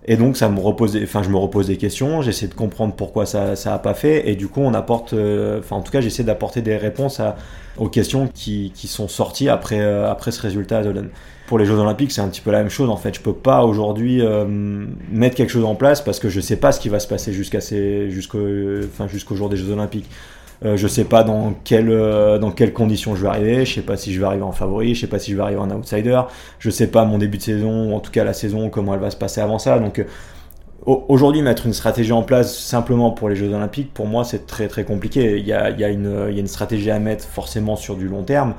Et 0.07 0.17
donc 0.17 0.37
ça 0.37 0.49
me 0.49 0.59
repose, 0.59 0.99
enfin 1.01 1.23
je 1.23 1.29
me 1.29 1.37
repose 1.37 1.69
des 1.69 1.77
questions, 1.77 2.23
j'essaie 2.23 2.49
de 2.49 2.55
comprendre 2.55 2.93
pourquoi 2.95 3.25
ça 3.25 3.55
ça 3.55 3.73
a 3.73 3.79
pas 3.79 3.95
fait, 3.95 4.29
et 4.29 4.35
du 4.35 4.49
coup 4.49 4.61
on 4.61 4.75
apporte, 4.75 5.12
euh, 5.12 5.61
enfin 5.61 5.77
en 5.77 5.81
tout 5.81 5.93
cas 5.93 6.01
j'essaie 6.01 6.25
d'apporter 6.25 6.61
des 6.61 6.77
réponses 6.77 7.21
à, 7.21 7.37
aux 7.77 7.88
questions 7.88 8.29
qui, 8.35 8.73
qui 8.75 8.88
sont 8.88 9.07
sorties 9.07 9.49
après 9.49 9.81
après 9.81 10.33
ce 10.33 10.43
résultat 10.43 10.79
à 10.79 10.83
Zolan. 10.83 11.05
Pour 11.47 11.57
les 11.59 11.67
Jeux 11.67 11.79
Olympiques 11.79 12.11
c'est 12.11 12.21
un 12.21 12.29
petit 12.29 12.41
peu 12.41 12.51
la 12.51 12.59
même 12.59 12.71
chose 12.71 12.91
en 12.91 12.97
fait. 12.97 13.15
Je 13.15 13.21
peux 13.21 13.33
pas 13.33 13.65
aujourd'hui 13.65 14.21
mettre 15.12 15.37
quelque 15.37 15.51
chose 15.51 15.65
en 15.65 15.77
place 15.77 16.01
parce 16.01 16.19
que 16.19 16.29
je 16.29 16.41
sais 16.41 16.57
pas 16.57 16.73
ce 16.73 16.81
qui 16.81 16.88
va 16.88 16.99
se 16.99 17.07
passer 17.07 17.33
jusqu'à 17.33 17.61
ces 17.61 18.11
jusqu'au 18.11 18.45
enfin 18.85 19.07
jusqu'au 19.07 19.37
jour 19.37 19.49
des 19.49 19.57
Jeux 19.57 19.71
Olympiques. 19.71 20.11
Euh, 20.64 20.77
je 20.77 20.87
sais 20.87 21.05
pas 21.05 21.25
dans 21.25 21.55
quelles 21.64 21.90
euh, 21.90 22.38
dans 22.38 22.53
quelles 22.53 22.72
conditions 22.72 23.16
je 23.16 23.22
vais 23.22 23.29
arriver. 23.29 23.64
Je 23.64 23.75
sais 23.75 23.83
pas 23.83 23.96
si 23.96 24.12
je 24.12 24.20
vais 24.20 24.27
arriver 24.27 24.44
en 24.44 24.53
favori. 24.53 24.94
Je 24.94 25.01
sais 25.01 25.07
pas 25.09 25.18
si 25.18 25.33
je 25.33 25.37
vais 25.37 25.42
arriver 25.42 25.61
en 25.61 25.70
outsider. 25.70 26.20
Je 26.59 26.70
sais 26.70 26.87
pas 26.88 27.05
mon 27.05 27.18
début 27.18 27.38
de 27.38 27.42
saison, 27.42 27.90
ou 27.90 27.94
en 27.94 28.01
tout 28.01 28.12
cas 28.12 28.25
la 28.25 28.33
saison, 28.33 28.70
comment 28.70 28.94
elle 28.94 29.01
va 29.01 29.11
se 29.11 29.16
passer 29.16 29.40
avant 29.40 29.59
ça. 29.59 29.79
Donc 29.79 29.98
euh, 29.98 30.05
Aujourd'hui, 30.85 31.42
mettre 31.42 31.66
une 31.66 31.72
stratégie 31.72 32.11
en 32.11 32.25
place 32.25 32.59
simplement 32.59 33.12
pour 33.12 33.29
les 33.29 33.37
Jeux 33.37 33.55
Olympiques, 33.55 33.94
pour 33.94 34.07
moi, 34.07 34.25
c'est 34.25 34.46
très 34.48 34.66
très 34.66 34.83
compliqué. 34.85 35.38
Il 35.38 35.46
y 35.46 35.53
a, 35.53 35.70
il 35.70 35.79
y, 35.79 35.85
a 35.85 35.88
une, 35.88 36.27
il 36.29 36.35
y 36.35 36.38
a 36.38 36.40
une 36.40 36.48
stratégie 36.48 36.90
à 36.90 36.98
mettre 36.98 37.25
forcément 37.25 37.77
sur 37.77 37.94
du 37.94 38.09
long 38.09 38.25
terme. 38.25 38.55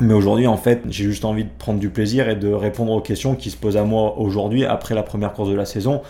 Mais 0.00 0.14
aujourd'hui, 0.14 0.46
en 0.46 0.56
fait, 0.56 0.82
j'ai 0.88 1.04
juste 1.04 1.24
envie 1.24 1.42
de 1.42 1.50
prendre 1.58 1.80
du 1.80 1.90
plaisir 1.90 2.28
et 2.28 2.36
de 2.36 2.52
répondre 2.52 2.92
aux 2.92 3.00
questions 3.00 3.34
qui 3.34 3.50
se 3.50 3.56
posent 3.56 3.76
à 3.76 3.82
moi 3.82 4.18
aujourd'hui, 4.18 4.64
après 4.64 4.94
la 4.94 5.02
première 5.02 5.32
course 5.32 5.48
de 5.48 5.56
la 5.56 5.64
saison. 5.64 6.02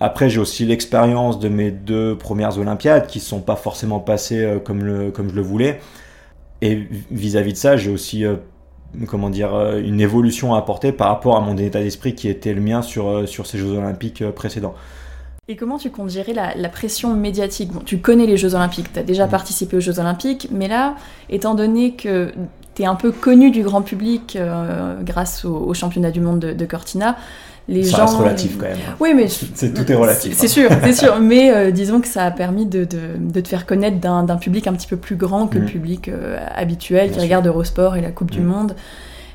Après, 0.00 0.30
j'ai 0.30 0.38
aussi 0.38 0.64
l'expérience 0.64 1.38
de 1.38 1.48
mes 1.48 1.70
deux 1.70 2.16
premières 2.16 2.58
Olympiades 2.58 3.06
qui 3.08 3.18
ne 3.18 3.24
sont 3.24 3.40
pas 3.40 3.56
forcément 3.56 3.98
passées 3.98 4.44
euh, 4.44 4.58
comme, 4.60 4.84
le, 4.84 5.10
comme 5.10 5.28
je 5.28 5.34
le 5.34 5.42
voulais. 5.42 5.80
Et 6.62 6.86
vis-à-vis 7.10 7.52
de 7.52 7.58
ça, 7.58 7.76
j'ai 7.76 7.90
aussi 7.90 8.24
euh, 8.24 8.36
comment 9.08 9.30
dire, 9.30 9.54
euh, 9.54 9.80
une 9.80 10.00
évolution 10.00 10.54
à 10.54 10.58
apporter 10.58 10.92
par 10.92 11.08
rapport 11.08 11.36
à 11.36 11.40
mon 11.40 11.56
état 11.56 11.80
d'esprit 11.80 12.14
qui 12.14 12.28
était 12.28 12.54
le 12.54 12.60
mien 12.60 12.82
sur, 12.82 13.28
sur 13.28 13.46
ces 13.46 13.58
Jeux 13.58 13.72
Olympiques 13.72 14.24
précédents. 14.30 14.74
Et 15.48 15.56
comment 15.56 15.78
tu 15.78 15.90
comptes 15.90 16.10
gérer 16.10 16.34
la, 16.34 16.68
pression 16.68 17.14
médiatique? 17.14 17.72
Bon, 17.72 17.80
Tu 17.80 17.98
connais 17.98 18.26
les 18.26 18.36
Jeux 18.36 18.54
Olympiques, 18.54 18.92
tu 18.92 18.98
as 18.98 19.02
déjà 19.02 19.26
mm. 19.26 19.30
participé 19.30 19.76
aux 19.78 19.80
Jeux 19.80 19.98
Olympiques, 19.98 20.48
mais 20.52 20.68
là, 20.68 20.94
étant 21.30 21.54
donné 21.54 21.94
que 21.94 22.32
tu 22.74 22.82
es 22.82 22.86
un 22.86 22.94
peu 22.94 23.10
connu 23.10 23.50
du 23.50 23.62
grand 23.62 23.82
public 23.82 24.38
grâce 25.02 25.44
au, 25.46 25.72
championnat 25.72 26.10
du 26.10 26.20
monde 26.20 26.38
de, 26.38 26.52
de 26.52 26.66
Cortina, 26.66 27.16
les 27.68 27.84
ça 27.84 27.98
gens. 27.98 28.06
Reste 28.06 28.16
relatif 28.16 28.58
quand 28.58 28.66
même. 28.66 28.78
Oui, 28.98 29.12
mais 29.14 29.28
c'est 29.28 29.72
tout 29.72 29.90
est 29.90 29.94
relatif. 29.94 30.34
C'est 30.36 30.48
sûr, 30.48 30.70
c'est 30.82 30.92
sûr. 30.94 31.18
Mais 31.20 31.52
euh, 31.52 31.70
disons 31.70 32.00
que 32.00 32.08
ça 32.08 32.24
a 32.24 32.30
permis 32.30 32.66
de, 32.66 32.84
de, 32.84 32.98
de 33.18 33.40
te 33.40 33.48
faire 33.48 33.66
connaître 33.66 33.98
d'un 33.98 34.36
public 34.36 34.66
un 34.66 34.72
petit 34.72 34.86
peu 34.86 34.96
plus 34.96 35.16
grand 35.16 35.46
que 35.46 35.58
le 35.58 35.64
mm. 35.64 35.68
public 35.68 36.08
euh, 36.08 36.38
habituel 36.54 37.10
qui 37.10 37.20
regarde 37.20 37.46
Eurosport 37.46 37.96
et 37.96 38.00
la 38.00 38.10
Coupe 38.10 38.30
du 38.30 38.40
mm. 38.40 38.46
Monde. 38.46 38.74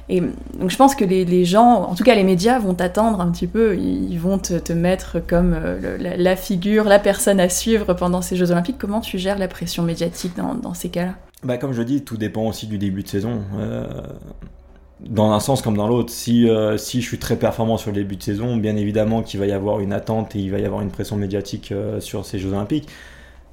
Et 0.10 0.20
donc 0.20 0.70
je 0.70 0.76
pense 0.76 0.96
que 0.96 1.06
les, 1.06 1.24
les, 1.24 1.46
gens, 1.46 1.84
en 1.84 1.96
tout 1.96 2.04
cas 2.04 2.14
les 2.14 2.26
médias, 2.26 2.60
vont 2.60 2.74
t'attendre 2.74 3.22
un 3.22 3.32
petit 3.32 3.48
peu. 3.48 3.78
Ils 3.78 4.18
vont 4.18 4.38
te, 4.38 4.56
te 4.56 4.74
mettre 4.74 5.20
comme 5.26 5.56
euh, 5.58 5.98
la, 6.18 6.36
figure, 6.36 6.84
la 6.84 7.00
personne 7.00 7.40
à 7.40 7.48
suivre 7.48 7.94
pendant 7.94 8.22
ces 8.22 8.36
Jeux 8.36 8.52
Olympiques. 8.52 8.78
Comment 8.78 9.00
tu 9.00 9.18
gères 9.18 9.38
la 9.38 9.48
pression 9.48 9.84
médiatique 9.84 10.36
dans, 10.36 10.56
dans 10.56 10.74
ces 10.74 10.90
cas-là? 10.90 11.14
Bah, 11.44 11.58
Comme 11.58 11.74
je 11.74 11.84
dis, 11.84 12.04
tout 12.04 12.18
dépend 12.18 12.44
aussi 12.44 12.68
du 12.68 12.78
début 12.78 13.04
de 13.04 13.08
saison 13.08 13.44
dans 15.10 15.32
un 15.32 15.40
sens 15.40 15.62
comme 15.62 15.78
dans 15.78 15.88
l'autre. 15.88 16.12
Si, 16.12 16.50
euh, 16.50 16.78
si 16.78 17.02
je 17.02 17.08
suis 17.08 17.20
très 17.20 17.36
performant 17.38 17.78
sur 17.78 17.92
le 17.92 17.96
début 17.96 18.16
de 18.16 18.24
saison, 18.24 18.58
bien 18.58 18.76
évidemment 18.76 19.22
qu'il 19.22 19.40
va 19.40 19.46
y 19.46 19.52
avoir 19.52 19.80
une 19.80 19.94
attente 19.94 20.36
et 20.36 20.40
il 20.40 20.52
va 20.52 20.60
y 20.60 20.66
avoir 20.66 20.82
une 20.82 20.92
pression 20.92 21.16
médiatique 21.18 21.72
euh, 21.72 22.00
sur 22.00 22.26
ces 22.26 22.40
Jeux 22.40 22.50
Olympiques. 22.54 22.88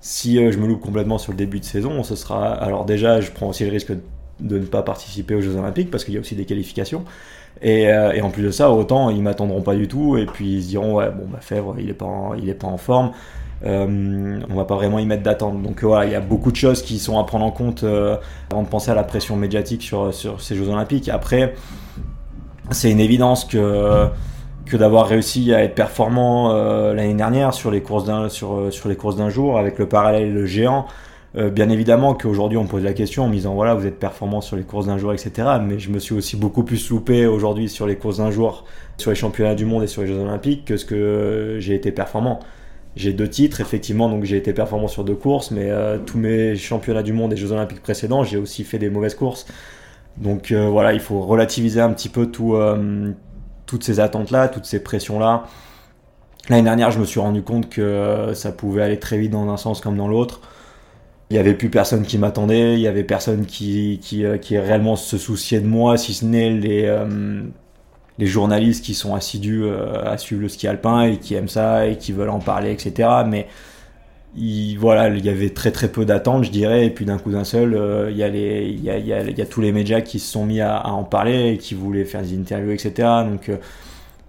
Si 0.00 0.38
euh, 0.38 0.52
je 0.52 0.58
me 0.58 0.66
loupe 0.66 0.80
complètement 0.80 1.18
sur 1.18 1.32
le 1.32 1.38
début 1.38 1.60
de 1.60 1.64
saison, 1.64 2.02
ce 2.02 2.16
sera. 2.16 2.52
Alors, 2.54 2.84
déjà, 2.84 3.20
je 3.20 3.30
prends 3.30 3.48
aussi 3.48 3.64
le 3.64 3.70
risque 3.70 3.92
de 4.40 4.58
ne 4.58 4.64
pas 4.66 4.82
participer 4.82 5.34
aux 5.34 5.42
Jeux 5.42 5.56
Olympiques 5.56 5.90
parce 5.90 6.04
qu'il 6.04 6.14
y 6.14 6.16
a 6.16 6.20
aussi 6.20 6.36
des 6.36 6.46
qualifications. 6.46 7.04
Et, 7.62 7.82
et 7.84 8.22
en 8.22 8.30
plus 8.30 8.44
de 8.44 8.50
ça, 8.50 8.70
autant 8.70 9.10
ils 9.10 9.22
m'attendront 9.22 9.60
pas 9.60 9.74
du 9.74 9.88
tout 9.88 10.16
et 10.16 10.24
puis 10.24 10.54
ils 10.54 10.62
se 10.62 10.68
diront 10.68 10.94
ouais 10.94 11.10
bon 11.10 11.26
bah 11.30 11.40
Fèvre 11.40 11.74
il 11.78 11.90
est 11.90 11.94
pas 11.94 12.06
pas 12.58 12.66
en 12.68 12.78
forme. 12.78 13.12
Euh, 13.64 14.40
on 14.48 14.54
va 14.54 14.64
pas 14.64 14.74
vraiment 14.74 14.98
y 14.98 15.06
mettre 15.06 15.22
d'attente. 15.22 15.62
Donc 15.62 15.82
voilà, 15.82 16.06
il 16.06 16.12
y 16.12 16.14
a 16.14 16.20
beaucoup 16.20 16.50
de 16.50 16.56
choses 16.56 16.82
qui 16.82 16.98
sont 16.98 17.18
à 17.18 17.24
prendre 17.24 17.44
en 17.44 17.50
compte 17.50 17.84
euh, 17.84 18.16
avant 18.50 18.62
de 18.62 18.68
penser 18.68 18.90
à 18.90 18.94
la 18.94 19.04
pression 19.04 19.36
médiatique 19.36 19.82
sur, 19.82 20.14
sur 20.14 20.40
ces 20.40 20.54
Jeux 20.54 20.68
Olympiques. 20.68 21.08
Après, 21.08 21.54
c'est 22.70 22.90
une 22.90 23.00
évidence 23.00 23.44
que, 23.44 24.06
que 24.64 24.76
d'avoir 24.76 25.06
réussi 25.06 25.52
à 25.52 25.62
être 25.62 25.74
performant 25.74 26.52
euh, 26.52 26.94
l'année 26.94 27.14
dernière 27.14 27.52
sur 27.52 27.70
les 27.70 27.82
courses 27.82 28.04
d'un 28.04 28.28
sur, 28.28 28.72
sur 28.72 28.88
les 28.88 28.96
courses 28.96 29.16
d'un 29.16 29.28
jour 29.28 29.58
avec 29.58 29.78
le 29.78 29.86
parallèle 29.86 30.32
le 30.32 30.46
géant. 30.46 30.86
bien 31.34 31.68
évidemment 31.68 32.14
qu'aujourd'hui 32.14 32.58
on 32.58 32.66
pose 32.66 32.82
la 32.82 32.92
question 32.92 33.24
en 33.24 33.28
me 33.28 33.34
disant 33.34 33.54
voilà 33.54 33.74
vous 33.74 33.86
êtes 33.86 33.98
performant 33.98 34.40
sur 34.40 34.56
les 34.56 34.62
courses 34.62 34.86
d'un 34.86 34.98
jour 34.98 35.12
etc. 35.12 35.48
Mais 35.62 35.78
je 35.78 35.90
me 35.90 35.98
suis 35.98 36.14
aussi 36.14 36.36
beaucoup 36.36 36.62
plus 36.62 36.90
loupé 36.90 37.26
aujourd'hui 37.26 37.68
sur 37.68 37.86
les 37.86 37.96
courses 37.96 38.18
d'un 38.18 38.30
jour, 38.30 38.64
sur 38.96 39.10
les 39.10 39.16
championnats 39.16 39.56
du 39.56 39.64
monde 39.64 39.82
et 39.82 39.88
sur 39.88 40.02
les 40.02 40.08
Jeux 40.08 40.18
Olympiques 40.18 40.64
que 40.64 40.76
ce 40.76 40.84
que 40.84 41.56
j'ai 41.58 41.74
été 41.74 41.90
performant. 41.90 42.40
J'ai 42.96 43.12
deux 43.12 43.28
titres 43.28 43.60
effectivement 43.60 44.08
donc 44.08 44.24
j'ai 44.24 44.36
été 44.36 44.52
performant 44.52 44.88
sur 44.88 45.04
deux 45.04 45.14
courses, 45.14 45.50
mais 45.52 45.70
tous 46.06 46.18
mes 46.18 46.56
championnats 46.56 47.04
du 47.04 47.12
monde 47.12 47.32
et 47.32 47.36
Jeux 47.36 47.52
Olympiques 47.52 47.82
précédents 47.82 48.24
j'ai 48.24 48.36
aussi 48.36 48.64
fait 48.64 48.78
des 48.78 48.90
mauvaises 48.90 49.14
courses. 49.14 49.46
Donc 50.16 50.52
voilà 50.52 50.92
il 50.92 51.00
faut 51.00 51.20
relativiser 51.20 51.80
un 51.80 51.92
petit 51.92 52.08
peu 52.08 52.26
tout 52.26 52.56
toutes 53.70 53.84
ces 53.84 54.00
attentes-là, 54.00 54.48
toutes 54.48 54.64
ces 54.64 54.82
pressions-là. 54.82 55.44
L'année 56.48 56.64
dernière, 56.64 56.90
je 56.90 56.98
me 56.98 57.04
suis 57.04 57.20
rendu 57.20 57.42
compte 57.42 57.68
que 57.68 57.80
euh, 57.80 58.34
ça 58.34 58.50
pouvait 58.50 58.82
aller 58.82 58.98
très 58.98 59.16
vite 59.16 59.30
dans 59.30 59.48
un 59.48 59.56
sens 59.56 59.80
comme 59.80 59.96
dans 59.96 60.08
l'autre. 60.08 60.40
Il 61.30 61.34
n'y 61.34 61.38
avait 61.38 61.54
plus 61.54 61.70
personne 61.70 62.02
qui 62.02 62.18
m'attendait, 62.18 62.74
il 62.74 62.80
n'y 62.80 62.88
avait 62.88 63.04
personne 63.04 63.46
qui, 63.46 64.00
qui, 64.02 64.24
euh, 64.24 64.36
qui, 64.38 64.58
réellement 64.58 64.96
se 64.96 65.16
souciait 65.16 65.60
de 65.60 65.68
moi, 65.68 65.96
si 65.96 66.12
ce 66.12 66.24
n'est 66.24 66.50
les, 66.50 66.86
euh, 66.86 67.42
les 68.20 68.26
journalistes 68.26 68.84
qui 68.84 68.94
sont 68.94 69.14
assidus 69.16 69.64
à 70.04 70.16
suivre 70.18 70.42
le 70.42 70.48
ski 70.48 70.68
alpin 70.68 71.02
et 71.02 71.16
qui 71.16 71.34
aiment 71.34 71.48
ça 71.48 71.86
et 71.86 71.96
qui 71.96 72.12
veulent 72.12 72.30
en 72.30 72.38
parler, 72.38 72.70
etc. 72.70 73.08
Mais 73.26 73.48
il, 74.36 74.76
voilà, 74.76 75.08
il 75.08 75.24
y 75.24 75.28
avait 75.28 75.50
très 75.50 75.72
très 75.72 75.88
peu 75.88 76.04
d'attentes, 76.04 76.44
je 76.44 76.50
dirais, 76.50 76.86
et 76.86 76.90
puis 76.90 77.04
d'un 77.04 77.18
coup 77.18 77.32
d'un 77.32 77.44
seul, 77.44 77.76
il, 78.10 78.16
y 78.16 78.22
a 78.22 78.28
les, 78.28 78.68
il, 78.68 78.84
y 78.84 79.42
a, 79.42 79.46
tous 79.46 79.60
les 79.60 79.72
médias 79.72 80.02
qui 80.02 80.20
se 80.20 80.30
sont 80.30 80.44
mis 80.46 80.60
à, 80.60 80.86
en 80.86 81.02
parler 81.02 81.54
et 81.54 81.58
qui 81.58 81.74
voulaient 81.74 82.04
faire 82.04 82.22
des 82.22 82.36
interviews, 82.36 82.70
etc. 82.70 83.08
Donc 83.24 83.50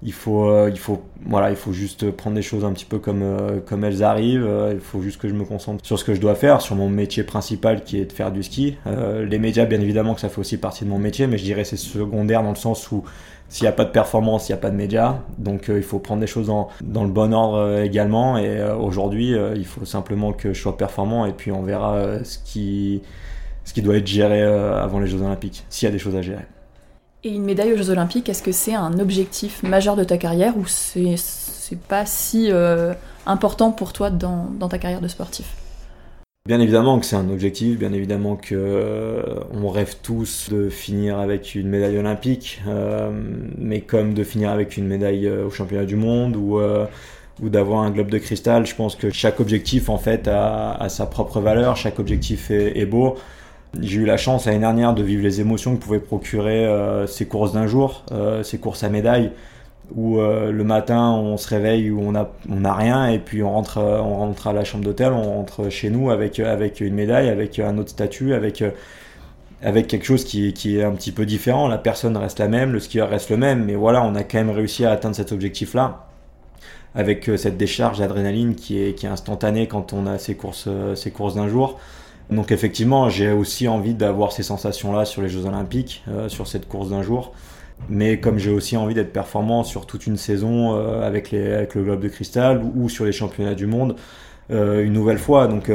il 0.03 0.13
faut, 0.13 0.49
euh, 0.49 0.69
il 0.71 0.79
faut, 0.79 1.01
voilà, 1.25 1.51
il 1.51 1.55
faut 1.55 1.73
juste 1.73 2.09
prendre 2.11 2.35
des 2.35 2.41
choses 2.41 2.65
un 2.65 2.73
petit 2.73 2.85
peu 2.85 2.97
comme, 2.97 3.21
euh, 3.21 3.59
comme 3.63 3.83
elles 3.83 4.03
arrivent. 4.03 4.45
Euh, 4.45 4.71
il 4.73 4.79
faut 4.79 5.01
juste 5.01 5.21
que 5.21 5.27
je 5.27 5.33
me 5.33 5.45
concentre 5.45 5.85
sur 5.85 5.99
ce 5.99 6.03
que 6.03 6.15
je 6.15 6.21
dois 6.21 6.33
faire, 6.35 6.61
sur 6.61 6.75
mon 6.75 6.89
métier 6.89 7.23
principal 7.23 7.83
qui 7.83 7.99
est 7.99 8.05
de 8.05 8.11
faire 8.11 8.31
du 8.31 8.41
ski. 8.43 8.77
les 8.85 9.39
médias, 9.39 9.65
bien 9.65 9.79
évidemment, 9.79 10.15
que 10.15 10.21
ça 10.21 10.29
fait 10.29 10.39
aussi 10.39 10.57
partie 10.57 10.85
de 10.85 10.89
mon 10.89 10.97
métier, 10.97 11.27
mais 11.27 11.37
je 11.37 11.43
dirais 11.43 11.63
c'est 11.63 11.77
secondaire 11.77 12.41
dans 12.43 12.49
le 12.49 12.55
sens 12.55 12.91
où 12.91 13.03
s'il 13.47 13.65
n'y 13.65 13.69
a 13.69 13.73
pas 13.73 13.85
de 13.85 13.91
performance, 13.91 14.47
il 14.47 14.53
n'y 14.53 14.57
a 14.57 14.61
pas 14.61 14.69
de 14.69 14.75
médias. 14.75 15.19
Donc 15.37 15.65
il 15.67 15.83
faut 15.83 15.99
prendre 15.99 16.21
des 16.21 16.27
choses 16.27 16.47
dans, 16.47 16.69
dans 16.81 17.03
le 17.03 17.09
bon 17.09 17.33
ordre 17.33 17.81
également. 17.81 18.37
Et 18.37 18.63
aujourd'hui, 18.63 19.35
il 19.55 19.65
faut 19.65 19.85
simplement 19.85 20.33
que 20.33 20.53
je 20.53 20.61
sois 20.61 20.77
performant 20.77 21.25
et 21.25 21.33
puis 21.33 21.51
on 21.51 21.61
verra 21.61 22.23
ce 22.23 22.37
qui, 22.39 23.01
ce 23.65 23.73
qui 23.73 23.81
doit 23.81 23.97
être 23.97 24.07
géré 24.07 24.41
avant 24.41 24.99
les 24.99 25.07
Jeux 25.07 25.21
Olympiques, 25.21 25.65
s'il 25.69 25.85
y 25.85 25.89
a 25.89 25.91
des 25.91 25.99
choses 25.99 26.15
à 26.15 26.21
gérer. 26.21 26.45
Et 27.23 27.29
une 27.29 27.43
médaille 27.43 27.73
aux 27.73 27.77
Jeux 27.77 27.91
Olympiques, 27.91 28.29
est-ce 28.29 28.41
que 28.41 28.51
c'est 28.51 28.73
un 28.73 28.97
objectif 28.97 29.61
majeur 29.61 29.95
de 29.95 30.03
ta 30.03 30.17
carrière 30.17 30.57
ou 30.57 30.65
c'est, 30.65 31.15
pas 31.87 32.05
si 32.07 32.51
euh, 32.51 32.93
important 33.27 33.71
pour 33.71 33.93
toi 33.93 34.09
dans, 34.09 34.49
dans, 34.59 34.67
ta 34.67 34.79
carrière 34.79 35.01
de 35.01 35.07
sportif? 35.07 35.45
Bien 36.47 36.59
évidemment 36.59 36.99
que 36.99 37.05
c'est 37.05 37.15
un 37.15 37.29
objectif, 37.29 37.77
bien 37.77 37.93
évidemment 37.93 38.35
que 38.37 38.55
euh, 38.55 39.21
on 39.53 39.69
rêve 39.69 39.97
tous 40.01 40.49
de 40.49 40.69
finir 40.71 41.19
avec 41.19 41.53
une 41.53 41.69
médaille 41.69 41.99
olympique, 41.99 42.59
euh, 42.67 43.11
mais 43.55 43.81
comme 43.81 44.15
de 44.15 44.23
finir 44.23 44.49
avec 44.49 44.75
une 44.75 44.87
médaille 44.87 45.29
au 45.29 45.51
championnat 45.51 45.85
du 45.85 45.95
monde 45.95 46.35
ou 46.35 46.59
ou 47.41 47.49
d'avoir 47.49 47.81
un 47.81 47.91
globe 47.91 48.09
de 48.09 48.17
cristal, 48.17 48.65
je 48.65 48.75
pense 48.75 48.95
que 48.95 49.09
chaque 49.09 49.39
objectif 49.39 49.89
en 49.89 49.97
fait 49.97 50.27
a, 50.27 50.73
a 50.73 50.89
sa 50.89 51.05
propre 51.05 51.39
valeur, 51.39 51.75
chaque 51.75 51.99
objectif 51.99 52.51
est 52.51 52.85
beau. 52.85 53.15
J'ai 53.79 53.99
eu 53.99 54.05
la 54.05 54.17
chance 54.17 54.45
l'année 54.45 54.59
dernière 54.59 54.93
de 54.93 55.01
vivre 55.01 55.23
les 55.23 55.39
émotions 55.39 55.77
que 55.77 55.81
pouvaient 55.81 55.99
procurer 55.99 56.65
euh, 56.65 57.07
ces 57.07 57.25
courses 57.25 57.53
d'un 57.53 57.67
jour, 57.67 58.03
euh, 58.11 58.43
ces 58.43 58.57
courses 58.57 58.83
à 58.83 58.89
médailles, 58.89 59.31
où 59.95 60.19
euh, 60.19 60.51
le 60.51 60.63
matin 60.65 61.11
on 61.11 61.37
se 61.37 61.47
réveille 61.47 61.89
où 61.89 62.01
on 62.01 62.13
a 62.15 62.31
on 62.49 62.65
a 62.65 62.73
rien 62.73 63.07
et 63.07 63.19
puis 63.19 63.43
on 63.43 63.51
rentre 63.51 63.77
on 63.77 64.17
rentre 64.17 64.47
à 64.47 64.53
la 64.53 64.65
chambre 64.65 64.83
d'hôtel, 64.83 65.13
on 65.13 65.23
rentre 65.23 65.69
chez 65.69 65.89
nous 65.89 66.11
avec 66.11 66.39
avec 66.39 66.81
une 66.81 66.93
médaille, 66.95 67.29
avec 67.29 67.59
un 67.59 67.77
autre 67.77 67.91
statut, 67.91 68.33
avec 68.33 68.61
avec 69.63 69.87
quelque 69.87 70.05
chose 70.05 70.25
qui, 70.25 70.53
qui 70.53 70.77
est 70.77 70.83
un 70.83 70.91
petit 70.91 71.11
peu 71.11 71.25
différent. 71.25 71.67
La 71.67 71.77
personne 71.77 72.17
reste 72.17 72.39
la 72.39 72.47
même, 72.49 72.73
le 72.73 72.79
skieur 72.79 73.09
reste 73.09 73.29
le 73.29 73.37
même, 73.37 73.63
mais 73.65 73.75
voilà, 73.75 74.03
on 74.03 74.15
a 74.15 74.23
quand 74.23 74.39
même 74.39 74.49
réussi 74.49 74.85
à 74.85 74.91
atteindre 74.91 75.15
cet 75.15 75.31
objectif-là 75.31 76.07
avec 76.93 77.31
cette 77.37 77.57
décharge 77.57 77.99
d'adrénaline 77.99 78.55
qui 78.55 78.81
est, 78.83 78.95
qui 78.95 79.05
est 79.05 79.09
instantanée 79.09 79.67
quand 79.67 79.93
on 79.93 80.07
a 80.07 80.17
ces 80.17 80.35
courses, 80.35 80.67
ces 80.95 81.11
courses 81.11 81.35
d'un 81.35 81.47
jour. 81.47 81.79
Donc 82.31 82.53
effectivement, 82.53 83.09
j'ai 83.09 83.31
aussi 83.31 83.67
envie 83.67 83.93
d'avoir 83.93 84.31
ces 84.31 84.43
sensations-là 84.43 85.03
sur 85.03 85.21
les 85.21 85.27
Jeux 85.27 85.45
Olympiques, 85.45 86.03
euh, 86.07 86.29
sur 86.29 86.47
cette 86.47 86.67
course 86.67 86.89
d'un 86.89 87.03
jour. 87.03 87.33
Mais 87.89 88.19
comme 88.19 88.37
j'ai 88.37 88.51
aussi 88.51 88.77
envie 88.77 88.93
d'être 88.93 89.11
performant 89.11 89.63
sur 89.63 89.85
toute 89.85 90.07
une 90.07 90.15
saison 90.15 90.75
euh, 90.75 91.05
avec, 91.05 91.31
le 91.31 91.67
Globe 91.75 91.99
de 91.99 92.07
Cristal 92.07 92.61
ou, 92.75 92.87
sur 92.87 93.03
les 93.05 93.11
championnats 93.11 93.55
du 93.55 93.65
monde 93.65 93.95
euh, 94.49 94.85
une 94.85 94.93
nouvelle 94.93 95.17
fois. 95.17 95.47
Donc 95.47 95.71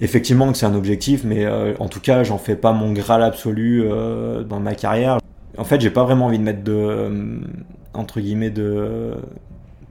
effectivement 0.00 0.52
que 0.52 0.58
c'est 0.58 0.66
un 0.66 0.74
objectif, 0.74 1.24
mais 1.24 1.46
en 1.48 1.88
tout 1.88 2.00
cas, 2.00 2.22
j'en 2.22 2.38
fais 2.38 2.56
pas 2.56 2.72
mon 2.72 2.92
graal 2.92 3.22
absolu 3.22 3.88
dans 4.48 4.60
ma 4.60 4.74
carrière. 4.74 5.18
En 5.58 5.64
fait, 5.64 5.80
j'ai 5.80 5.90
pas 5.90 6.04
vraiment 6.04 6.26
envie 6.26 6.38
de 6.38 6.44
mettre 6.44 6.62
de 6.62 7.40
entre 7.94 8.20
guillemets 8.20 8.50
de 8.50 9.14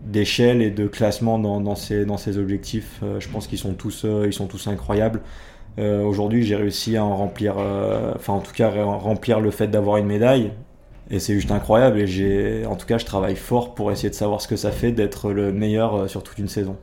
d'échelle 0.05 0.61
et 0.61 0.69
de 0.69 0.85
classement 0.85 1.39
dans, 1.39 1.59
dans, 1.59 1.73
ces, 1.73 2.05
dans 2.05 2.17
ces 2.17 2.37
objectifs. 2.37 3.01
je 3.17 3.27
pense 3.27 3.47
qu'ils 3.47 3.57
sont 3.57 3.73
tous 3.73 4.05
sont 4.29 4.45
tous 4.45 4.67
incroyables. 4.67 5.21
Euh, 5.77 6.03
aujourd'hui, 6.03 6.43
j'ai 6.43 6.55
réussi 6.55 6.95
à 6.95 7.03
en 7.03 7.15
remplir, 7.15 7.55
euh, 7.57 8.13
enfin 8.15 8.33
en 8.33 8.39
tout 8.39 8.53
cas 8.53 8.69
remplir 8.69 9.39
le 9.39 9.51
fait 9.51 9.67
d'avoir 9.67 9.97
une 9.97 10.05
médaille. 10.05 10.51
Et 11.11 11.19
c'est 11.19 11.33
juste 11.33 11.51
incroyable. 11.51 11.99
Et 11.99 12.07
j'ai, 12.07 12.65
en 12.65 12.75
tout 12.75 12.87
cas, 12.87 12.97
je 12.97 13.05
travaille 13.05 13.35
fort 13.35 13.75
pour 13.75 13.91
essayer 13.91 14.09
de 14.09 14.15
savoir 14.15 14.41
ce 14.41 14.47
que 14.47 14.55
ça 14.55 14.71
fait 14.71 14.91
d'être 14.91 15.31
le 15.31 15.51
meilleur 15.51 15.95
euh, 15.95 16.07
sur 16.07 16.23
toute 16.23 16.39
une 16.39 16.47
saison. 16.47 16.77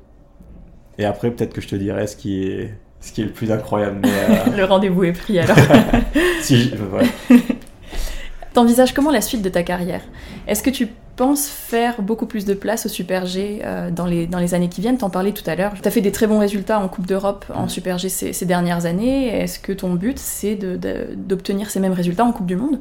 Et 0.99 1.05
après, 1.05 1.31
peut-être 1.31 1.55
que 1.55 1.61
je 1.61 1.69
te 1.69 1.75
dirai 1.75 2.07
ce 2.07 2.17
qui 2.17 2.45
est, 2.45 2.75
ce 3.01 3.13
qui 3.13 3.23
est 3.23 3.25
le 3.25 3.33
plus 3.33 3.51
incroyable. 3.51 4.03
le 4.57 4.65
rendez-vous 4.65 5.05
est 5.05 5.13
pris 5.13 5.39
alors. 5.39 5.57
si, 6.41 6.73
ouais. 6.93 7.39
T'envisages 8.53 8.93
comment 8.93 9.11
la 9.11 9.23
suite 9.23 9.43
de 9.43 9.49
ta 9.49 9.63
carrière? 9.63 10.03
Est-ce 10.47 10.63
que 10.63 10.71
tu 10.71 10.89
faire 11.37 12.03
beaucoup 12.03 12.27
plus 12.27 12.45
de 12.45 12.55
place 12.55 12.87
au 12.87 12.89
Super 12.89 13.27
G 13.27 13.61
euh, 13.65 13.91
dans, 13.91 14.07
les, 14.07 14.27
dans 14.27 14.39
les 14.39 14.55
années 14.55 14.69
qui 14.69 14.81
viennent? 14.81 14.99
T'en 14.99 15.11
parlais 15.11 15.33
tout 15.33 15.49
à 15.49 15.55
l'heure. 15.55 15.73
Tu 15.81 15.87
as 15.87 15.91
fait 15.91 16.01
des 16.01 16.13
très 16.13 16.27
bons 16.27 16.39
résultats 16.39 16.79
en 16.79 16.89
Coupe 16.89 17.07
d'Europe, 17.07 17.45
en 17.55 17.69
Super 17.69 17.99
G 17.99 18.09
ces, 18.09 18.33
ces 18.33 18.47
dernières 18.47 18.87
années. 18.87 19.29
Est-ce 19.29 19.59
que 19.59 19.73
ton 19.73 19.95
but, 19.95 20.19
c'est 20.19 20.57
d'obtenir 20.57 21.71
ces 21.71 21.81
mêmes 21.81 21.93
résultats 21.93 22.25
en 22.25 22.33
Coupe 22.33 22.47
du 22.47 22.57
Monde? 22.57 22.79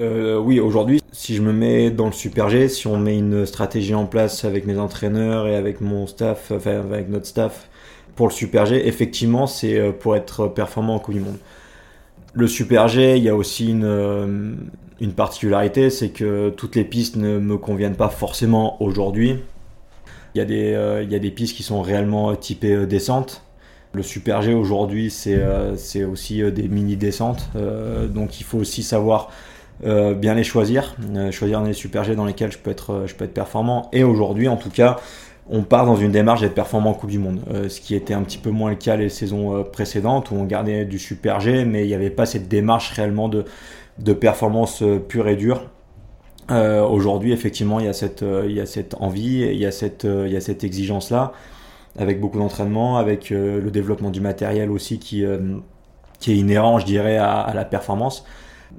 Euh, 0.00 0.38
oui, 0.38 0.58
aujourd'hui, 0.58 1.02
si 1.12 1.34
je 1.36 1.42
me 1.42 1.52
mets 1.52 1.90
dans 1.90 2.06
le 2.06 2.12
Super 2.12 2.48
G, 2.48 2.68
si 2.68 2.86
on 2.86 2.96
met 2.96 3.18
une 3.18 3.44
stratégie 3.44 3.94
en 3.94 4.06
place 4.06 4.44
avec 4.44 4.66
mes 4.66 4.78
entraîneurs 4.78 5.46
et 5.46 5.54
avec 5.54 5.80
mon 5.80 6.06
staff, 6.06 6.50
enfin 6.50 6.80
avec 6.80 7.10
notre 7.10 7.26
staff 7.26 7.68
pour 8.16 8.28
le 8.28 8.32
Super 8.32 8.66
G, 8.66 8.88
effectivement, 8.88 9.46
c'est 9.46 9.78
euh, 9.78 9.92
pour 9.92 10.16
être 10.16 10.48
performant 10.48 10.94
en 10.94 10.98
Coupe 10.98 11.14
du 11.14 11.20
Monde. 11.20 11.38
Le 12.34 12.46
Super 12.46 12.88
G, 12.88 13.18
il 13.18 13.22
y 13.22 13.28
a 13.28 13.36
aussi 13.36 13.68
une, 13.68 14.56
une 15.02 15.12
particularité, 15.12 15.90
c'est 15.90 16.10
que 16.10 16.50
toutes 16.50 16.76
les 16.76 16.84
pistes 16.84 17.16
ne 17.16 17.38
me 17.38 17.58
conviennent 17.58 17.96
pas 17.96 18.08
forcément 18.08 18.80
aujourd'hui. 18.80 19.36
Il 20.34 20.38
y, 20.38 20.40
a 20.40 20.44
des, 20.44 20.72
euh, 20.72 21.02
il 21.02 21.10
y 21.10 21.14
a 21.14 21.18
des 21.18 21.30
pistes 21.30 21.56
qui 21.56 21.62
sont 21.62 21.82
réellement 21.82 22.34
typées 22.36 22.72
euh, 22.72 22.86
descentes. 22.86 23.42
Le 23.92 24.02
Super 24.02 24.40
G 24.40 24.54
aujourd'hui, 24.54 25.10
c'est 25.10 26.04
aussi 26.04 26.42
des 26.50 26.66
mini 26.66 26.96
descentes. 26.96 27.50
donc 28.08 28.40
il 28.40 28.44
faut 28.44 28.56
aussi 28.56 28.82
savoir 28.82 29.28
bien 29.82 30.32
les 30.32 30.44
choisir, 30.44 30.96
choisir 31.30 31.62
des 31.62 31.74
Super 31.74 32.02
G 32.02 32.16
dans 32.16 32.24
lesquels 32.24 32.50
je 32.50 32.56
peux 32.56 32.70
être, 32.70 33.04
je 33.06 33.14
peux 33.14 33.26
être 33.26 33.34
performant. 33.34 33.90
Et 33.92 34.02
aujourd'hui, 34.02 34.48
en 34.48 34.56
tout 34.56 34.70
cas, 34.70 34.96
on 35.48 35.62
part 35.62 35.86
dans 35.86 35.96
une 35.96 36.12
démarche 36.12 36.40
d'être 36.40 36.54
performant 36.54 36.90
en 36.90 36.94
Coupe 36.94 37.10
du 37.10 37.18
Monde, 37.18 37.40
euh, 37.52 37.68
ce 37.68 37.80
qui 37.80 37.94
était 37.94 38.14
un 38.14 38.22
petit 38.22 38.38
peu 38.38 38.50
moins 38.50 38.70
le 38.70 38.76
cas 38.76 38.96
les 38.96 39.08
saisons 39.08 39.56
euh, 39.56 39.62
précédentes 39.64 40.30
où 40.30 40.34
on 40.34 40.44
gardait 40.44 40.84
du 40.84 40.98
Super 40.98 41.40
G, 41.40 41.64
mais 41.64 41.84
il 41.84 41.88
n'y 41.88 41.94
avait 41.94 42.10
pas 42.10 42.26
cette 42.26 42.48
démarche 42.48 42.90
réellement 42.92 43.28
de, 43.28 43.44
de 43.98 44.12
performance 44.12 44.82
euh, 44.82 44.98
pure 44.98 45.28
et 45.28 45.36
dure. 45.36 45.68
Aujourd'hui, 46.50 47.32
effectivement, 47.32 47.80
il 47.80 47.86
y, 47.86 47.88
a 47.88 47.94
cette, 47.94 48.22
il 48.22 48.52
y 48.52 48.60
a 48.60 48.66
cette 48.66 48.94
envie, 49.00 49.40
il 49.40 49.56
y 49.56 49.64
a 49.64 49.72
cette, 49.72 50.04
il 50.04 50.30
y 50.30 50.36
a 50.36 50.40
cette 50.40 50.64
exigence-là, 50.64 51.32
avec 51.98 52.20
beaucoup 52.20 52.38
d'entraînement, 52.38 52.98
avec 52.98 53.30
le 53.30 53.70
développement 53.70 54.10
du 54.10 54.20
matériel 54.20 54.70
aussi 54.70 54.98
qui, 54.98 55.24
qui 56.18 56.32
est 56.32 56.36
inhérent, 56.36 56.78
je 56.78 56.84
dirais, 56.84 57.16
à 57.16 57.50
la 57.54 57.64
performance. 57.64 58.26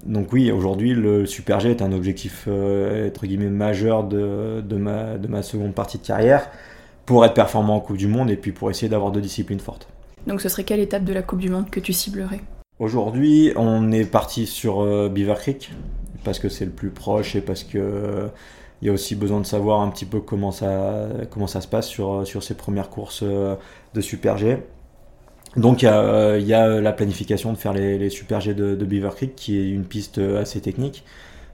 Donc 0.06 0.34
oui, 0.34 0.52
aujourd'hui, 0.52 0.94
le 0.94 1.26
Super 1.26 1.60
G 1.60 1.72
est 1.72 1.82
un 1.82 1.92
objectif 1.92 2.46
euh, 2.48 3.08
entre 3.08 3.26
guillemets 3.26 3.50
majeur 3.50 4.04
de, 4.04 4.62
de, 4.62 4.76
ma, 4.76 5.18
de 5.18 5.28
ma 5.28 5.44
seconde 5.44 5.74
partie 5.74 5.98
de 5.98 6.06
carrière 6.06 6.50
pour 7.06 7.24
être 7.26 7.34
performant 7.34 7.76
en 7.76 7.80
Coupe 7.80 7.98
du 7.98 8.08
Monde 8.08 8.30
et 8.30 8.36
puis 8.36 8.52
pour 8.52 8.70
essayer 8.70 8.90
d'avoir 8.90 9.12
deux 9.12 9.22
disciplines 9.22 9.60
fortes. 9.60 9.88
Donc 10.28 10.42
ce 10.42 10.50
serait 10.50 10.64
quelle 10.64 10.80
étape 10.80 11.04
de 11.04 11.14
la 11.14 11.22
Coupe 11.22 11.40
du 11.40 11.50
Monde 11.50 11.70
que 11.70 11.80
tu 11.80 11.94
ciblerais? 11.94 12.42
Aujourd'hui, 12.80 13.54
on 13.56 13.92
est 13.92 14.06
parti 14.06 14.46
sur 14.46 14.82
euh, 14.82 15.10
Beaver 15.10 15.36
Creek 15.36 15.72
parce 16.24 16.40
que 16.40 16.50
c'est 16.50 16.66
le 16.66 16.72
plus 16.72 16.90
proche 16.90 17.36
et 17.36 17.42
parce 17.42 17.64
que 17.64 17.78
euh, 17.78 18.28
il 18.82 18.88
y 18.88 18.90
a 18.90 18.94
aussi 18.94 19.16
besoin 19.16 19.40
de 19.40 19.46
savoir 19.46 19.82
un 19.82 19.90
petit 19.90 20.06
peu 20.06 20.20
comment 20.20 20.52
ça, 20.52 21.08
comment 21.30 21.48
ça 21.48 21.62
se 21.62 21.68
passe 21.68 21.88
sur, 21.88 22.26
sur 22.26 22.44
ces 22.44 22.56
premières 22.56 22.90
courses 22.90 23.24
de 23.24 24.02
Super 24.02 24.38
G. 24.38 24.58
Donc 25.56 25.84
il 25.84 25.86
y, 25.86 26.54
a, 26.54 26.82
la 26.82 26.92
planification 26.92 27.54
de 27.54 27.58
faire 27.58 27.72
les, 27.74 28.10
Super 28.10 28.42
G 28.42 28.54
de, 28.54 28.76
Beaver 28.76 29.12
Creek, 29.16 29.36
qui 29.36 29.58
est 29.58 29.70
une 29.70 29.86
piste 29.86 30.18
assez 30.18 30.60
technique, 30.60 31.06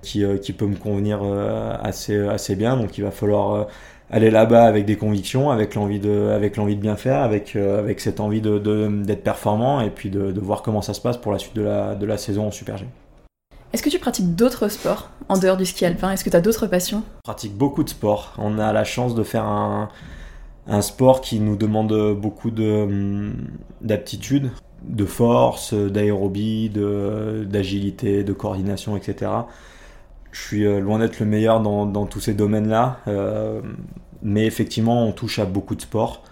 qui, 0.02 0.24
euh, 0.24 0.38
peut 0.58 0.66
me 0.66 0.76
convenir 0.76 1.20
euh, 1.24 1.76
assez, 1.82 2.18
assez 2.28 2.56
bien. 2.56 2.78
Donc 2.78 2.98
il 2.98 3.04
va 3.04 3.12
falloir 3.12 3.54
euh, 3.54 3.64
aller 4.12 4.32
là-bas 4.32 4.64
avec 4.64 4.86
des 4.86 4.96
convictions, 4.96 5.52
avec 5.52 5.76
l'envie 5.76 6.00
de, 6.00 6.30
avec 6.30 6.58
l'envie 6.58 6.76
de 6.76 6.82
bien 6.82 6.96
faire, 6.96 7.22
avec, 7.22 7.56
avec 7.56 8.00
cette 8.00 8.20
envie 8.20 8.42
de, 8.42 8.58
d'être 9.04 9.24
performant 9.24 9.82
et 9.82 9.90
puis 9.90 10.10
de, 10.10 10.32
de, 10.32 10.40
voir 10.40 10.62
comment 10.62 10.82
ça 10.82 10.94
se 10.94 11.02
passe 11.02 11.18
pour 11.18 11.32
la 11.32 11.40
suite 11.40 11.56
de 11.56 11.62
la, 11.62 11.96
de 11.96 12.06
la 12.06 12.18
saison 12.18 12.48
en 12.48 12.52
Super 12.52 12.78
G. 12.78 12.86
Est-ce 13.72 13.84
que 13.84 13.90
tu 13.90 14.00
pratiques 14.00 14.36
d'autres 14.36 14.68
sports 14.68 15.10
en 15.28 15.38
dehors 15.38 15.58
du 15.58 15.66
ski 15.66 15.86
alpin? 15.86 16.12
Est-ce 16.12 16.24
que 16.24 16.32
tu 16.32 16.36
as 16.36 16.42
d'autres 16.42 16.66
passions? 16.66 17.04
Je 17.18 17.24
pratique 17.24 17.56
beaucoup 17.56 17.84
de 17.84 17.90
sports. 17.90 18.34
On 18.40 18.58
a 18.58 18.74
la 18.74 18.84
chance 18.84 19.14
de 19.14 19.22
faire 19.22 19.46
un, 19.46 19.90
un 20.68 20.82
sport 20.82 21.22
qui 21.22 21.40
nous 21.40 21.56
demande 21.56 22.16
beaucoup 22.16 22.52
de, 22.52 23.32
d'aptitude, 23.82 24.52
de 24.84 25.06
force, 25.06 25.74
d'aérobie, 25.74 26.70
de, 26.70 27.46
d'agilité, 27.50 28.24
de 28.24 28.34
coordination, 28.34 28.96
etc. 28.96 29.32
Je 30.32 30.42
suis 30.42 30.66
euh, 30.66 30.80
loin 30.80 31.00
d'être 31.00 31.20
le 31.20 31.26
meilleur 31.26 31.62
dans, 31.62 32.06
tous 32.06 32.20
ces 32.20 32.34
domaines-là, 32.34 33.00
euh, 33.08 33.62
mais 34.22 34.46
effectivement, 34.46 35.06
on 35.06 35.12
touche 35.12 35.40
à 35.40 35.46
beaucoup 35.46 35.76
de 35.76 35.82
sports. 35.82 36.24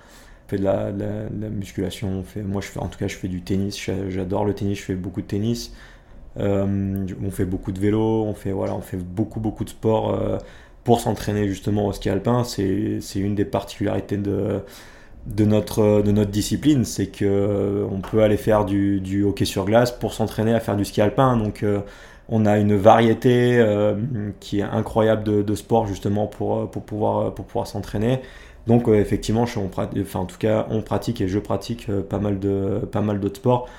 On 0.46 0.50
fait 0.50 0.58
de 0.58 0.64
la, 0.64 0.92
la, 0.92 1.50
musculation, 1.50 2.24
moi 2.46 2.62
en 2.78 2.88
tout 2.88 2.98
cas 2.98 3.08
je 3.08 3.16
fais 3.16 3.28
du 3.28 3.42
tennis, 3.42 3.90
j'adore 4.08 4.46
le 4.46 4.54
tennis, 4.54 4.78
je 4.78 4.84
fais 4.84 4.96
beaucoup 4.96 5.22
de 5.22 5.28
tennis. 5.28 5.74
Euh, 6.40 7.06
on 7.24 7.32
fait 7.32 7.46
beaucoup 7.46 7.72
de 7.72 7.80
vélo, 7.80 8.24
on 8.24 8.34
fait, 8.34 8.52
voilà, 8.52 8.76
on 8.76 8.82
fait 8.82 8.98
beaucoup 8.98 9.40
beaucoup 9.40 9.64
de 9.64 9.70
sport 9.70 10.14
euh, 10.14 10.38
pour 10.84 11.00
s'entraîner 11.00 11.48
justement 11.48 11.88
au 11.88 11.94
ski 11.94 12.10
alpin. 12.10 12.44
C'est 12.44 13.00
une 13.16 13.36
des 13.36 13.46
particularités 13.46 14.18
de, 14.18 14.62
notre, 15.40 16.02
discipline, 16.26 16.86
c'est 16.86 17.08
que 17.08 17.26
euh, 17.26 17.88
on 17.92 18.00
peut 18.02 18.22
aller 18.22 18.38
faire 18.38 18.66
du, 18.66 19.02
du 19.02 19.24
hockey 19.24 19.46
sur 19.46 19.66
glace 19.66 19.92
pour 19.92 20.14
s'entraîner 20.14 20.54
à 20.54 20.60
faire 20.60 20.76
du 20.78 20.86
ski 20.86 21.02
alpin. 21.02 21.38
Donc 21.38 21.66
on 22.30 22.46
a 22.46 22.58
une 22.58 22.76
variété 22.76 23.64
qui 24.40 24.60
est 24.60 24.64
incroyable 24.64 25.24
de, 25.24 25.42
de 25.42 25.56
sport 25.56 25.88
justement 25.88 26.28
pour, 26.28 26.70
pour 26.70 26.84
pouvoir, 26.84 27.34
pour 27.34 27.46
pouvoir 27.46 27.68
s'entraîner. 27.68 28.22
Donc 28.68 28.90
effectivement, 28.90 29.44
enfin, 29.44 29.88
en 30.16 30.26
tout 30.26 30.38
cas, 30.38 30.68
on 30.70 30.82
pratique 30.82 31.22
et 31.22 31.28
je 31.28 31.40
pratique 31.40 31.90
pas 32.10 32.20
mal 32.20 32.40
de 32.40 32.80
pas 32.92 33.02
mal 33.02 33.20
d'autres 33.20 33.38
sports. 33.38 33.70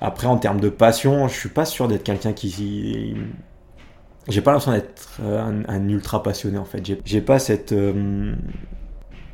Après, 0.00 0.26
en 0.26 0.36
termes 0.36 0.60
de 0.60 0.68
passion, 0.68 1.28
je 1.28 1.34
suis 1.34 1.48
pas 1.48 1.64
sûr 1.64 1.88
d'être 1.88 2.04
quelqu'un 2.04 2.32
qui. 2.32 3.16
J'ai 4.28 4.42
pas 4.42 4.52
l'impression 4.52 4.72
d'être 4.72 5.18
euh, 5.22 5.62
un, 5.66 5.88
ultra 5.88 6.22
passionné 6.22 6.58
en 6.58 6.64
fait. 6.64 6.82
J'ai 7.04 7.20
pas 7.20 7.38
cette, 7.38 7.72
euh, 7.72 8.34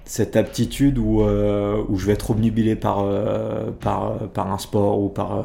cette 0.04 0.36
aptitude 0.36 0.98
où, 0.98 1.22
euh, 1.22 1.82
où 1.88 1.98
je 1.98 2.06
vais 2.06 2.12
être 2.12 2.30
obnubilé 2.30 2.76
par, 2.76 3.04
par, 3.80 4.28
par 4.30 4.52
un 4.52 4.58
sport 4.58 5.00
ou 5.00 5.08
par, 5.08 5.44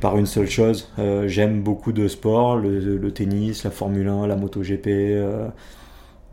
par 0.00 0.16
une 0.16 0.26
seule 0.26 0.48
chose. 0.48 0.92
J'aime 1.26 1.62
beaucoup 1.62 1.92
de 1.92 2.08
sports, 2.08 2.56
le, 2.56 3.10
tennis, 3.10 3.64
la 3.64 3.70
Formule 3.70 4.08
1, 4.08 4.26
la 4.26 4.36
MotoGP. 4.36 4.88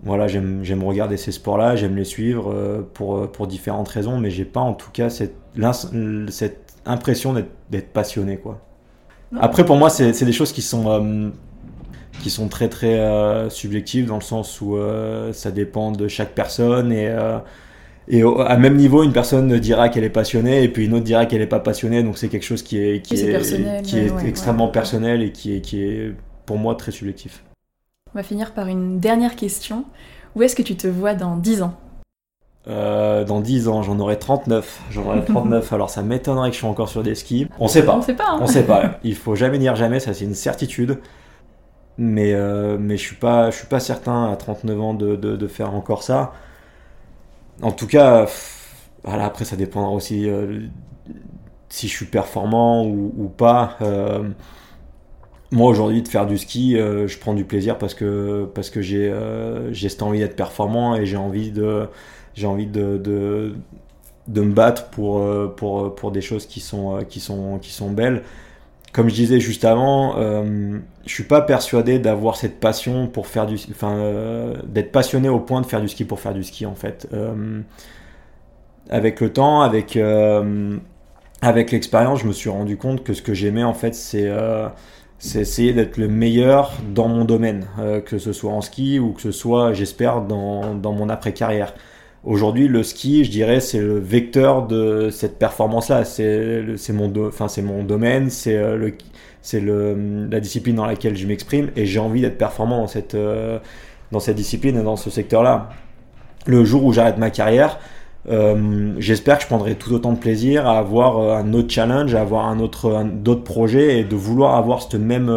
voilà, 0.03 0.27
j'aime 0.27 0.83
regarder 0.83 1.17
ces 1.17 1.31
sports-là, 1.31 1.75
j'aime 1.75 1.95
les 1.95 2.03
suivre 2.03 2.85
pour, 2.93 3.31
pour 3.31 3.47
différentes 3.47 3.89
raisons, 3.89 4.19
mais 4.19 4.29
j'ai 4.29 4.45
pas 4.45 4.61
en 4.61 4.73
tout 4.73 4.91
cas 4.91 5.09
cette, 5.09 5.35
cette 6.29 6.75
impression 6.85 7.33
d'être 7.69 7.91
passionné, 7.91 8.37
quoi. 8.37 8.61
Après, 9.39 9.65
pour 9.65 9.77
moi, 9.77 9.89
c'est 9.89 10.23
des 10.23 10.31
choses 10.31 10.51
qui 10.51 10.61
sont, 10.61 10.89
euh, 10.89 11.29
qui 12.21 12.29
sont 12.29 12.47
très, 12.47 12.69
très 12.69 12.99
euh, 12.99 13.49
subjectives 13.49 14.05
dans 14.05 14.15
le 14.15 14.21
sens 14.21 14.61
où 14.61 14.77
euh, 14.77 15.33
ça 15.33 15.51
dépend 15.51 15.91
de 15.91 16.07
chaque 16.07 16.33
personne 16.33 16.91
et, 16.91 17.13
et 18.07 18.21
à 18.21 18.57
même 18.57 18.75
niveau, 18.75 19.03
une 19.03 19.13
personne 19.13 19.59
dira 19.59 19.89
qu'elle 19.89 20.03
est 20.03 20.09
passionnée 20.09 20.63
et 20.63 20.69
puis 20.69 20.85
une 20.85 20.93
autre 20.93 21.03
dira 21.03 21.25
qu'elle 21.25 21.39
n'est 21.39 21.47
pas 21.47 21.59
passionnée. 21.59 22.03
Donc, 22.03 22.17
c'est 22.17 22.29
quelque 22.29 22.45
chose 22.45 22.61
qui 22.61 22.77
est, 22.77 23.01
qui 23.01 23.15
est, 23.15 23.81
qui 23.83 23.97
est 23.97 24.27
extrêmement 24.27 24.67
personnel 24.67 25.23
et 25.23 25.31
qui 25.31 25.55
est, 25.55 25.61
qui 25.61 25.83
est, 25.83 26.13
pour 26.45 26.57
moi, 26.57 26.75
très 26.75 26.91
subjectif. 26.91 27.43
On 28.13 28.19
va 28.19 28.23
finir 28.23 28.53
par 28.53 28.67
une 28.67 28.99
dernière 28.99 29.35
question. 29.35 29.85
Où 30.35 30.43
est-ce 30.43 30.55
que 30.55 30.61
tu 30.61 30.75
te 30.75 30.87
vois 30.87 31.15
dans 31.15 31.35
10 31.37 31.63
ans? 31.63 31.73
Euh, 32.67 33.23
dans 33.23 33.41
10 33.41 33.67
ans, 33.67 33.83
j'en 33.83 33.99
aurai 33.99 34.17
39. 34.17 34.81
J'en 34.89 35.05
aurai 35.05 35.23
39, 35.23 35.71
alors 35.73 35.89
ça 35.89 36.01
m'étonnerait 36.01 36.49
que 36.49 36.55
je 36.55 36.61
sois 36.61 36.69
encore 36.69 36.89
sur 36.89 37.03
des 37.03 37.15
skis. 37.15 37.47
On 37.59 37.67
sait 37.67 37.85
pas. 37.85 37.95
On 37.95 38.01
sait 38.01 38.15
pas. 38.15 38.29
Hein. 38.29 38.39
On 38.41 38.47
sait 38.47 38.63
pas. 38.63 38.99
Il 39.03 39.15
faut 39.15 39.35
jamais 39.35 39.59
dire 39.59 39.75
jamais, 39.75 39.99
ça 39.99 40.13
c'est 40.13 40.25
une 40.25 40.33
certitude. 40.33 40.99
Mais, 41.97 42.33
euh, 42.33 42.77
mais 42.79 42.97
je 42.97 43.03
suis 43.03 43.15
pas, 43.15 43.51
je 43.51 43.57
suis 43.57 43.67
pas 43.67 43.79
certain 43.79 44.31
à 44.31 44.35
39 44.35 44.81
ans 44.81 44.93
de, 44.93 45.15
de, 45.15 45.47
faire 45.47 45.73
encore 45.73 46.03
ça. 46.03 46.33
En 47.61 47.71
tout 47.71 47.87
cas, 47.87 48.27
voilà, 49.03 49.25
après 49.25 49.45
ça 49.45 49.55
dépendra 49.55 49.89
aussi 49.91 50.29
euh, 50.29 50.61
si 51.69 51.87
je 51.87 51.95
suis 51.95 52.05
performant 52.05 52.85
ou, 52.85 53.29
pas. 53.29 53.77
moi 55.51 55.69
aujourd'hui 55.69 56.01
de 56.01 56.07
faire 56.07 56.25
du 56.25 56.37
ski, 56.37 56.75
je 56.75 57.17
prends 57.19 57.33
du 57.33 57.45
plaisir 57.45 57.77
parce 57.77 57.93
que, 57.93 58.49
parce 58.53 58.69
que 58.69 58.81
j'ai 58.81 59.09
cette 59.89 60.01
envie 60.01 60.19
d'être 60.19 60.35
performant 60.35 60.95
et 60.95 61.05
j'ai 61.05 61.17
envie 61.17 61.51
de 61.51 61.87
j'ai 62.35 62.47
envie 62.47 62.67
de, 62.67 62.97
de, 62.97 63.55
de, 64.27 64.41
me 64.41 64.53
battre 64.53 64.89
pour, 64.89 65.19
euh, 65.19 65.47
pour, 65.47 65.95
pour 65.95 66.11
des 66.11 66.21
choses 66.21 66.45
qui 66.45 66.59
sont, 66.59 66.97
euh, 66.97 67.01
qui 67.03 67.19
sont, 67.19 67.59
qui 67.59 67.71
sont 67.71 67.89
belles. 67.91 68.23
Comme 68.95 69.09
je 69.09 69.15
disais 69.15 69.41
juste 69.41 69.65
avant, 69.65 70.17
euh, 70.17 70.79
je 71.05 71.13
suis 71.13 71.25
pas 71.25 71.41
persuadé 71.41 71.99
d'avoir 71.99 72.37
cette 72.37 72.61
passion 72.61 73.07
pour 73.07 73.27
faire 73.27 73.45
du, 73.45 73.55
enfin, 73.71 73.97
euh, 73.97 74.55
d'être 74.65 74.93
passionné 74.93 75.27
au 75.27 75.41
point 75.41 75.59
de 75.59 75.65
faire 75.65 75.81
du 75.81 75.89
ski 75.89 76.05
pour 76.05 76.21
faire 76.21 76.33
du 76.33 76.45
ski 76.45 76.65
en 76.65 76.75
fait. 76.75 77.05
avec 78.89 79.19
le 79.19 79.33
temps, 79.33 79.59
avec 79.59 79.99
avec 81.41 81.71
l'expérience, 81.71 82.21
je 82.21 82.27
me 82.27 82.31
suis 82.31 82.49
rendu 82.49 82.77
compte 82.77 83.03
que 83.03 83.11
ce 83.11 83.21
que 83.21 83.33
j'aimais 83.33 83.65
en 83.65 83.73
fait, 83.73 83.93
c'est 83.93 84.31
c'est 85.19 85.41
essayer 85.41 85.73
d'être 85.73 85.97
le 85.97 86.07
meilleur 86.07 86.71
dans 86.93 87.09
mon 87.09 87.25
domaine, 87.25 87.67
que 88.05 88.17
ce 88.17 88.31
soit 88.31 88.51
en 88.53 88.61
ski 88.61 88.99
ou 88.99 89.11
que 89.11 89.21
ce 89.21 89.31
soit, 89.31 89.73
j'espère, 89.73 90.21
dans, 90.21 90.73
dans 90.73 90.93
mon 90.93 91.09
après-carrière. 91.09 91.73
Aujourd'hui, 92.25 92.67
le 92.67 92.81
ski, 92.81 93.23
je 93.23 93.29
dirais, 93.29 93.59
c'est 93.59 93.79
le 93.79 93.99
vecteur 93.99 94.65
de 94.65 95.09
cette 95.11 95.37
performance-là. 95.37 96.05
C'est 96.05 96.89
mon, 96.91 97.13
enfin, 97.27 97.45
mon 97.61 97.83
domaine, 97.83 98.31
c'est 98.31 98.57
euh, 98.57 98.91
la 100.31 100.39
discipline 100.39 100.75
dans 100.75 100.87
laquelle 100.87 101.15
je 101.15 101.27
m'exprime 101.27 101.69
et 101.75 101.85
j'ai 101.85 101.99
envie 101.99 102.21
d'être 102.21 102.39
performant 102.39 102.79
dans 102.79 102.87
cette, 102.87 103.13
euh, 103.13 103.59
dans 104.11 104.19
cette 104.19 104.37
discipline 104.37 104.75
et 104.75 104.81
dans 104.81 104.95
ce 104.95 105.11
secteur-là. 105.11 105.69
Le 106.47 106.65
jour 106.65 106.83
où 106.83 106.93
j'arrête 106.93 107.19
ma 107.19 107.29
carrière, 107.29 107.77
euh, 108.27 108.93
j'espère 108.97 109.37
que 109.37 109.43
je 109.43 109.47
prendrai 109.47 109.75
tout 109.75 109.93
autant 109.93 110.13
de 110.13 110.17
plaisir 110.17 110.65
à 110.65 110.79
avoir 110.79 111.37
un 111.37 111.53
autre 111.53 111.71
challenge, 111.71 112.15
à 112.15 112.21
avoir 112.21 112.47
un 112.47 112.59
autre, 112.59 113.05
d'autres 113.05 113.43
projets 113.43 113.99
et 113.99 114.03
de 114.03 114.15
vouloir 114.15 114.55
avoir 114.55 114.81
cette 114.81 114.95
même 114.95 115.29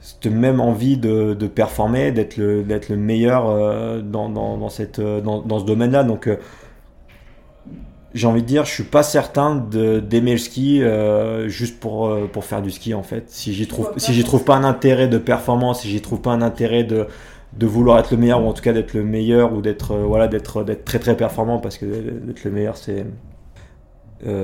cette 0.00 0.26
même 0.26 0.60
envie 0.60 0.96
de, 0.96 1.34
de 1.34 1.46
performer, 1.46 2.12
d'être 2.12 2.36
le, 2.36 2.62
d'être 2.62 2.88
le 2.88 2.96
meilleur 2.96 3.48
euh, 3.48 4.00
dans, 4.00 4.28
dans, 4.28 4.68
cette, 4.68 4.98
euh, 5.00 5.20
dans, 5.20 5.42
dans 5.42 5.58
ce 5.58 5.64
domaine-là. 5.64 6.04
Donc, 6.04 6.28
euh, 6.28 6.36
j'ai 8.14 8.26
envie 8.26 8.42
de 8.42 8.46
dire, 8.46 8.64
je 8.64 8.72
suis 8.72 8.84
pas 8.84 9.02
certain 9.02 9.56
de, 9.56 10.00
d'aimer 10.00 10.32
le 10.32 10.38
ski 10.38 10.82
juste 11.46 11.78
pour, 11.78 12.10
pour 12.32 12.44
faire 12.44 12.62
du 12.62 12.70
ski 12.70 12.94
en 12.94 13.02
fait. 13.02 13.24
Si 13.28 13.52
j'y 13.52 13.68
trouve, 13.68 13.92
si 13.98 14.14
j'y 14.14 14.24
trouve 14.24 14.44
pas 14.44 14.56
un 14.56 14.64
intérêt 14.64 15.08
de 15.08 15.18
performance, 15.18 15.82
si 15.82 15.90
j'y 15.90 16.00
trouve 16.00 16.22
pas 16.22 16.30
un 16.30 16.40
intérêt 16.40 16.84
de, 16.84 17.06
de 17.52 17.66
vouloir 17.66 17.98
être 17.98 18.10
le 18.10 18.16
meilleur 18.16 18.42
ou 18.42 18.48
en 18.48 18.54
tout 18.54 18.62
cas 18.62 18.72
d'être 18.72 18.94
le 18.94 19.04
meilleur 19.04 19.52
ou 19.52 19.60
d'être 19.60 19.94
voilà 19.94 20.26
d'être 20.26 20.64
d'être 20.64 20.86
très 20.86 20.98
très 20.98 21.18
performant 21.18 21.58
parce 21.58 21.76
que 21.76 21.84
d'être 21.84 22.44
le 22.44 22.50
meilleur 22.50 22.78
c'est 22.78 23.04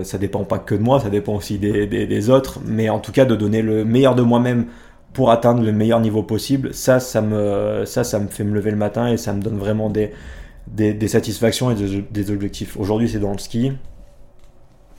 ça 0.03 0.19
dépend 0.19 0.45
pas 0.45 0.59
que 0.59 0.75
de 0.75 0.83
moi, 0.83 1.01
ça 1.01 1.09
dépend 1.11 1.35
aussi 1.35 1.59
des, 1.59 1.87
des, 1.87 2.31
autres, 2.31 2.61
mais 2.65 2.91
en 2.91 3.01
tout 3.01 3.11
cas 3.13 3.25
de 3.25 3.35
donner 3.35 3.61
le 3.63 3.85
meilleur 3.85 4.15
de 4.15 4.23
moi-même 4.23 4.67
pour 5.15 5.31
atteindre 5.31 5.63
le 5.63 5.73
meilleur 5.73 6.01
niveau 6.01 6.23
possible. 6.23 6.75
Ça, 6.75 7.01
ça 7.01 7.23
me, 7.23 7.85
ça, 7.87 8.05
ça 8.05 8.19
me 8.19 8.27
fait 8.27 8.45
me 8.45 8.53
lever 8.55 8.73
le 8.73 8.77
matin 8.77 9.09
et 9.09 9.17
ça 9.17 9.33
me 9.33 9.41
donne 9.41 9.57
vraiment 9.57 9.89
des, 9.89 10.13
des, 10.67 11.09
satisfactions 11.09 11.71
et 11.71 11.77
des, 12.11 12.31
objectifs. 12.31 12.77
Aujourd'hui, 12.77 13.09
c'est 13.09 13.21
dans 13.21 13.33
le 13.33 13.39
ski. 13.39 13.73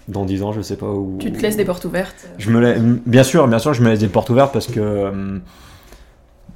Dans 0.08 0.24
10 0.24 0.44
ans, 0.44 0.52
je 0.54 0.62
sais 0.62 0.78
pas 0.78 0.90
où. 0.90 1.18
Tu 1.20 1.32
te 1.32 1.42
laisses 1.42 1.58
des 1.58 1.66
portes 1.66 1.84
ouvertes 1.86 2.28
je 2.38 2.50
me 2.50 3.00
Bien 3.06 3.24
sûr, 3.24 3.48
bien 3.48 3.60
sûr, 3.60 3.74
je 3.74 3.82
me 3.84 3.90
laisse 3.90 4.00
des 4.00 4.08
portes 4.08 4.30
ouvertes 4.30 4.54
parce 4.54 4.68
que. 4.68 5.42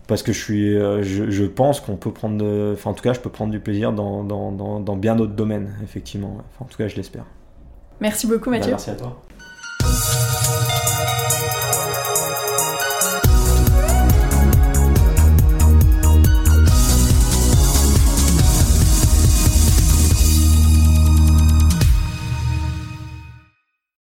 Parce 0.07 0.23
que 0.23 0.33
je 0.33 0.39
suis, 0.43 0.73
je, 0.73 1.43
pense 1.45 1.81
qu'on 1.81 1.95
peut 1.95 2.11
prendre, 2.11 2.43
enfin 2.73 2.89
en 2.89 2.93
tout 2.93 3.03
cas, 3.03 3.13
je 3.13 3.19
peux 3.19 3.29
prendre 3.29 3.51
du 3.51 3.59
plaisir 3.59 3.93
dans, 3.93 4.23
dans, 4.23 4.51
dans, 4.79 4.95
bien 4.95 5.15
d'autres 5.15 5.33
domaines, 5.33 5.75
effectivement. 5.83 6.37
Enfin, 6.37 6.65
en 6.65 6.67
tout 6.67 6.77
cas, 6.77 6.87
je 6.87 6.95
l'espère. 6.95 7.25
Merci 7.99 8.25
beaucoup, 8.25 8.49
Mathieu. 8.49 8.71
merci 8.71 8.89
à 8.89 8.95
toi. 8.95 9.21